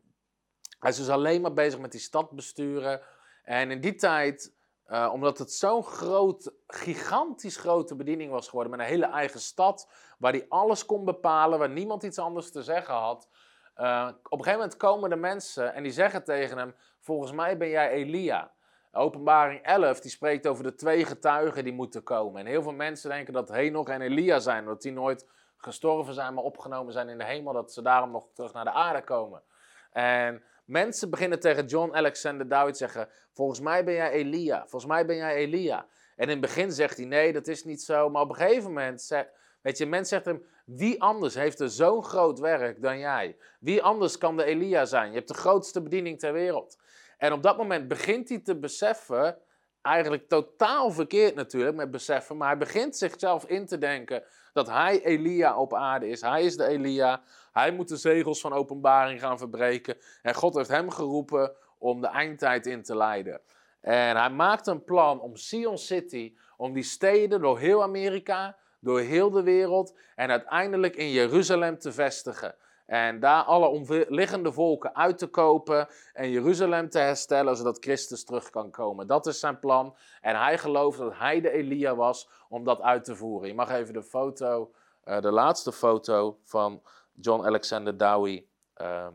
hij 0.80 0.90
is 0.90 0.98
dus 0.98 1.10
alleen 1.10 1.42
maar 1.42 1.54
bezig 1.54 1.80
met 1.80 1.92
die 1.92 2.00
stad 2.00 2.32
besturen. 2.32 3.02
En 3.44 3.72
in 3.72 3.82
die 3.82 3.96
tijd, 3.96 4.56
uh, 4.88 5.10
omdat 5.13 5.38
het 5.38 5.52
zo'n 5.52 5.84
groot, 5.84 6.54
gigantisch 6.68 7.58
grote 7.58 7.96
bediening 7.96 8.32
was 8.32 8.48
geworden, 8.48 8.72
met 8.72 8.80
een 8.80 8.94
hele 8.94 9.06
eigen 9.06 9.40
stad, 9.40 9.90
waar 10.18 10.32
hij 10.32 10.46
alles 10.50 10.86
kon 10.86 11.06
bepalen, 11.06 11.60
waar 11.60 11.70
niemand 11.70 12.04
iets 12.04 12.20
anders 12.20 12.52
te 12.52 12.63
zeggen 12.63 12.94
had, 12.94 13.30
uh, 13.78 14.08
op 14.08 14.32
een 14.32 14.44
gegeven 14.44 14.60
moment 14.60 14.78
komen 14.78 15.10
de 15.10 15.16
mensen 15.16 15.74
en 15.74 15.84
die 15.84 15.92
zeggen 15.92 16.24
tegen 16.24 16.58
hem: 16.58 16.76
Volgens 17.00 17.32
mij 17.32 17.58
ben 17.58 17.70
jij 17.70 17.90
Elia. 17.90 18.52
Openbaring 18.92 19.62
11 19.62 20.00
die 20.00 20.12
spreekt 20.12 20.48
over 20.48 20.63
de 20.63 20.76
twee 20.76 21.06
getuigen 21.06 21.63
die 21.63 21.74
moeten 21.74 22.04
komen. 22.04 22.40
En 22.40 22.46
heel 22.46 22.62
veel 22.62 22.74
mensen 22.74 23.10
denken 23.10 23.34
dat 23.34 23.50
Henoch 23.50 23.88
en 23.88 24.02
Elia 24.02 24.40
zijn, 24.40 24.66
dat 24.66 24.82
die 24.82 24.92
nooit 24.92 25.28
gestorven 25.58 26.13
zijn, 26.13 26.34
maar 26.34 26.44
opgenomen 26.44 26.94
zijn 26.94 27.10
in 27.10 27.18
de 27.18 27.24
hemel, 27.24 27.54
dat 27.54 27.74
ze 27.74 27.82
daarom 27.82 28.12
nog 28.12 28.28
terug 28.34 28.54
naar 28.54 28.63
de 28.63 28.72
aarde 28.72 29.04
komen. 29.04 29.44
En 29.92 30.44
mensen 30.67 31.10
beginnen 31.10 31.39
tegen 31.39 31.65
John 31.65 31.95
Alexander 31.95 32.47
Dowie 32.47 32.71
te 32.71 32.77
zeggen: 32.77 33.10
Volgens 33.34 33.60
mij 33.60 33.84
ben 33.84 33.93
jij 33.93 34.12
Elia. 34.12 34.60
Volgens 34.60 34.86
mij 34.86 35.06
ben 35.06 35.15
jij 35.15 35.36
Elia. 35.36 35.88
En 36.15 36.23
in 36.23 36.30
het 36.30 36.41
begin 36.41 36.71
zegt 36.71 36.97
hij: 36.97 37.06
Nee, 37.06 37.34
dat 37.34 37.47
is 37.47 37.63
niet 37.63 37.82
zo. 37.82 38.10
Maar 38.10 38.21
op 38.21 38.30
een 38.30 38.36
gegeven 38.36 38.63
moment 38.63 39.01
zegt, 39.01 39.30
weet 39.62 39.77
je, 39.77 39.86
mensen 39.86 40.15
zegt 40.15 40.25
hem: 40.25 40.45
wie 40.65 41.01
anders 41.01 41.36
heeft 41.36 41.60
er 41.60 41.69
zo'n 41.69 42.03
groot 42.03 42.39
werk 42.39 42.82
dan 42.82 42.99
jij? 42.99 43.38
Wie 43.60 43.84
anders 43.84 44.17
kan 44.17 44.38
de 44.38 44.43
Elia 44.43 44.86
zijn? 44.86 45.10
Je 45.10 45.15
hebt 45.15 45.27
de 45.27 45.34
grootste 45.34 45.82
bediening 45.82 46.19
ter 46.19 46.34
wereld. 46.34 46.77
En 47.17 47.34
op 47.34 47.43
dat 47.43 47.58
moment 47.58 47.88
begint 47.88 48.30
hij 48.30 48.39
te 48.39 48.60
beseffen, 48.60 49.38
eigenlijk 49.82 50.27
totaal 50.27 50.91
verkeerd 50.91 51.36
natuurlijk 51.36 51.75
met 51.75 51.91
beseffen, 51.91 52.38
maar 52.38 52.47
hij 52.47 52.58
begint 52.58 52.97
zichzelf 52.97 53.45
in 53.45 53.65
te 53.65 53.77
denken 53.77 54.23
dat 54.53 54.67
hij 54.67 55.03
Elia 55.03 55.58
op 55.58 55.73
aarde 55.73 56.08
is. 56.08 56.21
Hij 56.21 56.43
is 56.43 56.58
de 56.58 56.67
Elia. 56.67 57.21
Hij 57.58 57.72
moet 57.72 57.88
de 57.88 57.98
zegels 57.98 58.41
van 58.41 58.54
openbaring 58.54 59.20
gaan 59.20 59.38
verbreken. 59.38 59.98
En 60.22 60.34
God 60.34 60.56
heeft 60.56 60.70
hem 60.70 60.89
geroepen 60.89 61.56
om 61.78 62.02
de 62.02 62.08
eindtijd 62.08 62.65
in 62.65 62.84
te 62.84 62.96
leiden. 62.96 63.41
En 63.82 64.17
hij 64.17 64.30
maakt 64.30 64.67
een 64.67 64.84
plan 64.84 65.22
om 65.22 65.36
Sion 65.36 65.78
City, 65.78 66.36
om 66.58 66.74
die 66.74 66.84
steden 66.84 67.41
door 67.41 67.60
heel 67.60 67.84
Amerika, 67.84 68.58
door 68.80 69.00
heel 69.00 69.30
de 69.30 69.43
wereld 69.43 69.98
en 70.15 70.30
uiteindelijk 70.30 70.96
in 70.96 71.10
Jeruzalem 71.10 71.78
te 71.80 71.91
vestigen. 71.91 72.56
En 72.86 73.20
daar 73.20 73.43
alle 73.43 73.67
omliggende 73.67 74.52
volken 74.52 74.96
uit 74.96 75.17
te 75.17 75.28
kopen 75.28 75.88
en 76.13 76.30
Jeruzalem 76.30 76.89
te 76.89 77.00
herstellen, 77.00 77.56
zodat 77.56 77.78
Christus 77.80 78.24
terug 78.24 78.50
kan 78.50 78.72
komen. 78.72 79.08
Dat 79.08 79.26
is 79.26 79.39
zijn 79.39 79.60
plan. 79.60 79.96
En 80.22 80.36
hij 80.36 80.58
gelooft 80.58 80.98
dat 80.98 81.17
hij 81.17 81.41
de 81.41 81.52
Elia 81.52 81.96
was 81.96 82.30
om 82.50 82.63
dat 82.63 82.82
uit 82.82 83.04
te 83.04 83.15
voeren. 83.15 83.48
Je 83.48 83.56
mag 83.56 83.72
even 83.72 83.93
de 83.93 84.04
foto, 84.04 84.72
uh, 85.06 85.22
de 85.22 85.32
laatste 85.32 85.72
foto 85.72 86.39
van 86.43 86.82
John 87.19 87.45
Alexander 87.45 87.97
Dowie 87.97 88.51
uh, 88.82 89.08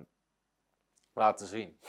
laten 1.12 1.46
zien. 1.46 1.80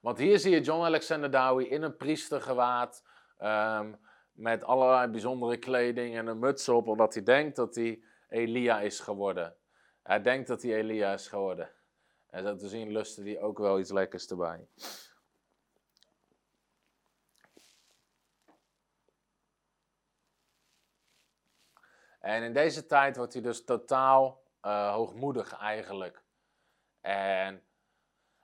Want 0.00 0.18
hier 0.18 0.38
zie 0.38 0.50
je 0.50 0.60
John 0.60 0.84
Alexander 0.84 1.30
Dowie 1.30 1.68
in 1.68 1.82
een 1.82 1.96
priestergewaad. 1.96 3.04
Um, 3.38 4.00
met 4.32 4.64
allerlei 4.64 5.10
bijzondere 5.10 5.56
kleding 5.56 6.16
en 6.16 6.26
een 6.26 6.38
muts 6.38 6.68
op, 6.68 6.88
omdat 6.88 7.14
hij 7.14 7.22
denkt 7.22 7.56
dat 7.56 7.74
hij 7.74 8.02
Elia 8.28 8.80
is 8.80 9.00
geworden. 9.00 9.56
Hij 10.02 10.22
denkt 10.22 10.48
dat 10.48 10.62
hij 10.62 10.74
Elia 10.74 11.12
is 11.12 11.28
geworden. 11.28 11.70
En 12.26 12.42
zo 12.42 12.56
te 12.56 12.68
zien 12.68 12.92
lustte 12.92 13.22
hij 13.22 13.40
ook 13.40 13.58
wel 13.58 13.78
iets 13.78 13.90
lekkers 13.90 14.26
erbij. 14.26 14.68
En 22.20 22.42
in 22.42 22.52
deze 22.52 22.86
tijd 22.86 23.16
wordt 23.16 23.32
hij 23.32 23.42
dus 23.42 23.64
totaal 23.64 24.41
uh, 24.62 24.92
hoogmoedig 24.92 25.58
eigenlijk. 25.58 26.22
En 27.00 27.62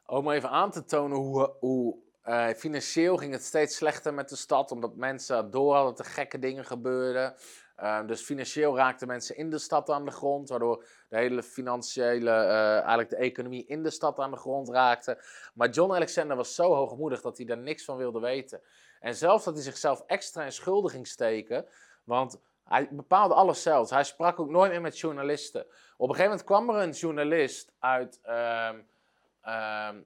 om 0.06 0.30
even 0.30 0.50
aan 0.50 0.70
te 0.70 0.84
tonen 0.84 1.18
hoe, 1.18 1.56
hoe 1.60 1.96
uh, 2.24 2.48
financieel 2.48 3.16
ging 3.16 3.32
het 3.32 3.44
steeds 3.44 3.76
slechter 3.76 4.14
met 4.14 4.28
de 4.28 4.36
stad, 4.36 4.70
omdat 4.70 4.96
mensen 4.96 5.50
door 5.50 5.74
hadden 5.74 5.96
er 5.96 6.04
gekke 6.04 6.38
dingen 6.38 6.64
gebeurden. 6.64 7.34
Uh, 7.82 8.06
dus 8.06 8.22
financieel 8.22 8.76
raakten 8.76 9.06
mensen 9.06 9.36
in 9.36 9.50
de 9.50 9.58
stad 9.58 9.90
aan 9.90 10.04
de 10.04 10.10
grond, 10.10 10.48
waardoor 10.48 10.84
de 11.08 11.16
hele 11.16 11.42
financiële, 11.42 12.30
uh, 12.30 12.72
eigenlijk 12.72 13.10
de 13.10 13.16
economie 13.16 13.66
in 13.66 13.82
de 13.82 13.90
stad 13.90 14.18
aan 14.18 14.30
de 14.30 14.36
grond 14.36 14.68
raakte. 14.68 15.24
Maar 15.54 15.68
John 15.68 15.92
Alexander 15.92 16.36
was 16.36 16.54
zo 16.54 16.74
hoogmoedig 16.74 17.20
dat 17.20 17.36
hij 17.36 17.46
daar 17.46 17.58
niks 17.58 17.84
van 17.84 17.96
wilde 17.96 18.20
weten. 18.20 18.60
En 19.00 19.14
zelfs 19.14 19.44
dat 19.44 19.54
hij 19.54 19.62
zichzelf 19.62 20.02
extra 20.06 20.44
in 20.44 20.52
schulden 20.52 20.90
ging 20.90 21.06
steken, 21.06 21.66
want 22.04 22.40
Hij 22.68 22.88
bepaalde 22.90 23.34
alles 23.34 23.62
zelf. 23.62 23.90
Hij 23.90 24.04
sprak 24.04 24.40
ook 24.40 24.48
nooit 24.48 24.70
meer 24.70 24.80
met 24.80 24.98
journalisten. 24.98 25.60
Op 25.96 26.08
een 26.08 26.14
gegeven 26.14 26.30
moment 26.30 26.44
kwam 26.44 26.70
er 26.70 26.82
een 26.82 26.90
journalist 26.90 27.72
uit 27.78 28.20
ehm, 28.22 28.80
ehm, 29.40 29.96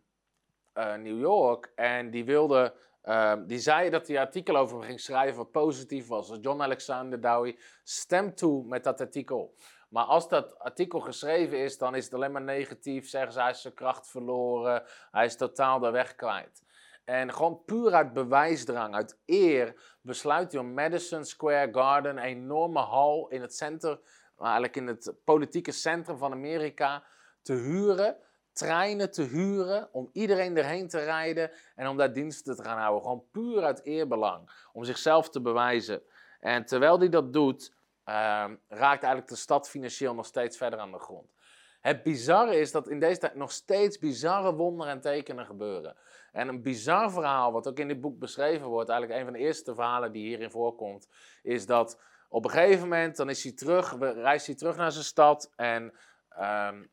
eh, 0.72 0.94
New 0.94 1.20
York 1.20 1.72
en 1.74 2.10
die 2.10 2.24
wilde. 2.24 2.74
ehm, 3.02 3.46
die 3.46 3.58
zei 3.58 3.90
dat 3.90 4.08
hij 4.08 4.20
artikel 4.20 4.56
over 4.56 4.76
hem 4.76 4.86
ging 4.86 5.00
schrijven 5.00 5.36
wat 5.36 5.50
positief 5.50 6.06
was. 6.06 6.38
John 6.40 6.62
Alexander 6.62 7.20
Dowie 7.20 7.58
stemt 7.82 8.36
toe 8.36 8.66
met 8.66 8.84
dat 8.84 9.00
artikel. 9.00 9.54
Maar 9.88 10.04
als 10.04 10.28
dat 10.28 10.58
artikel 10.58 11.00
geschreven 11.00 11.58
is, 11.58 11.78
dan 11.78 11.94
is 11.94 12.04
het 12.04 12.14
alleen 12.14 12.32
maar 12.32 12.42
negatief. 12.42 13.08
Zeggen 13.08 13.32
ze, 13.32 13.40
hij 13.40 13.50
is 13.50 13.60
zijn 13.60 13.74
kracht 13.74 14.08
verloren. 14.08 14.82
Hij 15.10 15.24
is 15.24 15.36
totaal 15.36 15.78
de 15.78 15.90
weg 15.90 16.14
kwijt. 16.14 16.62
En 17.04 17.32
gewoon 17.32 17.64
puur 17.64 17.94
uit 17.94 18.12
bewijsdrang, 18.12 18.94
uit 18.94 19.18
eer, 19.26 19.96
besluit 20.00 20.52
hij 20.52 20.60
om 20.60 20.74
Madison 20.74 21.24
Square 21.24 21.72
Garden, 21.72 22.16
een 22.16 22.22
enorme 22.22 22.80
hal 22.80 23.28
in 23.28 23.40
het 23.40 23.54
centrum, 23.54 23.98
eigenlijk 24.38 24.76
in 24.76 24.86
het 24.86 25.14
politieke 25.24 25.72
centrum 25.72 26.18
van 26.18 26.32
Amerika, 26.32 27.04
te 27.42 27.52
huren. 27.52 28.16
Treinen 28.52 29.10
te 29.10 29.22
huren, 29.22 29.88
om 29.92 30.10
iedereen 30.12 30.56
erheen 30.56 30.88
te 30.88 31.04
rijden 31.04 31.50
en 31.74 31.88
om 31.88 31.96
daar 31.96 32.12
diensten 32.12 32.56
te 32.56 32.62
gaan 32.62 32.78
houden. 32.78 33.02
Gewoon 33.02 33.24
puur 33.30 33.64
uit 33.64 33.84
eerbelang, 33.84 34.68
om 34.72 34.84
zichzelf 34.84 35.30
te 35.30 35.40
bewijzen. 35.40 36.02
En 36.40 36.64
terwijl 36.64 36.98
hij 36.98 37.08
dat 37.08 37.32
doet, 37.32 37.74
ehm, 38.04 38.56
raakt 38.68 39.02
eigenlijk 39.02 39.28
de 39.28 39.36
stad 39.36 39.68
financieel 39.68 40.14
nog 40.14 40.26
steeds 40.26 40.56
verder 40.56 40.78
aan 40.78 40.92
de 40.92 40.98
grond. 40.98 41.34
Het 41.82 42.02
bizarre 42.02 42.56
is 42.56 42.72
dat 42.72 42.88
in 42.88 43.00
deze 43.00 43.18
tijd 43.18 43.34
nog 43.34 43.52
steeds 43.52 43.98
bizarre 43.98 44.54
wonderen 44.54 44.92
en 44.92 45.00
tekenen 45.00 45.46
gebeuren. 45.46 45.96
En 46.32 46.48
een 46.48 46.62
bizar 46.62 47.10
verhaal, 47.10 47.52
wat 47.52 47.68
ook 47.68 47.78
in 47.78 47.88
dit 47.88 48.00
boek 48.00 48.18
beschreven 48.18 48.66
wordt, 48.66 48.88
eigenlijk 48.88 49.20
een 49.20 49.26
van 49.26 49.34
de 49.34 49.44
eerste 49.46 49.74
verhalen 49.74 50.12
die 50.12 50.26
hierin 50.26 50.50
voorkomt, 50.50 51.08
is 51.42 51.66
dat 51.66 52.00
op 52.28 52.44
een 52.44 52.50
gegeven 52.50 52.80
moment, 52.80 53.16
dan 53.16 53.30
is 53.30 53.42
hij 53.42 53.52
terug, 53.52 53.96
reist 53.98 54.46
hij 54.46 54.54
terug 54.54 54.76
naar 54.76 54.92
zijn 54.92 55.04
stad 55.04 55.52
en 55.56 55.92
ehm, 56.28 56.84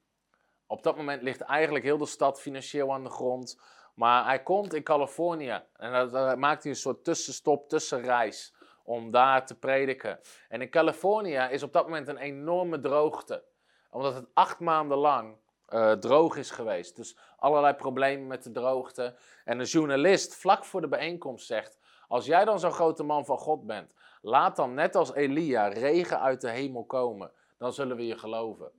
op 0.68 0.84
dat 0.84 0.98
moment 0.98 1.22
ligt 1.22 1.42
eigenlijk 1.42 1.86
heel 1.86 1.98
de 1.98 2.06
stad 2.06 2.42
financieel 2.42 2.94
aan 2.94 3.04
de 3.04 3.10
grond. 3.10 3.60
Maar 3.96 4.26
hij 4.26 4.44
komt 4.44 4.74
in 4.74 4.84
Californië 4.84 5.64
en 5.74 6.10
dan 6.10 6.40
maakt 6.40 6.64
hij 6.64 6.72
een 6.72 6.78
soort 6.78 7.04
tussenstop, 7.04 7.70
tussenreis 7.70 8.54
om 8.84 9.12
daar 9.12 9.46
te 9.46 9.60
prediken. 9.60 10.20
En 10.48 10.62
in 10.62 10.70
Californië 10.70 11.48
is 11.50 11.64
op 11.64 11.74
dat 11.74 11.84
moment 11.84 12.08
een 12.08 12.18
enorme 12.18 12.80
droogte, 12.80 13.44
omdat 13.90 14.14
het 14.14 14.28
acht 14.34 14.60
maanden 14.60 14.98
lang 14.98 15.38
eh, 15.66 15.92
droog 15.92 16.38
is 16.38 16.52
geweest. 16.52 16.96
Dus 16.96 17.18
allerlei 17.38 17.74
problemen 17.74 18.28
met 18.28 18.44
de 18.44 18.52
droogte. 18.52 19.16
En 19.46 19.60
een 19.60 19.66
journalist 19.66 20.36
vlak 20.36 20.66
voor 20.66 20.82
de 20.82 20.88
bijeenkomst 20.88 21.46
zegt: 21.46 21.80
Als 22.08 22.26
jij 22.26 22.46
dan 22.46 22.60
zo'n 22.60 22.72
grote 22.72 23.04
man 23.04 23.26
van 23.26 23.38
God 23.38 23.66
bent, 23.66 23.94
laat 24.22 24.56
dan 24.56 24.74
net 24.74 24.96
als 24.96 25.14
Elia 25.14 25.68
regen 25.68 26.20
uit 26.20 26.42
de 26.42 26.50
hemel 26.50 26.86
komen. 26.86 27.32
Dan 27.58 27.74
zullen 27.74 27.96
we 27.96 28.06
je 28.06 28.18
geloven. 28.18 28.72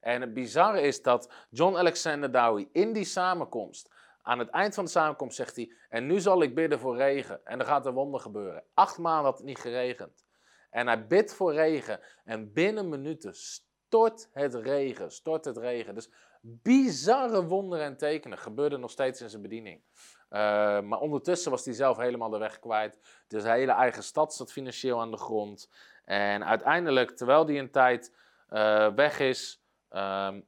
En 0.00 0.20
het 0.20 0.34
bizarre 0.34 0.80
is 0.80 1.02
dat 1.02 1.32
John 1.50 1.76
Alexander 1.76 2.32
Dowie 2.32 2.68
in 2.72 2.92
die 2.92 3.04
samenkomst, 3.04 3.94
aan 4.22 4.38
het 4.38 4.48
eind 4.48 4.74
van 4.74 4.84
de 4.84 4.90
samenkomst 4.90 5.36
zegt 5.36 5.56
hij: 5.56 5.72
En 5.88 6.06
nu 6.06 6.20
zal 6.20 6.42
ik 6.42 6.54
bidden 6.54 6.78
voor 6.78 6.96
regen. 6.96 7.40
En 7.44 7.60
er 7.60 7.66
gaat 7.66 7.86
een 7.86 7.94
wonder 7.94 8.20
gebeuren. 8.20 8.64
Acht 8.74 8.98
maanden 8.98 9.24
had 9.24 9.36
het 9.36 9.46
niet 9.46 9.58
geregend. 9.58 10.24
En 10.70 10.86
hij 10.86 11.06
bidt 11.06 11.34
voor 11.34 11.52
regen. 11.52 12.00
En 12.24 12.52
binnen 12.52 12.88
minuten 12.88 13.34
stort 13.96 14.28
het 14.32 14.54
regen. 14.54 15.12
Stort 15.12 15.44
het 15.44 15.56
regen. 15.56 15.94
Dus 15.94 16.10
bizarre 16.40 17.44
wonderen 17.44 17.84
en 17.84 17.96
tekenen 17.96 18.38
gebeurden 18.38 18.80
nog 18.80 18.90
steeds 18.90 19.20
in 19.20 19.30
zijn 19.30 19.42
bediening. 19.42 19.82
Uh, 20.30 20.38
maar 20.80 21.00
ondertussen 21.00 21.50
was 21.50 21.64
hij 21.64 21.74
zelf 21.74 21.96
helemaal 21.96 22.30
de 22.30 22.38
weg 22.38 22.58
kwijt. 22.58 22.98
Dus 23.28 23.42
zijn 23.42 23.58
hele 23.58 23.72
eigen 23.72 24.02
stad 24.02 24.34
zat 24.34 24.52
financieel 24.52 25.00
aan 25.00 25.10
de 25.10 25.16
grond. 25.16 25.70
En 26.04 26.44
uiteindelijk, 26.44 27.10
terwijl 27.10 27.46
hij 27.46 27.58
een 27.58 27.70
tijd 27.70 28.14
uh, 28.50 28.94
weg 28.94 29.18
is, 29.18 29.62
um, 29.90 30.44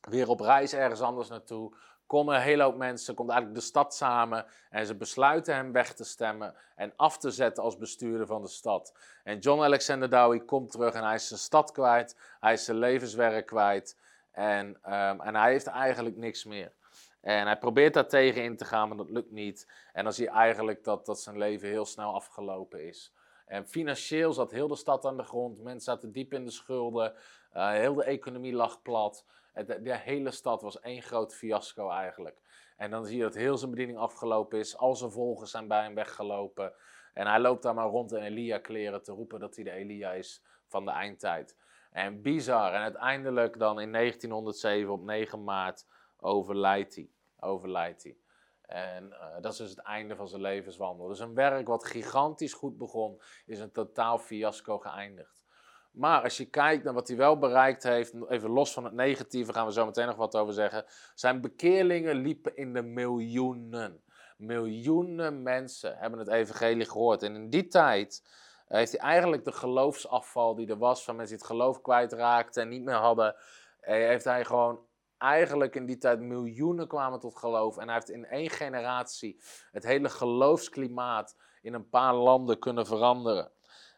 weer 0.00 0.28
op 0.28 0.40
reis 0.40 0.72
ergens 0.72 1.00
anders 1.00 1.28
naartoe, 1.28 1.74
komen 2.08 2.34
een 2.34 2.40
hele 2.40 2.62
hoop 2.62 2.76
mensen, 2.76 3.14
komt 3.14 3.30
eigenlijk 3.30 3.60
de 3.60 3.66
stad 3.66 3.94
samen 3.94 4.46
en 4.70 4.86
ze 4.86 4.94
besluiten 4.94 5.54
hem 5.54 5.72
weg 5.72 5.94
te 5.94 6.04
stemmen 6.04 6.54
en 6.76 6.92
af 6.96 7.18
te 7.18 7.30
zetten 7.30 7.62
als 7.62 7.76
bestuurder 7.76 8.26
van 8.26 8.42
de 8.42 8.48
stad. 8.48 8.92
En 9.24 9.38
John 9.38 9.62
Alexander 9.62 10.10
Dowie 10.10 10.44
komt 10.44 10.70
terug 10.70 10.94
en 10.94 11.04
hij 11.04 11.14
is 11.14 11.28
zijn 11.28 11.40
stad 11.40 11.72
kwijt, 11.72 12.16
hij 12.40 12.52
is 12.52 12.64
zijn 12.64 12.78
levenswerk 12.78 13.46
kwijt 13.46 13.98
en, 14.32 14.66
um, 14.66 15.20
en 15.20 15.34
hij 15.34 15.50
heeft 15.50 15.66
eigenlijk 15.66 16.16
niks 16.16 16.44
meer. 16.44 16.72
En 17.20 17.46
hij 17.46 17.58
probeert 17.58 17.94
daar 17.94 18.08
tegen 18.08 18.42
in 18.42 18.56
te 18.56 18.64
gaan, 18.64 18.88
maar 18.88 18.96
dat 18.96 19.10
lukt 19.10 19.30
niet. 19.30 19.68
En 19.92 20.04
dan 20.04 20.12
zie 20.12 20.24
je 20.24 20.30
eigenlijk 20.30 20.84
dat, 20.84 21.06
dat 21.06 21.20
zijn 21.20 21.38
leven 21.38 21.68
heel 21.68 21.86
snel 21.86 22.14
afgelopen 22.14 22.86
is. 22.86 23.12
En 23.46 23.66
financieel 23.66 24.32
zat 24.32 24.50
heel 24.50 24.68
de 24.68 24.76
stad 24.76 25.04
aan 25.04 25.16
de 25.16 25.22
grond, 25.22 25.62
mensen 25.62 25.92
zaten 25.92 26.12
diep 26.12 26.32
in 26.32 26.44
de 26.44 26.50
schulden, 26.50 27.14
uh, 27.56 27.70
heel 27.70 27.94
de 27.94 28.04
economie 28.04 28.52
lag 28.52 28.82
plat. 28.82 29.24
De, 29.66 29.96
hele 29.96 30.30
stad 30.30 30.62
was 30.62 30.80
één 30.80 31.02
groot 31.02 31.34
fiasco 31.34 31.90
eigenlijk. 31.90 32.40
En 32.76 32.90
dan 32.90 33.06
zie 33.06 33.16
je 33.16 33.22
dat 33.22 33.34
heel 33.34 33.56
zijn 33.56 33.70
bediening 33.70 33.98
afgelopen 33.98 34.58
is. 34.58 34.76
Al 34.76 34.96
zijn 34.96 35.10
volgers 35.10 35.50
zijn 35.50 35.68
bij 35.68 35.82
hem 35.82 35.94
weggelopen. 35.94 36.72
En 37.14 37.26
hij 37.26 37.40
loopt 37.40 37.62
daar 37.62 37.74
maar 37.74 37.88
rond 37.88 38.12
in 38.12 38.22
Elia-kleren 38.22 39.02
te 39.02 39.12
roepen 39.12 39.40
dat 39.40 39.54
hij 39.54 39.64
de 39.64 39.70
Elia 39.70 40.12
is 40.12 40.44
van 40.66 40.84
de 40.84 40.90
eindtijd. 40.90 41.56
En 41.90 42.22
bizar. 42.22 42.72
En 42.72 42.80
uiteindelijk 42.80 43.58
dan 43.58 43.80
in 43.80 43.92
1907 43.92 44.92
op 44.92 45.02
9 45.02 45.44
maart 45.44 45.86
overlijdt 46.16 46.94
hij. 46.94 47.10
Overlijdt 47.40 48.02
hij. 48.02 48.16
En 48.62 49.04
uh, 49.04 49.40
dat 49.40 49.52
is 49.52 49.58
dus 49.58 49.70
het 49.70 49.78
einde 49.78 50.16
van 50.16 50.28
zijn 50.28 50.40
levenswandel. 50.40 51.08
Dus 51.08 51.18
een 51.18 51.34
werk 51.34 51.66
wat 51.66 51.84
gigantisch 51.84 52.52
goed 52.52 52.78
begon, 52.78 53.20
is 53.46 53.58
een 53.58 53.72
totaal 53.72 54.18
fiasco 54.18 54.78
geëindigd. 54.78 55.44
Maar 55.90 56.22
als 56.22 56.36
je 56.36 56.44
kijkt 56.44 56.84
naar 56.84 56.94
wat 56.94 57.08
hij 57.08 57.16
wel 57.16 57.38
bereikt 57.38 57.82
heeft, 57.82 58.14
even 58.28 58.50
los 58.50 58.72
van 58.72 58.84
het 58.84 58.92
negatieve, 58.92 59.52
gaan 59.52 59.66
we 59.66 59.72
zo 59.72 59.84
meteen 59.84 60.06
nog 60.06 60.16
wat 60.16 60.36
over 60.36 60.54
zeggen. 60.54 60.84
Zijn 61.14 61.40
bekeerlingen 61.40 62.16
liepen 62.16 62.56
in 62.56 62.72
de 62.72 62.82
miljoenen. 62.82 64.02
Miljoenen 64.36 65.42
mensen 65.42 65.96
hebben 65.96 66.18
het 66.18 66.28
evangelie 66.28 66.86
gehoord. 66.86 67.22
En 67.22 67.34
in 67.34 67.50
die 67.50 67.66
tijd 67.66 68.22
heeft 68.66 68.92
hij 68.92 69.00
eigenlijk 69.00 69.44
de 69.44 69.52
geloofsafval 69.52 70.54
die 70.54 70.68
er 70.68 70.78
was, 70.78 71.04
van 71.04 71.16
mensen 71.16 71.36
die 71.36 71.44
het 71.44 71.56
geloof 71.56 71.80
kwijtraakten 71.80 72.62
en 72.62 72.68
niet 72.68 72.84
meer 72.84 72.94
hadden, 72.94 73.36
heeft 73.80 74.24
hij 74.24 74.44
gewoon 74.44 74.86
eigenlijk 75.18 75.74
in 75.74 75.86
die 75.86 75.98
tijd 75.98 76.20
miljoenen 76.20 76.88
kwamen 76.88 77.20
tot 77.20 77.38
geloof. 77.38 77.76
En 77.76 77.84
hij 77.84 77.94
heeft 77.94 78.10
in 78.10 78.26
één 78.26 78.50
generatie 78.50 79.40
het 79.72 79.84
hele 79.84 80.08
geloofsklimaat 80.08 81.36
in 81.62 81.74
een 81.74 81.88
paar 81.88 82.14
landen 82.14 82.58
kunnen 82.58 82.86
veranderen. 82.86 83.50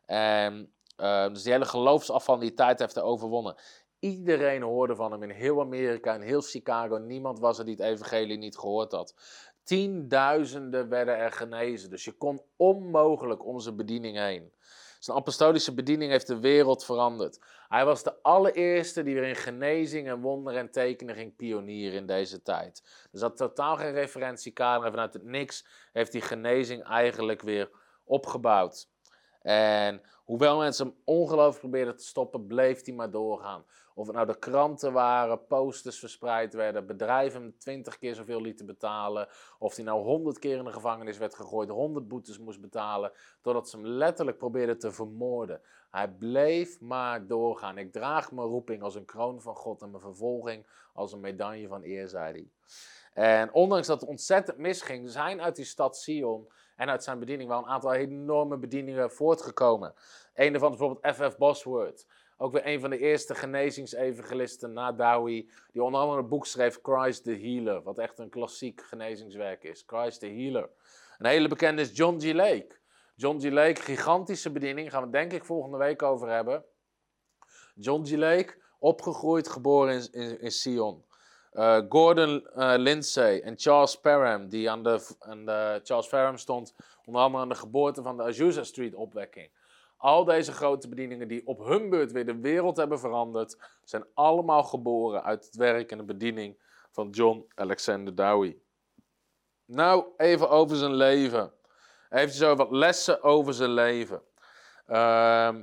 En 0.06 0.74
uh, 1.00 1.28
dus 1.28 1.42
die 1.42 1.52
hele 1.52 1.64
geloofsafval 1.64 2.34
in 2.34 2.40
die 2.40 2.54
tijd 2.54 2.78
heeft 2.78 2.94
hij 2.94 3.04
overwonnen. 3.04 3.56
Iedereen 3.98 4.62
hoorde 4.62 4.94
van 4.94 5.12
hem 5.12 5.22
in 5.22 5.30
heel 5.30 5.60
Amerika, 5.60 6.14
in 6.14 6.20
heel 6.20 6.40
Chicago. 6.40 6.96
Niemand 6.96 7.38
was 7.38 7.58
er 7.58 7.64
die 7.64 7.74
het 7.74 7.84
evangelie 7.84 8.38
niet 8.38 8.58
gehoord 8.58 8.92
had. 8.92 9.14
Tienduizenden 9.62 10.88
werden 10.88 11.16
er 11.16 11.32
genezen. 11.32 11.90
Dus 11.90 12.04
je 12.04 12.12
kon 12.12 12.42
onmogelijk 12.56 13.46
om 13.46 13.60
zijn 13.60 13.76
bediening 13.76 14.16
heen. 14.16 14.52
Zijn 14.98 15.16
apostolische 15.16 15.74
bediening 15.74 16.10
heeft 16.10 16.26
de 16.26 16.40
wereld 16.40 16.84
veranderd. 16.84 17.38
Hij 17.68 17.84
was 17.84 18.02
de 18.02 18.22
allereerste 18.22 19.02
die 19.02 19.14
weer 19.14 19.28
in 19.28 19.36
genezing 19.36 20.08
en 20.08 20.20
wonder 20.20 20.56
en 20.56 20.70
tekenen 20.70 21.14
ging 21.14 21.36
pionieren 21.36 21.98
in 21.98 22.06
deze 22.06 22.42
tijd. 22.42 22.82
Dus 23.10 23.20
dat 23.20 23.36
totaal 23.36 23.76
geen 23.76 23.92
referentiekader. 23.92 24.84
En 24.84 24.90
vanuit 24.90 25.12
het 25.12 25.24
niks 25.24 25.66
heeft 25.92 26.12
die 26.12 26.20
genezing 26.20 26.82
eigenlijk 26.82 27.42
weer 27.42 27.70
opgebouwd. 28.04 28.88
En 29.42 30.02
hoewel 30.30 30.58
mensen 30.58 30.86
hem 30.86 30.96
ongelooflijk 31.04 31.58
probeerden 31.58 31.96
te 31.96 32.04
stoppen, 32.04 32.46
bleef 32.46 32.84
hij 32.84 32.94
maar 32.94 33.10
doorgaan. 33.10 33.64
Of 33.94 34.06
het 34.06 34.14
nou 34.14 34.26
de 34.26 34.38
kranten 34.38 34.92
waren, 34.92 35.46
posters 35.46 35.98
verspreid 35.98 36.54
werden, 36.54 36.86
bedrijven 36.86 37.40
hem 37.40 37.58
twintig 37.58 37.98
keer 37.98 38.14
zoveel 38.14 38.40
lieten 38.40 38.66
betalen. 38.66 39.28
Of 39.58 39.76
hij 39.76 39.84
nou 39.84 40.02
honderd 40.02 40.38
keer 40.38 40.56
in 40.56 40.64
de 40.64 40.72
gevangenis 40.72 41.18
werd 41.18 41.34
gegooid, 41.34 41.68
honderd 41.68 42.08
boetes 42.08 42.38
moest 42.38 42.60
betalen. 42.60 43.12
Totdat 43.40 43.68
ze 43.68 43.76
hem 43.76 43.86
letterlijk 43.86 44.38
probeerden 44.38 44.78
te 44.78 44.92
vermoorden. 44.92 45.60
Hij 45.90 46.08
bleef 46.08 46.80
maar 46.80 47.26
doorgaan. 47.26 47.78
Ik 47.78 47.92
draag 47.92 48.32
mijn 48.32 48.48
roeping 48.48 48.82
als 48.82 48.94
een 48.94 49.04
kroon 49.04 49.40
van 49.40 49.54
God 49.54 49.82
en 49.82 49.90
mijn 49.90 50.02
vervolging 50.02 50.66
als 50.92 51.12
een 51.12 51.20
medaille 51.20 51.68
van 51.68 51.82
eer, 51.84 52.08
zei 52.08 52.32
hij. 52.32 52.48
En 53.12 53.52
ondanks 53.52 53.86
dat 53.86 54.00
het 54.00 54.10
ontzettend 54.10 54.58
misging, 54.58 55.10
zijn 55.10 55.40
uit 55.40 55.56
die 55.56 55.64
stad 55.64 55.96
Sion 55.96 56.48
en 56.80 56.88
uit 56.88 57.04
zijn 57.04 57.18
bediening 57.18 57.48
wel 57.48 57.58
een 57.58 57.66
aantal 57.66 57.94
enorme 57.94 58.56
bedieningen 58.56 59.10
voortgekomen. 59.10 59.94
Een 60.34 60.52
daarvan 60.52 60.72
is 60.72 60.78
bijvoorbeeld 60.78 61.16
F.F. 61.16 61.36
Bosworth. 61.36 62.06
Ook 62.36 62.52
weer 62.52 62.66
een 62.66 62.80
van 62.80 62.90
de 62.90 62.98
eerste 62.98 63.34
genezingsevangelisten 63.34 64.72
na 64.72 64.92
Dowie. 64.92 65.50
Die 65.72 65.82
onder 65.82 66.00
andere 66.00 66.18
een 66.18 66.28
boek 66.28 66.46
schreef, 66.46 66.78
Christ 66.82 67.24
the 67.24 67.30
Healer. 67.30 67.82
Wat 67.82 67.98
echt 67.98 68.18
een 68.18 68.28
klassiek 68.28 68.82
genezingswerk 68.82 69.62
is. 69.64 69.84
Christ 69.86 70.20
the 70.20 70.26
Healer. 70.26 70.68
Een 71.18 71.26
hele 71.26 71.48
bekende 71.48 71.82
is 71.82 71.96
John 71.96 72.20
G. 72.20 72.32
Lake. 72.32 72.78
John 73.14 73.40
G. 73.40 73.50
Lake, 73.50 73.82
gigantische 73.82 74.50
bediening. 74.50 74.90
Gaan 74.90 75.04
we 75.04 75.10
denk 75.10 75.32
ik 75.32 75.44
volgende 75.44 75.76
week 75.76 76.02
over 76.02 76.28
hebben. 76.28 76.64
John 77.74 78.04
G. 78.06 78.10
Lake, 78.10 78.54
opgegroeid, 78.78 79.48
geboren 79.48 80.12
in, 80.12 80.40
in 80.40 80.50
Sion. 80.50 81.04
Uh, 81.52 81.80
Gordon 81.88 82.46
uh, 82.56 82.74
Lindsay 82.76 83.40
en 83.40 83.54
Charles 83.56 84.00
Parham, 84.00 84.48
die 84.48 84.70
aan 84.70 84.82
de, 84.82 85.06
de, 85.44 85.80
Charles 85.82 86.08
Parham 86.08 86.36
stond 86.36 86.74
onder 87.04 87.22
andere 87.22 87.42
aan 87.42 87.48
de 87.48 87.54
geboorte 87.54 88.02
van 88.02 88.16
de 88.16 88.22
Azusa 88.22 88.64
Street 88.64 88.94
opwekking. 88.94 89.50
Al 89.96 90.24
deze 90.24 90.52
grote 90.52 90.88
bedieningen 90.88 91.28
die 91.28 91.46
op 91.46 91.58
hun 91.58 91.90
beurt 91.90 92.12
weer 92.12 92.26
de 92.26 92.40
wereld 92.40 92.76
hebben 92.76 92.98
veranderd, 92.98 93.58
zijn 93.84 94.04
allemaal 94.14 94.62
geboren 94.62 95.24
uit 95.24 95.44
het 95.44 95.56
werk 95.56 95.90
en 95.90 95.98
de 95.98 96.04
bediening 96.04 96.58
van 96.90 97.10
John 97.10 97.46
Alexander 97.54 98.14
Dowie. 98.14 98.62
Nou, 99.64 100.04
even 100.16 100.50
over 100.50 100.76
zijn 100.76 100.94
leven. 100.94 101.52
Even 102.10 102.34
zo 102.34 102.54
wat 102.56 102.70
lessen 102.70 103.22
over 103.22 103.54
zijn 103.54 103.70
leven. 103.70 104.22
Ehm, 104.86 105.62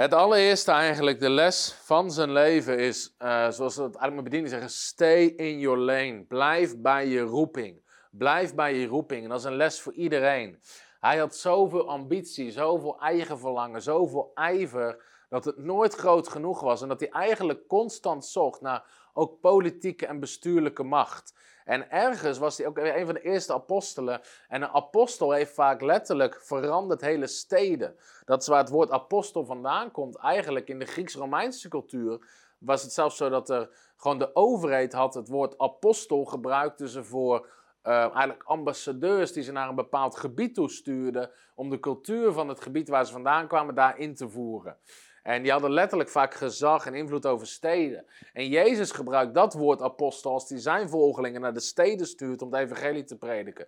het 0.00 0.14
allereerste 0.14 0.70
eigenlijk, 0.70 1.20
de 1.20 1.30
les 1.30 1.72
van 1.82 2.10
zijn 2.10 2.32
leven 2.32 2.78
is, 2.78 3.14
uh, 3.18 3.50
zoals 3.50 3.76
het 3.76 4.00
mijn 4.00 4.24
bediening 4.24 4.50
zeggen, 4.50 4.70
stay 4.70 5.22
in 5.24 5.58
your 5.58 5.78
lane. 5.78 6.24
Blijf 6.28 6.78
bij 6.78 7.06
je 7.06 7.20
roeping. 7.20 7.82
Blijf 8.10 8.54
bij 8.54 8.74
je 8.74 8.86
roeping. 8.86 9.22
En 9.22 9.28
dat 9.28 9.38
is 9.38 9.44
een 9.44 9.56
les 9.56 9.80
voor 9.80 9.92
iedereen. 9.92 10.60
Hij 11.00 11.18
had 11.18 11.36
zoveel 11.36 11.88
ambitie, 11.88 12.50
zoveel 12.50 13.00
eigen 13.00 13.38
verlangen, 13.38 13.82
zoveel 13.82 14.30
ijver, 14.34 15.04
dat 15.28 15.44
het 15.44 15.58
nooit 15.58 15.94
groot 15.94 16.28
genoeg 16.28 16.60
was. 16.60 16.82
En 16.82 16.88
dat 16.88 17.00
hij 17.00 17.08
eigenlijk 17.08 17.66
constant 17.66 18.26
zocht 18.26 18.60
naar 18.60 18.84
ook 19.12 19.40
politieke 19.40 20.06
en 20.06 20.20
bestuurlijke 20.20 20.82
macht. 20.82 21.34
En 21.70 21.90
ergens 21.90 22.38
was 22.38 22.58
hij 22.58 22.66
ook 22.66 22.78
een 22.78 23.04
van 23.04 23.14
de 23.14 23.22
eerste 23.22 23.52
apostelen. 23.52 24.20
En 24.48 24.62
een 24.62 24.68
apostel 24.68 25.32
heeft 25.32 25.54
vaak 25.54 25.80
letterlijk 25.80 26.40
veranderd 26.42 27.00
hele 27.00 27.26
steden. 27.26 27.96
Dat 28.24 28.42
is 28.42 28.48
waar 28.48 28.58
het 28.58 28.68
woord 28.68 28.90
apostel 28.90 29.44
vandaan 29.44 29.90
komt. 29.90 30.16
Eigenlijk 30.16 30.68
in 30.68 30.78
de 30.78 30.84
Grieks-Romeinse 30.84 31.68
cultuur 31.68 32.26
was 32.58 32.82
het 32.82 32.92
zelfs 32.92 33.16
zo 33.16 33.28
dat 33.28 33.50
er 33.50 33.70
gewoon 33.96 34.18
de 34.18 34.34
overheid 34.34 34.92
had 34.92 35.14
het 35.14 35.28
woord 35.28 35.58
apostel 35.58 36.24
gebruikte 36.24 36.88
ze 36.88 37.04
voor 37.04 37.48
uh, 37.82 37.92
eigenlijk 37.92 38.42
ambassadeurs 38.42 39.32
die 39.32 39.42
ze 39.42 39.52
naar 39.52 39.68
een 39.68 39.74
bepaald 39.74 40.16
gebied 40.16 40.54
toe 40.54 40.70
stuurden 40.70 41.30
om 41.54 41.70
de 41.70 41.80
cultuur 41.80 42.32
van 42.32 42.48
het 42.48 42.60
gebied 42.60 42.88
waar 42.88 43.06
ze 43.06 43.12
vandaan 43.12 43.48
kwamen 43.48 43.74
daar 43.74 43.98
in 43.98 44.14
te 44.14 44.28
voeren. 44.28 44.76
En 45.22 45.42
die 45.42 45.52
hadden 45.52 45.70
letterlijk 45.70 46.10
vaak 46.10 46.34
gezag 46.34 46.86
en 46.86 46.94
invloed 46.94 47.26
over 47.26 47.46
steden. 47.46 48.04
En 48.32 48.48
Jezus 48.48 48.90
gebruikt 48.90 49.34
dat 49.34 49.54
woord 49.54 49.82
apostel 49.82 50.32
als 50.32 50.48
hij 50.48 50.58
zijn 50.58 50.88
volgelingen 50.88 51.40
naar 51.40 51.54
de 51.54 51.60
steden 51.60 52.06
stuurt 52.06 52.42
om 52.42 52.50
de 52.50 52.58
evangelie 52.58 53.04
te 53.04 53.16
prediken. 53.16 53.66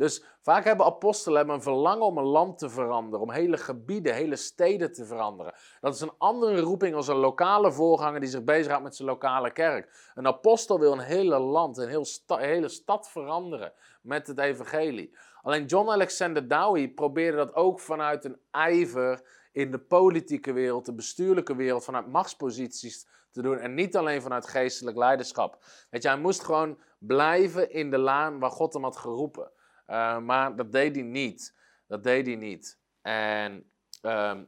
Dus 0.00 0.24
vaak 0.40 0.64
hebben 0.64 0.86
apostelen 0.86 1.48
een 1.48 1.62
verlangen 1.62 2.06
om 2.06 2.18
een 2.18 2.24
land 2.24 2.58
te 2.58 2.70
veranderen, 2.70 3.20
om 3.20 3.30
hele 3.30 3.56
gebieden, 3.56 4.14
hele 4.14 4.36
steden 4.36 4.92
te 4.92 5.04
veranderen. 5.04 5.54
Dat 5.80 5.94
is 5.94 6.00
een 6.00 6.12
andere 6.18 6.60
roeping 6.60 6.94
als 6.94 7.08
een 7.08 7.16
lokale 7.16 7.72
voorganger 7.72 8.20
die 8.20 8.28
zich 8.28 8.44
bezighoudt 8.44 8.82
met 8.82 8.96
zijn 8.96 9.08
lokale 9.08 9.50
kerk. 9.50 10.10
Een 10.14 10.26
apostel 10.26 10.78
wil 10.78 10.92
een 10.92 10.98
hele 10.98 11.38
land, 11.38 11.78
een 11.78 11.88
heel 11.88 12.06
hele 12.26 12.68
stad 12.68 13.10
veranderen 13.10 13.72
met 14.02 14.26
het 14.26 14.38
evangelie. 14.38 15.16
Alleen 15.42 15.64
John 15.64 15.88
Alexander 15.88 16.48
Dowie 16.48 16.90
probeerde 16.90 17.36
dat 17.36 17.54
ook 17.54 17.80
vanuit 17.80 18.24
een 18.24 18.40
ijver 18.50 19.22
in 19.52 19.70
de 19.70 19.78
politieke 19.78 20.52
wereld, 20.52 20.86
de 20.86 20.94
bestuurlijke 20.94 21.56
wereld, 21.56 21.84
vanuit 21.84 22.06
machtsposities 22.06 23.06
te 23.30 23.42
doen. 23.42 23.58
En 23.58 23.74
niet 23.74 23.96
alleen 23.96 24.22
vanuit 24.22 24.46
geestelijk 24.46 24.96
leiderschap. 24.96 25.64
Weet 25.90 26.02
je, 26.02 26.08
hij 26.08 26.18
moest 26.18 26.42
gewoon 26.42 26.78
blijven 26.98 27.72
in 27.72 27.90
de 27.90 27.98
laan 27.98 28.38
waar 28.38 28.50
God 28.50 28.72
hem 28.72 28.82
had 28.82 28.96
geroepen. 28.96 29.50
Uh, 29.86 30.18
maar 30.18 30.56
dat 30.56 30.72
deed 30.72 30.94
hij 30.94 31.04
niet. 31.04 31.56
Dat 31.86 32.02
deed 32.02 32.26
hij 32.26 32.36
niet. 32.36 32.78
En 33.02 33.70
uh, 34.02 34.38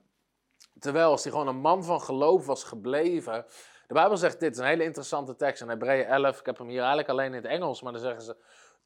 terwijl 0.79 1.11
als 1.11 1.23
hij 1.23 1.33
gewoon 1.33 1.49
een 1.49 1.61
man 1.61 1.85
van 1.85 2.01
geloof 2.01 2.47
was 2.47 2.65
gebleven. 2.65 3.47
De 3.87 3.95
Bijbel 3.95 4.17
zegt 4.17 4.41
dit, 4.41 4.53
is 4.53 4.59
een 4.59 4.67
hele 4.67 4.85
interessante 4.85 5.37
tekst 5.37 5.63
in 5.63 5.69
Hebreeën 5.69 6.05
11. 6.05 6.41
Ik 6.41 6.47
heb 6.47 6.59
hem 6.59 6.69
hier 6.69 6.79
eigenlijk 6.79 7.09
alleen 7.09 7.27
in 7.27 7.43
het 7.43 7.45
Engels, 7.45 7.83
maar 7.83 7.93
dan 7.93 8.01
zeggen 8.01 8.23
ze... 8.23 8.37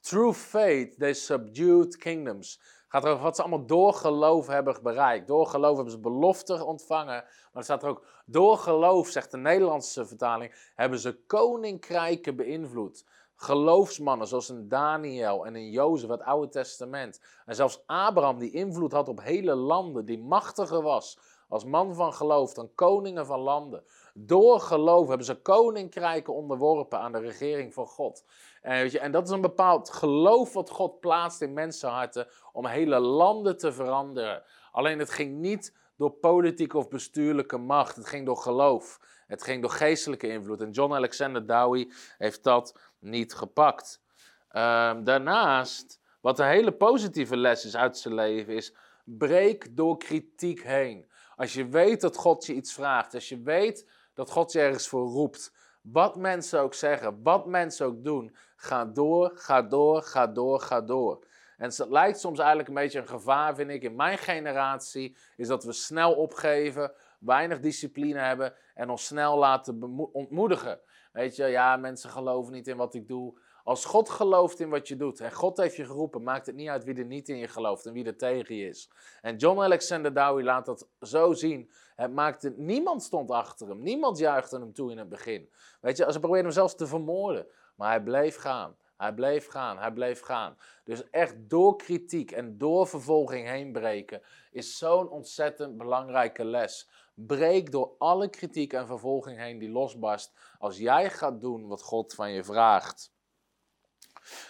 Through 0.01 0.39
faith 0.39 0.99
they 0.99 1.13
subdued 1.13 1.97
kingdoms 1.97 2.61
gaat 2.89 3.05
er 3.05 3.11
over 3.11 3.23
wat 3.23 3.37
ze 3.37 3.43
allemaal 3.43 3.67
door 3.67 3.95
geloof 3.95 4.47
hebben 4.47 4.83
bereikt. 4.83 5.27
Door 5.27 5.47
geloof 5.47 5.75
hebben 5.75 5.93
ze 5.93 6.01
belofte 6.01 6.65
ontvangen. 6.65 7.07
Maar 7.07 7.51
er 7.53 7.63
staat 7.63 7.83
er 7.83 7.89
ook, 7.89 8.05
door 8.27 8.59
geloof, 8.59 9.09
zegt 9.09 9.31
de 9.31 9.37
Nederlandse 9.37 10.07
vertaling, 10.07 10.71
hebben 10.75 10.99
ze 10.99 11.19
koninkrijken 11.27 12.37
beïnvloed. 12.37 13.05
Geloofsmannen 13.37 14.27
zoals 14.27 14.49
een 14.49 14.69
Daniel 14.69 15.47
en 15.47 15.55
een 15.55 15.71
Jozef, 15.71 16.09
het 16.09 16.23
Oude 16.23 16.49
Testament. 16.49 17.21
En 17.47 17.55
zelfs 17.55 17.83
Abraham, 17.87 18.39
die 18.39 18.51
invloed 18.51 18.93
had 18.93 19.09
op 19.09 19.23
hele 19.23 19.55
landen, 19.55 20.05
die 20.05 20.19
machtiger 20.19 20.83
was 20.83 21.19
als 21.49 21.65
man 21.65 21.95
van 21.95 22.13
geloof 22.13 22.55
dan 22.55 22.75
koningen 22.75 23.27
van 23.27 23.41
landen. 23.41 23.85
Door 24.19 24.61
geloof 24.61 25.09
hebben 25.09 25.27
ze 25.27 25.35
koninkrijken 25.35 26.35
onderworpen 26.35 26.99
aan 26.99 27.13
de 27.13 27.19
regering 27.19 27.75
van 27.75 27.87
God. 27.87 28.25
En, 28.63 28.83
weet 28.83 28.93
je, 28.93 28.99
en 28.99 29.13
dat 29.13 29.25
is 29.25 29.31
een 29.31 29.41
bepaald 29.41 29.91
geloof 29.91 30.53
wat 30.53 30.71
God 30.71 31.01
plaatst 31.01 31.41
in 31.41 31.53
mensenharten 31.53 32.29
om 32.53 32.67
hele 32.67 32.99
landen 32.99 33.59
te 33.59 33.73
veranderen. 33.73 34.43
Alleen 34.73 34.99
het 34.99 35.11
ging 35.11 35.39
niet 35.39 35.77
door 35.97 36.11
politieke 36.11 36.79
of 36.79 36.89
bestuurlijke 36.89 37.57
macht. 37.57 37.97
Het 37.97 38.07
ging 38.07 38.27
door 38.27 38.37
geloof. 38.37 39.01
Het 39.27 39.43
ging 39.43 39.61
door 39.63 39.71
geestelijke 39.71 40.29
invloed. 40.29 40.61
En 40.61 40.71
John 40.71 40.95
Alexander 40.95 41.47
Dowie 41.47 41.93
heeft 42.19 42.45
dat 42.45 42.79
niet 42.99 43.35
gepakt. 43.35 44.03
Ehm, 44.49 45.05
daarnaast, 45.05 46.01
wat 46.21 46.39
een 46.39 46.47
hele 46.47 46.73
positieve 46.73 47.37
les 47.37 47.65
is 47.65 47.77
uit 47.77 47.99
zijn 47.99 48.15
leven, 48.15 48.55
is 48.55 48.75
breek 49.05 49.77
door 49.77 49.99
kritiek 49.99 50.63
heen. 50.63 51.07
Als 51.37 51.53
je 51.53 51.69
weet 51.69 52.01
dat 52.01 52.17
God 52.17 52.47
je 52.47 52.55
iets 52.55 52.73
vraagt, 52.73 53.15
als 53.15 53.29
je 53.29 53.43
weet 53.43 53.96
dat 54.17 54.31
God 54.31 54.53
je 54.53 54.61
ergens 54.61 54.89
voor 54.89 55.07
roept, 55.07 55.53
wat 55.81 56.17
mensen 56.17 56.61
ook 56.61 56.75
zeggen, 56.75 57.23
wat 57.23 57.47
mensen 57.47 57.87
ook 57.87 58.05
doen, 58.05 58.37
ga 58.57 58.85
door, 58.85 59.31
ga 59.35 59.63
door, 59.63 60.03
ga 60.03 60.27
door, 60.27 60.61
ga 60.61 60.81
door. 60.81 61.25
En 61.57 61.69
het 61.69 61.87
lijkt 61.89 62.21
soms 62.21 62.39
eigenlijk 62.39 62.69
een 62.69 62.75
beetje 62.75 62.99
een 62.99 63.09
gevaar, 63.09 63.55
vind 63.55 63.71
ik, 63.71 63.83
in 63.83 63.97
mijn 63.97 64.19
generatie, 64.19 65.17
is 65.37 65.49
dat 65.49 65.65
we 65.65 65.73
snel 65.73 66.15
opgeven, 66.15 66.93
weinig 67.19 67.61
discipline 67.61 68.19
hebben 68.19 68.55
en 68.75 68.91
ons 68.91 69.07
snel 69.07 69.39
laten 69.39 69.83
ontmoedigen. 70.13 70.81
Weet 71.13 71.37
je, 71.37 71.47
ja, 71.47 71.77
mensen 71.77 72.11
geloven 72.11 72.53
niet 72.53 72.69
in 72.69 72.77
wat 72.77 72.95
ik 72.95 73.09
doe. 73.09 73.39
Als 73.67 73.85
God 73.85 74.09
gelooft 74.09 74.61
in 74.61 74.69
wat 74.69 74.89
je 74.89 74.97
doet 74.97 75.21
en 75.21 75.33
God 75.33 75.57
heeft 75.57 75.77
je 75.77 75.85
geroepen, 75.85 76.23
maakt 76.23 76.47
het 76.47 76.55
niet 76.55 76.69
uit 76.69 76.85
wie 76.85 76.95
er 76.95 77.05
niet 77.05 77.29
in 77.29 77.37
je 77.37 77.49
gelooft 77.49 77.87
en 77.87 77.93
wie 77.93 78.05
er 78.05 78.17
tegen 78.17 78.55
je 78.55 78.69
is. 78.69 78.91
En 79.23 79.37
John 79.37 79.61
Alexander 79.61 80.15
Dowie 80.15 80.45
laat 80.45 80.67
dat 80.67 80.89
zo 81.01 81.33
zien. 81.33 81.71
Het 81.97 82.13
maakte, 82.13 82.55
niemand 82.57 83.03
stond 83.03 83.31
achter 83.31 83.69
hem, 83.69 83.83
niemand 83.83 84.19
juichte 84.19 84.59
hem 84.59 84.73
toe 84.73 84.91
in 84.91 84.99
het 84.99 85.09
begin. 85.09 85.49
Weet 85.81 85.97
je, 85.97 86.13
ze 86.13 86.19
probeerden 86.19 86.45
hem 86.45 86.55
zelfs 86.55 86.75
te 86.75 86.87
vermoorden, 86.87 87.47
maar 87.75 87.91
hij 87.91 88.03
bleef 88.03 88.37
gaan. 88.37 88.77
Hij 88.97 89.15
bleef 89.15 89.47
gaan, 89.47 89.79
hij 89.79 89.93
bleef 89.93 90.21
gaan. 90.21 90.57
Dus 90.85 91.11
echt 91.11 91.35
door 91.39 91.77
kritiek 91.77 92.31
en 92.31 92.59
door 92.59 92.87
vervolging 92.87 93.49
heen 93.49 93.73
breken 93.73 94.23
is 94.51 94.79
zo'n 94.79 95.09
ontzettend 95.09 95.77
belangrijke 95.77 96.45
les. 96.45 96.89
Breek 97.15 97.73
door 97.73 97.95
alle 97.99 98.29
kritiek 98.29 98.73
en 98.73 98.87
vervolging 98.87 99.39
heen 99.39 99.59
die 99.59 99.71
losbarst 99.71 100.33
als 100.59 100.79
jij 100.79 101.11
gaat 101.11 101.41
doen 101.41 101.67
wat 101.67 101.83
God 101.83 102.15
van 102.15 102.31
je 102.31 102.45
vraagt. 102.45 103.15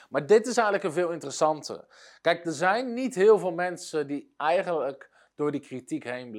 Maar 0.09 0.27
dit 0.27 0.47
is 0.47 0.57
eigenlijk 0.57 0.85
een 0.85 0.93
veel 0.93 1.11
interessantere. 1.11 1.87
Kijk, 2.21 2.47
er 2.47 2.53
zijn 2.53 2.95
niet 2.95 3.15
heel 3.15 3.39
veel 3.39 3.53
mensen 3.53 4.07
die 4.07 4.35
eigenlijk 4.37 5.11
door 5.35 5.53
die 5.53 5.61
kritiek 5.61 6.05
heen 6.05 6.31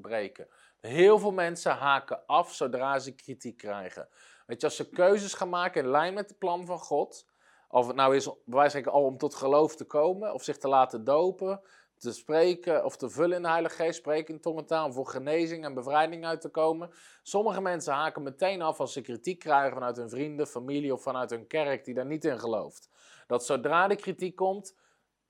breken. 0.00 0.48
Heel 0.80 1.18
veel 1.18 1.32
mensen 1.32 1.72
haken 1.72 2.26
af 2.26 2.54
zodra 2.54 2.98
ze 2.98 3.14
kritiek 3.14 3.56
krijgen. 3.56 4.08
Weet 4.46 4.60
je, 4.60 4.66
als 4.66 4.76
ze 4.76 4.88
keuzes 4.88 5.34
gaan 5.34 5.48
maken 5.48 5.82
in 5.82 5.90
lijn 5.90 6.14
met 6.14 6.28
het 6.28 6.38
plan 6.38 6.66
van 6.66 6.78
God, 6.78 7.26
of 7.68 7.86
het 7.86 7.96
nou 7.96 8.16
is 8.16 8.24
bij 8.24 8.58
wijze 8.58 8.90
al 8.90 9.04
om 9.04 9.18
tot 9.18 9.34
geloof 9.34 9.76
te 9.76 9.84
komen, 9.84 10.32
of 10.34 10.42
zich 10.42 10.58
te 10.58 10.68
laten 10.68 11.04
dopen, 11.04 11.60
te 12.02 12.12
spreken 12.12 12.84
of 12.84 12.96
te 12.96 13.10
vullen 13.10 13.36
in 13.36 13.42
de 13.42 13.48
Heilige 13.48 13.74
Geest, 13.74 13.98
spreken 13.98 14.34
in 14.34 14.40
tongentaal, 14.40 14.86
om 14.86 14.92
voor 14.92 15.06
genezing 15.06 15.64
en 15.64 15.74
bevrijding 15.74 16.24
uit 16.24 16.40
te 16.40 16.48
komen. 16.48 16.90
Sommige 17.22 17.60
mensen 17.60 17.92
haken 17.92 18.22
meteen 18.22 18.62
af 18.62 18.80
als 18.80 18.92
ze 18.92 19.00
kritiek 19.00 19.38
krijgen 19.38 19.72
vanuit 19.72 19.96
hun 19.96 20.10
vrienden, 20.10 20.46
familie 20.46 20.92
of 20.92 21.02
vanuit 21.02 21.30
hun 21.30 21.46
kerk 21.46 21.84
die 21.84 21.94
daar 21.94 22.06
niet 22.06 22.24
in 22.24 22.38
gelooft. 22.38 22.88
Dat 23.26 23.44
zodra 23.44 23.88
de 23.88 23.96
kritiek 23.96 24.36
komt, 24.36 24.76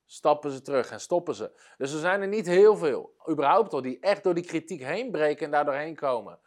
stappen 0.05 0.51
ze 0.51 0.61
terug 0.61 0.91
en 0.91 0.99
stoppen 0.99 1.35
ze. 1.35 1.51
Dus 1.77 1.93
er 1.93 1.99
zijn 1.99 2.21
er 2.21 2.27
niet 2.27 2.47
heel 2.47 2.77
veel, 2.77 3.15
überhaupt 3.29 3.73
al, 3.73 3.81
die 3.81 3.99
echt 3.99 4.23
door 4.23 4.33
die 4.33 4.45
kritiek 4.45 4.83
heen 4.83 5.11
breken 5.11 5.45
en 5.45 5.51
daardoor 5.51 5.73
heen 5.73 5.95
komen. 5.95 6.39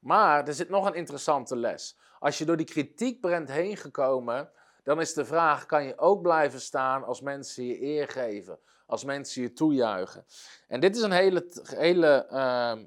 Maar 0.00 0.46
er 0.46 0.54
zit 0.54 0.68
nog 0.68 0.86
een 0.86 0.94
interessante 0.94 1.56
les. 1.56 1.98
Als 2.18 2.38
je 2.38 2.44
door 2.44 2.56
die 2.56 2.66
kritiek 2.66 3.20
bent 3.20 3.50
heen 3.50 3.76
gekomen, 3.76 4.50
dan 4.82 5.00
is 5.00 5.12
de 5.12 5.24
vraag: 5.24 5.66
kan 5.66 5.84
je 5.84 5.98
ook 5.98 6.22
blijven 6.22 6.60
staan 6.60 7.04
als 7.04 7.20
mensen 7.20 7.64
je 7.64 7.82
eer 7.82 8.08
geven? 8.08 8.58
Als 8.92 9.04
mensen 9.04 9.42
je 9.42 9.52
toejuichen? 9.52 10.26
En 10.68 10.80
dit 10.80 10.96
is 10.96 11.02
een 11.02 11.12
hele. 11.12 11.46
hele 11.62 12.28
uh, 12.30 12.78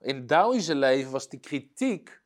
in 0.00 0.26
Dowie's 0.26 0.66
leven 0.66 1.12
was 1.12 1.28
die 1.28 1.40
kritiek 1.40 2.22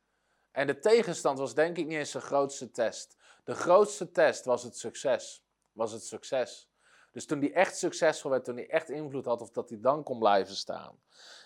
en 0.51 0.67
de 0.67 0.79
tegenstand 0.79 1.39
was 1.39 1.53
denk 1.53 1.77
ik 1.77 1.87
niet 1.87 1.97
eens 1.97 2.11
de 2.11 2.21
grootste 2.21 2.71
test. 2.71 3.17
De 3.43 3.53
grootste 3.53 4.11
test 4.11 4.45
was 4.45 4.63
het 4.63 4.77
succes. 4.77 5.43
Was 5.71 5.91
het 5.91 6.03
succes. 6.03 6.69
Dus 7.11 7.25
toen 7.25 7.39
hij 7.39 7.53
echt 7.53 7.77
succesvol 7.77 8.31
werd, 8.31 8.45
toen 8.45 8.55
hij 8.55 8.69
echt 8.69 8.89
invloed 8.89 9.25
had, 9.25 9.41
of 9.41 9.51
dat 9.51 9.69
hij 9.69 9.79
dan 9.81 10.03
kon 10.03 10.19
blijven 10.19 10.55
staan. 10.55 10.99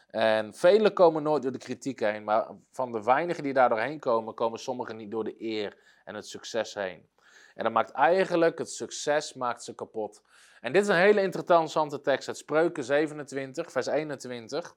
En 0.08 0.54
velen 0.54 0.94
komen 0.94 1.24
nooit 1.24 1.44
door 1.44 1.52
de 1.52 1.58
kritiek 1.58 2.00
heen, 2.00 2.24
maar 2.24 2.48
van 2.72 2.92
de 2.92 3.04
weinigen 3.04 3.44
die 3.44 3.54
daar 3.54 3.70
doorheen 3.70 4.00
komen, 4.00 4.34
komen 4.34 4.60
sommigen 4.60 4.98
niet 4.98 5.12
door 5.12 5.24
de 5.24 5.36
eer 5.42 5.78
en 6.06 6.16
het 6.16 6.28
succes 6.28 6.74
heen. 6.74 7.08
En 7.56 7.64
dat 7.64 7.74
maakt 7.74 7.92
eigenlijk 7.92 8.58
het 8.58 8.72
succes 8.72 9.34
maakt 9.34 9.64
ze 9.64 9.76
kapot. 9.76 10.22
En 10.64 10.74
dit 10.74 10.82
is 10.82 10.88
een 10.88 10.96
hele 10.96 11.22
interessante 11.22 12.02
tekst 12.02 12.28
uit 12.28 12.38
Spreuken 12.38 12.84
27, 12.84 13.72
vers 13.72 13.86
21. 13.86 14.76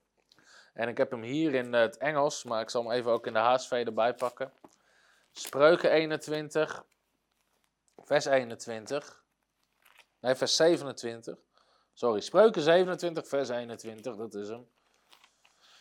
En 0.74 0.88
ik 0.88 0.96
heb 0.96 1.10
hem 1.10 1.22
hier 1.22 1.54
in 1.54 1.72
het 1.72 1.96
Engels, 1.96 2.44
maar 2.44 2.60
ik 2.60 2.70
zal 2.70 2.82
hem 2.82 2.92
even 2.92 3.10
ook 3.10 3.26
in 3.26 3.32
de 3.32 3.38
HSV 3.38 3.82
erbij 3.86 4.14
pakken. 4.14 4.52
Spreuken 5.32 5.90
21, 5.90 6.84
vers 8.04 8.24
21. 8.24 9.24
Nee, 10.20 10.34
vers 10.34 10.56
27. 10.56 11.36
Sorry, 11.92 12.20
Spreuken 12.20 12.62
27, 12.62 13.28
vers 13.28 13.48
21, 13.48 14.16
dat 14.16 14.34
is 14.34 14.48
hem. 14.48 14.68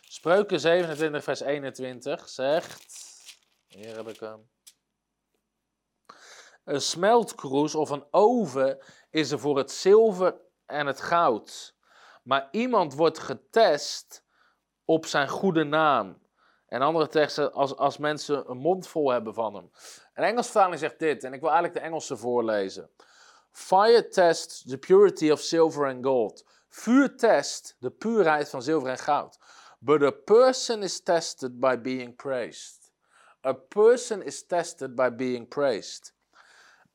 Spreuken 0.02 0.60
27, 0.60 1.24
vers 1.24 1.40
21 1.40 2.30
zegt. 2.30 2.86
Hier 3.68 3.96
heb 3.96 4.08
ik 4.08 4.20
hem. 4.20 4.50
Een 6.66 6.82
smeltkroes 6.82 7.76
of 7.76 7.90
een 7.90 8.06
oven 8.12 8.78
is 9.10 9.32
er 9.32 9.40
voor 9.40 9.58
het 9.58 9.72
zilver 9.72 10.36
en 10.66 10.88
het 10.88 11.02
goud. 11.02 11.76
Maar 12.24 12.48
iemand 12.52 12.94
wordt 12.94 13.20
getest 13.20 14.24
op 14.86 15.06
zijn 15.06 15.30
goede 15.30 15.64
naam. 15.64 16.24
En 16.68 16.82
andere 16.82 17.08
teksten 17.08 17.54
als, 17.54 17.76
als 17.76 17.98
mensen 17.98 18.50
een 18.50 18.58
mond 18.58 18.88
vol 18.88 19.12
hebben 19.12 19.34
van 19.34 19.56
hem. 19.56 19.72
Een 20.14 20.24
Engels 20.24 20.46
vertaling 20.46 20.80
zegt 20.80 21.00
dit, 21.00 21.24
en 21.24 21.34
ik 21.34 21.40
wil 21.40 21.50
eigenlijk 21.50 21.80
de 21.80 21.86
Engelse 21.86 22.18
voorlezen. 22.18 22.90
Fire 23.52 24.08
tests 24.08 24.64
the 24.64 24.78
purity 24.78 25.32
of 25.32 25.40
silver 25.40 25.88
and 25.88 26.06
gold. 26.06 26.46
Vuur 26.70 27.18
test 27.18 27.76
de 27.80 27.92
puurheid 27.92 28.50
van 28.50 28.62
zilver 28.62 28.90
en 28.90 28.98
goud. 28.98 29.40
But 29.80 30.02
a 30.02 30.12
person 30.12 30.84
is 30.84 31.04
tested 31.04 31.60
by 31.60 31.78
being 31.82 32.16
praised. 32.16 32.92
A 33.46 33.54
person 33.54 34.24
is 34.24 34.46
tested 34.46 34.96
by 34.96 35.10
being 35.10 35.48
praised. 35.48 36.15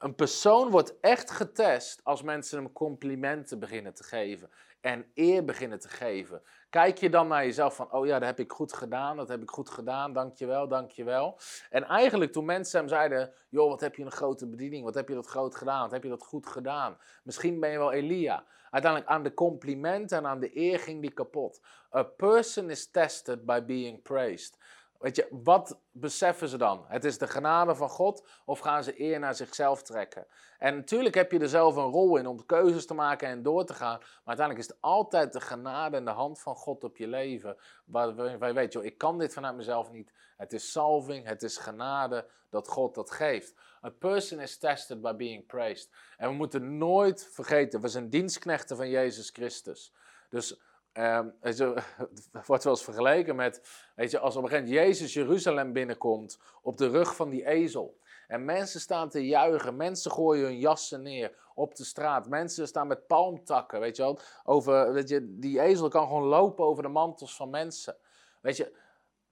Een 0.01 0.15
persoon 0.15 0.71
wordt 0.71 1.01
echt 1.01 1.31
getest 1.31 2.01
als 2.05 2.23
mensen 2.23 2.59
hem 2.59 2.73
complimenten 2.73 3.59
beginnen 3.59 3.95
te 3.95 4.05
geven 4.05 4.51
en 4.81 5.07
eer 5.15 5.45
beginnen 5.45 5.79
te 5.79 5.89
geven. 5.89 6.43
Kijk 6.71 6.99
je 6.99 7.11
dan 7.11 7.29
naar 7.29 7.45
jezelf 7.45 7.75
van, 7.75 7.93
oh 7.93 8.07
ja, 8.07 8.19
dat 8.19 8.29
heb 8.29 8.39
ik 8.39 8.53
goed 8.53 8.73
gedaan, 8.73 9.17
dat 9.17 9.29
heb 9.29 9.43
ik 9.43 9.51
goed 9.51 9.71
gedaan, 9.71 10.13
dankjewel, 10.13 10.69
dankjewel. 10.69 11.39
En 11.71 11.85
eigenlijk 11.85 12.33
toen 12.33 12.45
mensen 12.45 12.79
hem 12.79 12.89
zeiden, 12.89 13.33
joh, 13.49 13.69
wat 13.69 13.81
heb 13.81 13.95
je 13.95 14.05
een 14.05 14.11
grote 14.11 14.47
bediening, 14.47 14.85
wat 14.85 14.95
heb 14.95 15.09
je 15.09 15.15
dat 15.15 15.27
groot 15.27 15.55
gedaan, 15.55 15.83
wat 15.83 15.91
heb 15.91 16.03
je 16.03 16.09
dat 16.09 16.23
goed 16.23 16.47
gedaan. 16.47 16.97
Misschien 17.23 17.61
ben 17.61 17.71
je 17.71 17.79
wel 17.79 17.93
Elia. 17.93 18.45
Uiteindelijk 18.71 19.13
aan 19.13 19.23
de 19.23 19.35
complimenten 19.35 20.19
en 20.19 20.27
aan 20.27 20.41
de 20.41 20.57
eer 20.57 20.79
ging 20.79 21.01
die 21.01 21.13
kapot. 21.13 21.61
A 21.95 22.03
person 22.03 22.71
is 22.71 22.91
tested 22.91 23.47
by 23.47 23.65
being 23.65 24.03
praised. 24.03 24.59
Weet 25.01 25.17
je, 25.17 25.27
wat 25.31 25.81
beseffen 25.91 26.49
ze 26.49 26.57
dan? 26.57 26.85
Het 26.89 27.05
is 27.05 27.19
de 27.19 27.27
genade 27.27 27.75
van 27.75 27.89
God 27.89 28.27
of 28.45 28.59
gaan 28.59 28.85
ze 28.85 29.01
eer 29.01 29.19
naar 29.19 29.35
zichzelf 29.35 29.83
trekken? 29.83 30.27
En 30.59 30.75
natuurlijk 30.75 31.15
heb 31.15 31.33
je 31.33 31.39
er 31.39 31.49
zelf 31.49 31.77
een 31.77 31.91
rol 31.91 32.17
in 32.17 32.27
om 32.27 32.47
keuzes 32.47 32.87
te 32.87 32.95
maken 32.95 33.29
en 33.29 33.43
door 33.43 33.65
te 33.65 33.75
gaan. 33.75 33.99
Maar 33.99 34.23
uiteindelijk 34.25 34.67
is 34.67 34.73
het 34.73 34.83
altijd 34.83 35.33
de 35.33 35.41
genade 35.41 35.97
en 35.97 36.05
de 36.05 36.11
hand 36.11 36.41
van 36.41 36.55
God 36.55 36.85
op 36.85 36.97
je 36.97 37.09
leven. 37.09 37.57
Waar 37.85 38.47
je 38.47 38.53
weet, 38.53 38.73
joh, 38.73 38.85
ik 38.85 38.99
kan 38.99 39.19
dit 39.19 39.33
vanuit 39.33 39.57
mezelf 39.57 39.91
niet. 39.91 40.13
Het 40.37 40.53
is 40.53 40.73
salving, 40.73 41.27
het 41.27 41.43
is 41.43 41.57
genade 41.57 42.27
dat 42.49 42.69
God 42.69 42.95
dat 42.95 43.11
geeft. 43.11 43.55
A 43.85 43.91
person 43.91 44.41
is 44.41 44.59
tested 44.59 45.01
by 45.01 45.15
being 45.15 45.47
praised. 45.47 45.91
En 46.17 46.29
we 46.29 46.35
moeten 46.35 46.79
nooit 46.79 47.29
vergeten, 47.33 47.81
we 47.81 47.89
zijn 47.89 48.11
dienstknechten 48.11 48.77
van 48.77 48.89
Jezus 48.89 49.31
Christus. 49.31 49.93
Dus 50.29 50.61
Het 50.93 51.59
wordt 52.47 52.65
wel 52.65 52.73
eens 52.73 52.85
vergeleken 52.85 53.37
met, 53.37 53.63
weet 53.95 54.11
je, 54.11 54.19
als 54.19 54.37
op 54.37 54.43
een 54.43 54.49
gegeven 54.49 54.71
moment 54.71 54.87
Jezus 54.87 55.13
Jeruzalem 55.13 55.73
binnenkomt 55.73 56.39
op 56.63 56.77
de 56.77 56.89
rug 56.89 57.17
van 57.17 57.31
die 57.31 57.47
ezel. 57.47 57.99
En 58.27 58.45
mensen 58.45 58.81
staan 58.81 59.09
te 59.09 59.27
juichen, 59.27 59.77
mensen 59.77 60.11
gooien 60.11 60.45
hun 60.45 60.59
jassen 60.59 61.03
neer 61.03 61.37
op 61.55 61.75
de 61.75 61.85
straat. 61.85 62.29
Mensen 62.29 62.67
staan 62.67 62.87
met 62.87 63.07
palmtakken, 63.07 63.81
weet 63.81 63.97
je 63.97 64.03
wel. 64.03 64.19
Over, 64.45 64.93
weet 64.93 65.09
je, 65.09 65.39
die 65.39 65.61
ezel 65.61 65.89
kan 65.89 66.07
gewoon 66.07 66.23
lopen 66.23 66.65
over 66.65 66.83
de 66.83 66.89
mantels 66.89 67.37
van 67.37 67.51
mensen. 67.51 67.97
Weet 68.41 68.57
je, 68.57 68.73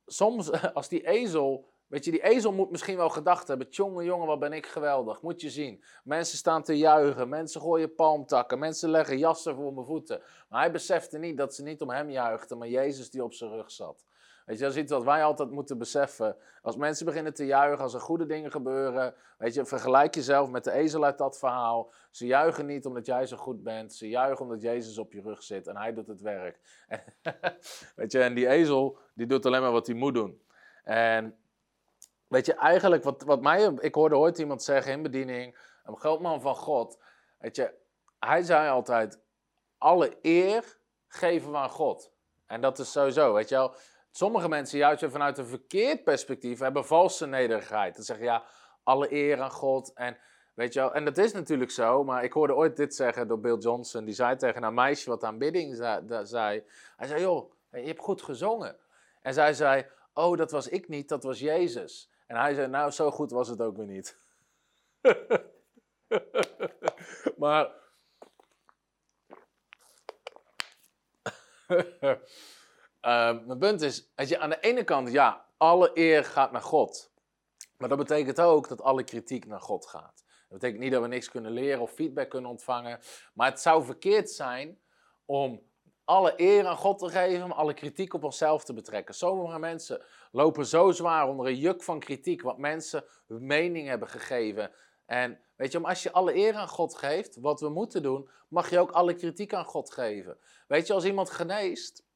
soms 0.07 0.53
als 0.75 0.89
die 0.89 1.07
ezel 1.07 1.73
Weet 1.89 2.05
je, 2.05 2.11
die 2.11 2.23
ezel 2.23 2.53
moet 2.53 2.71
misschien 2.71 2.97
wel 2.97 3.09
gedacht 3.09 3.49
hebben: 3.49 3.67
jongen, 3.71 4.05
jongen, 4.05 4.27
wat 4.27 4.39
ben 4.39 4.53
ik 4.53 4.67
geweldig. 4.67 5.23
Moet 5.23 5.41
je 5.41 5.51
zien. 5.51 5.85
Mensen 6.05 6.39
staan 6.39 6.63
te 6.63 6.79
juichen, 6.79 7.29
mensen 7.29 7.61
gooien 7.61 7.95
palmtakken, 7.95 8.59
mensen 8.59 8.91
leggen 8.91 9.19
jassen 9.19 9.55
voor 9.55 9.73
mijn 9.73 9.87
voeten. 9.87 10.21
Maar 10.49 10.61
hij 10.61 10.71
besefte 10.71 11.19
niet 11.19 11.37
dat 11.37 11.55
ze 11.55 11.63
niet 11.63 11.81
om 11.81 11.91
hem 11.91 12.11
juichten, 12.11 12.59
maar 12.59 12.69
Jezus 12.69 13.11
die 13.11 13.25
op 13.25 13.35
zijn 13.35 13.51
rug 13.51 13.71
zat. 13.71 14.05
Weet 14.49 14.59
je, 14.59 14.65
dat 14.65 14.73
is 14.73 14.83
iets 14.83 14.93
wat 14.93 15.05
wij 15.05 15.25
altijd 15.25 15.51
moeten 15.51 15.79
beseffen. 15.79 16.37
Als 16.63 16.77
mensen 16.77 17.07
beginnen 17.07 17.35
te 17.35 17.47
juichen, 17.47 17.83
als 17.83 17.95
er 17.95 18.01
goede 18.01 18.27
dingen 18.27 18.51
gebeuren, 18.51 19.15
weet 19.39 19.55
je, 19.55 19.65
vergelijk 19.65 20.15
jezelf 20.15 20.51
met 20.51 20.65
de 20.65 20.73
ezel 20.73 21.05
uit 21.05 21.19
dat 21.19 21.39
verhaal. 21.39 21.93
Ze 22.11 22.27
juichen 22.27 22.67
niet 22.67 22.87
omdat 22.87 23.07
jij 23.07 23.27
zo 23.27 23.37
goed 23.37 23.63
bent, 23.63 23.95
ze 23.95 24.09
juichen 24.09 24.45
omdat 24.45 24.63
Jezus 24.63 24.99
op 24.99 25.13
je 25.13 25.21
rug 25.21 25.43
zit 25.43 25.67
en 25.67 25.77
hij 25.77 25.93
doet 25.93 26.07
het 26.07 26.21
werk. 26.21 26.61
weet 27.97 28.13
je, 28.13 28.21
en 28.21 28.35
die 28.35 28.49
ezel, 28.49 28.99
die 29.15 29.27
doet 29.27 29.47
alleen 29.47 29.61
maar 29.61 29.73
wat 29.73 29.87
hij 29.87 29.97
moet 29.97 30.15
doen. 30.15 30.43
En 30.85 31.37
Weet 32.29 32.47
je, 32.47 32.55
eigenlijk 32.55 33.05
wat, 33.05 33.23
wat 33.23 33.41
mij... 33.41 33.73
Ik 33.79 33.95
hoorde 33.95 34.17
ooit 34.17 34.39
iemand 34.39 34.63
zeggen 34.63 34.93
in 34.93 35.03
bediening, 35.03 35.59
een 35.85 35.97
groot 35.97 36.21
man 36.21 36.41
van 36.41 36.57
God. 36.57 36.99
Weet 37.39 37.57
je, 37.57 37.75
hij 38.19 38.43
zei 38.43 38.69
altijd, 38.69 39.21
alle 39.79 40.19
eer 40.23 40.79
geven 41.09 41.51
we 41.51 41.57
aan 41.57 41.71
God. 41.71 42.13
En 42.47 42.61
dat 42.61 42.79
is 42.79 42.93
sowieso, 42.93 43.33
weet 43.33 43.49
je 43.49 43.55
wel. 43.55 43.75
Sommige 44.11 44.49
mensen, 44.49 44.79
juist 44.79 45.05
vanuit 45.09 45.39
een 45.39 45.47
verkeerd 45.47 46.05
perspectief, 46.05 46.59
hebben 46.59 46.87
valse 46.87 47.27
nederigheid. 47.27 47.95
Dan 47.95 48.05
zeggen 48.05 48.27
ja, 48.27 48.45
alle 48.83 49.13
eer 49.13 49.41
aan 49.41 49.51
God. 49.51 49.93
En 49.93 50.17
weet 50.55 50.73
je 50.73 50.81
wel, 50.81 50.95
en 50.95 51.05
dat 51.05 51.19
is 51.19 51.33
natuurlijk 51.33 51.71
zo, 51.71 52.05
maar 52.05 52.25
ik 52.25 52.33
hoorde 52.33 52.55
ooit 52.55 52.77
dit 52.77 52.95
zeggen 52.95 53.29
door 53.29 53.41
Bill 53.41 53.59
Johnson. 53.59 54.05
Die 54.05 54.15
zei 54.15 54.37
tegen 54.37 54.63
een 54.63 54.75
meisje 54.75 55.11
wat 55.11 55.25
aanbidding 55.25 55.77
zei. 56.23 56.65
Hij 56.97 57.07
zei, 57.07 57.21
joh, 57.21 57.53
je 57.71 57.87
hebt 57.87 58.01
goed 58.01 58.23
gezongen. 58.23 58.77
En 59.23 59.35
zij 59.35 59.55
zei, 59.55 59.87
oh, 60.15 60.37
dat 60.37 60.51
was 60.51 60.69
ik 60.69 60.89
niet, 60.89 61.09
dat 61.09 61.23
was 61.23 61.39
Jezus. 61.39 62.11
En 62.29 62.37
hij 62.37 62.55
zei, 62.55 62.69
nou, 62.69 62.91
zo 62.91 63.11
goed 63.11 63.31
was 63.31 63.49
het 63.49 63.61
ook 63.61 63.77
weer 63.77 63.87
niet. 63.87 64.17
maar. 67.37 67.71
uh, 71.69 72.17
mijn 73.47 73.59
punt 73.59 73.81
is, 73.81 74.13
weet 74.15 74.29
je, 74.29 74.39
aan 74.39 74.51
de 74.51 74.61
ene 74.61 74.85
kant, 74.85 75.11
ja, 75.11 75.47
alle 75.57 75.91
eer 75.95 76.25
gaat 76.25 76.53
naar 76.53 76.63
God. 76.63 77.13
Maar 77.77 77.89
dat 77.89 77.99
betekent 77.99 78.41
ook 78.41 78.69
dat 78.69 78.83
alle 78.83 79.05
kritiek 79.05 79.47
naar 79.47 79.61
God 79.61 79.87
gaat. 79.87 80.25
Dat 80.27 80.59
betekent 80.59 80.81
niet 80.81 80.93
dat 80.93 81.03
we 81.03 81.09
niks 81.09 81.31
kunnen 81.31 81.53
leren 81.53 81.81
of 81.81 81.93
feedback 81.93 82.31
kunnen 82.31 82.51
ontvangen. 82.51 83.01
Maar 83.35 83.51
het 83.51 83.61
zou 83.61 83.85
verkeerd 83.85 84.31
zijn 84.31 84.81
om 85.25 85.68
alle 86.09 86.33
eer 86.37 86.67
aan 86.67 86.77
God 86.77 86.99
te 86.99 87.09
geven, 87.09 87.53
alle 87.53 87.75
kritiek 87.75 88.15
op 88.15 88.25
onszelf 88.25 88.65
te 88.65 88.73
betrekken. 88.73 89.15
Sommige 89.15 89.59
mensen 89.59 90.05
lopen 90.31 90.67
zo 90.67 90.91
zwaar 90.91 91.29
onder 91.29 91.47
een 91.47 91.57
juk 91.57 91.83
van 91.83 91.99
kritiek, 91.99 92.43
wat 92.43 92.59
mensen 92.59 93.05
hun 93.27 93.47
mening 93.47 93.89
hebben 93.89 94.09
gegeven. 94.09 94.71
En 95.07 95.41
weet 95.57 95.73
je, 95.73 95.81
als 95.81 96.03
je 96.03 96.13
alle 96.13 96.37
eer 96.37 96.55
aan 96.55 96.69
God 96.69 96.95
geeft, 96.95 97.37
wat 97.41 97.61
we 97.61 97.69
moeten 97.69 98.03
doen, 98.03 98.31
mag 98.49 98.71
je 98.71 98.79
ook 98.79 98.91
alle 98.91 99.15
kritiek 99.15 99.55
aan 99.55 99.65
God 99.65 99.93
geven. 99.93 100.39
Weet 100.67 100.87
je, 100.87 100.93
als 100.93 101.05
iemand 101.05 101.31
geneest, 101.31 102.07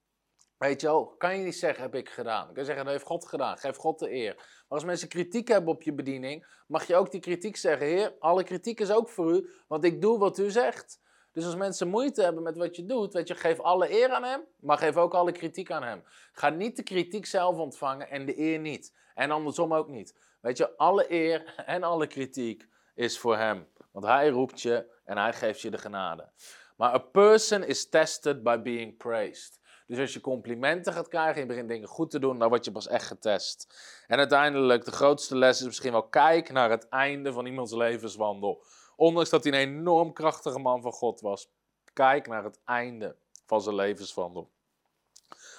weet 0.58 0.80
je 0.80 0.86
wel, 0.86 1.06
kan 1.06 1.38
je 1.38 1.44
niet 1.44 1.56
zeggen, 1.56 1.82
heb 1.82 1.94
ik 1.94 2.08
gedaan. 2.08 2.48
Je 2.48 2.54
kan 2.54 2.64
zeggen, 2.64 2.84
dat 2.84 2.92
heeft 2.92 3.06
God 3.06 3.26
gedaan, 3.26 3.58
geef 3.58 3.76
God 3.76 3.98
de 3.98 4.12
eer. 4.12 4.34
Maar 4.34 4.64
als 4.68 4.84
mensen 4.84 5.08
kritiek 5.08 5.48
hebben 5.48 5.74
op 5.74 5.82
je 5.82 5.94
bediening, 5.94 6.46
mag 6.66 6.86
je 6.86 6.96
ook 6.96 7.10
die 7.10 7.20
kritiek 7.20 7.56
zeggen, 7.56 7.86
Heer, 7.86 8.14
alle 8.18 8.42
kritiek 8.42 8.80
is 8.80 8.92
ook 8.92 9.08
voor 9.08 9.32
u, 9.32 9.50
want 9.68 9.84
ik 9.84 10.00
doe 10.00 10.18
wat 10.18 10.38
u 10.38 10.50
zegt. 10.50 11.00
Dus 11.32 11.44
als 11.44 11.54
mensen 11.56 11.88
moeite 11.88 12.22
hebben 12.22 12.42
met 12.42 12.56
wat 12.56 12.76
je 12.76 12.86
doet, 12.86 13.12
weet 13.12 13.28
je, 13.28 13.34
geef 13.34 13.60
alle 13.60 13.92
eer 14.00 14.10
aan 14.10 14.24
hem, 14.24 14.40
maar 14.60 14.78
geef 14.78 14.96
ook 14.96 15.14
alle 15.14 15.32
kritiek 15.32 15.70
aan 15.70 15.82
hem. 15.82 16.02
Ga 16.32 16.48
niet 16.48 16.76
de 16.76 16.82
kritiek 16.82 17.26
zelf 17.26 17.56
ontvangen 17.56 18.10
en 18.10 18.26
de 18.26 18.38
eer 18.38 18.58
niet. 18.58 18.94
En 19.14 19.30
andersom 19.30 19.74
ook 19.74 19.88
niet. 19.88 20.14
Weet 20.40 20.56
je, 20.56 20.76
alle 20.76 21.12
eer 21.12 21.54
en 21.66 21.82
alle 21.82 22.06
kritiek 22.06 22.68
is 22.94 23.18
voor 23.18 23.36
hem. 23.36 23.68
Want 23.90 24.04
hij 24.04 24.28
roept 24.28 24.60
je 24.60 24.86
en 25.04 25.16
hij 25.16 25.32
geeft 25.32 25.60
je 25.60 25.70
de 25.70 25.78
genade. 25.78 26.28
Maar 26.76 26.92
a 26.92 26.98
person 26.98 27.64
is 27.64 27.88
tested 27.88 28.42
by 28.42 28.58
being 28.62 28.96
praised. 28.96 29.60
Dus 29.86 29.98
als 29.98 30.12
je 30.12 30.20
complimenten 30.20 30.92
gaat 30.92 31.08
krijgen 31.08 31.34
en 31.34 31.40
je 31.40 31.46
begint 31.46 31.68
dingen 31.68 31.88
goed 31.88 32.10
te 32.10 32.18
doen, 32.18 32.38
dan 32.38 32.48
word 32.48 32.64
je 32.64 32.72
pas 32.72 32.88
echt 32.88 33.06
getest. 33.06 33.74
En 34.06 34.18
uiteindelijk, 34.18 34.84
de 34.84 34.92
grootste 34.92 35.36
les 35.36 35.60
is 35.60 35.66
misschien 35.66 35.92
wel, 35.92 36.08
kijk 36.08 36.52
naar 36.52 36.70
het 36.70 36.88
einde 36.88 37.32
van 37.32 37.46
iemands 37.46 37.72
levenswandel. 37.72 38.64
Ondanks 39.02 39.30
dat 39.30 39.44
hij 39.44 39.52
een 39.52 39.68
enorm 39.68 40.12
krachtige 40.12 40.58
man 40.58 40.82
van 40.82 40.92
God 40.92 41.20
was. 41.20 41.50
Kijk 41.92 42.26
naar 42.26 42.44
het 42.44 42.60
einde 42.64 43.16
van 43.46 43.62
zijn 43.62 43.74
levenswandel. 43.74 44.50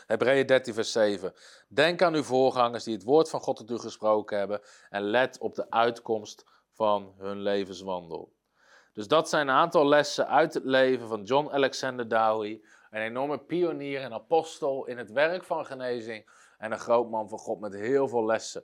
Hebreeën 0.07 0.45
13, 0.45 0.73
vers 0.73 0.91
7. 0.91 1.33
Denk 1.67 2.01
aan 2.01 2.13
uw 2.13 2.23
voorgangers 2.23 2.83
die 2.83 2.93
het 2.93 3.03
woord 3.03 3.29
van 3.29 3.39
God 3.39 3.57
tot 3.57 3.71
u 3.71 3.77
gesproken 3.77 4.37
hebben. 4.37 4.61
En 4.89 5.01
let 5.01 5.37
op 5.37 5.55
de 5.55 5.69
uitkomst 5.69 6.45
van 6.71 7.13
hun 7.17 7.41
levenswandel. 7.41 8.33
Dus 8.93 9.07
dat 9.07 9.29
zijn 9.29 9.47
een 9.47 9.55
aantal 9.55 9.87
lessen 9.87 10.27
uit 10.27 10.53
het 10.53 10.63
leven 10.63 11.07
van 11.07 11.23
John 11.23 11.49
Alexander 11.49 12.07
Dowie. 12.07 12.65
Een 12.91 13.01
enorme 13.01 13.37
pionier 13.37 14.01
en 14.01 14.13
apostel 14.13 14.85
in 14.85 14.97
het 14.97 15.11
werk 15.11 15.43
van 15.43 15.65
genezing. 15.65 16.29
En 16.57 16.71
een 16.71 16.79
groot 16.79 17.09
man 17.09 17.29
van 17.29 17.39
God 17.39 17.59
met 17.59 17.73
heel 17.73 18.07
veel 18.07 18.25
lessen. 18.25 18.63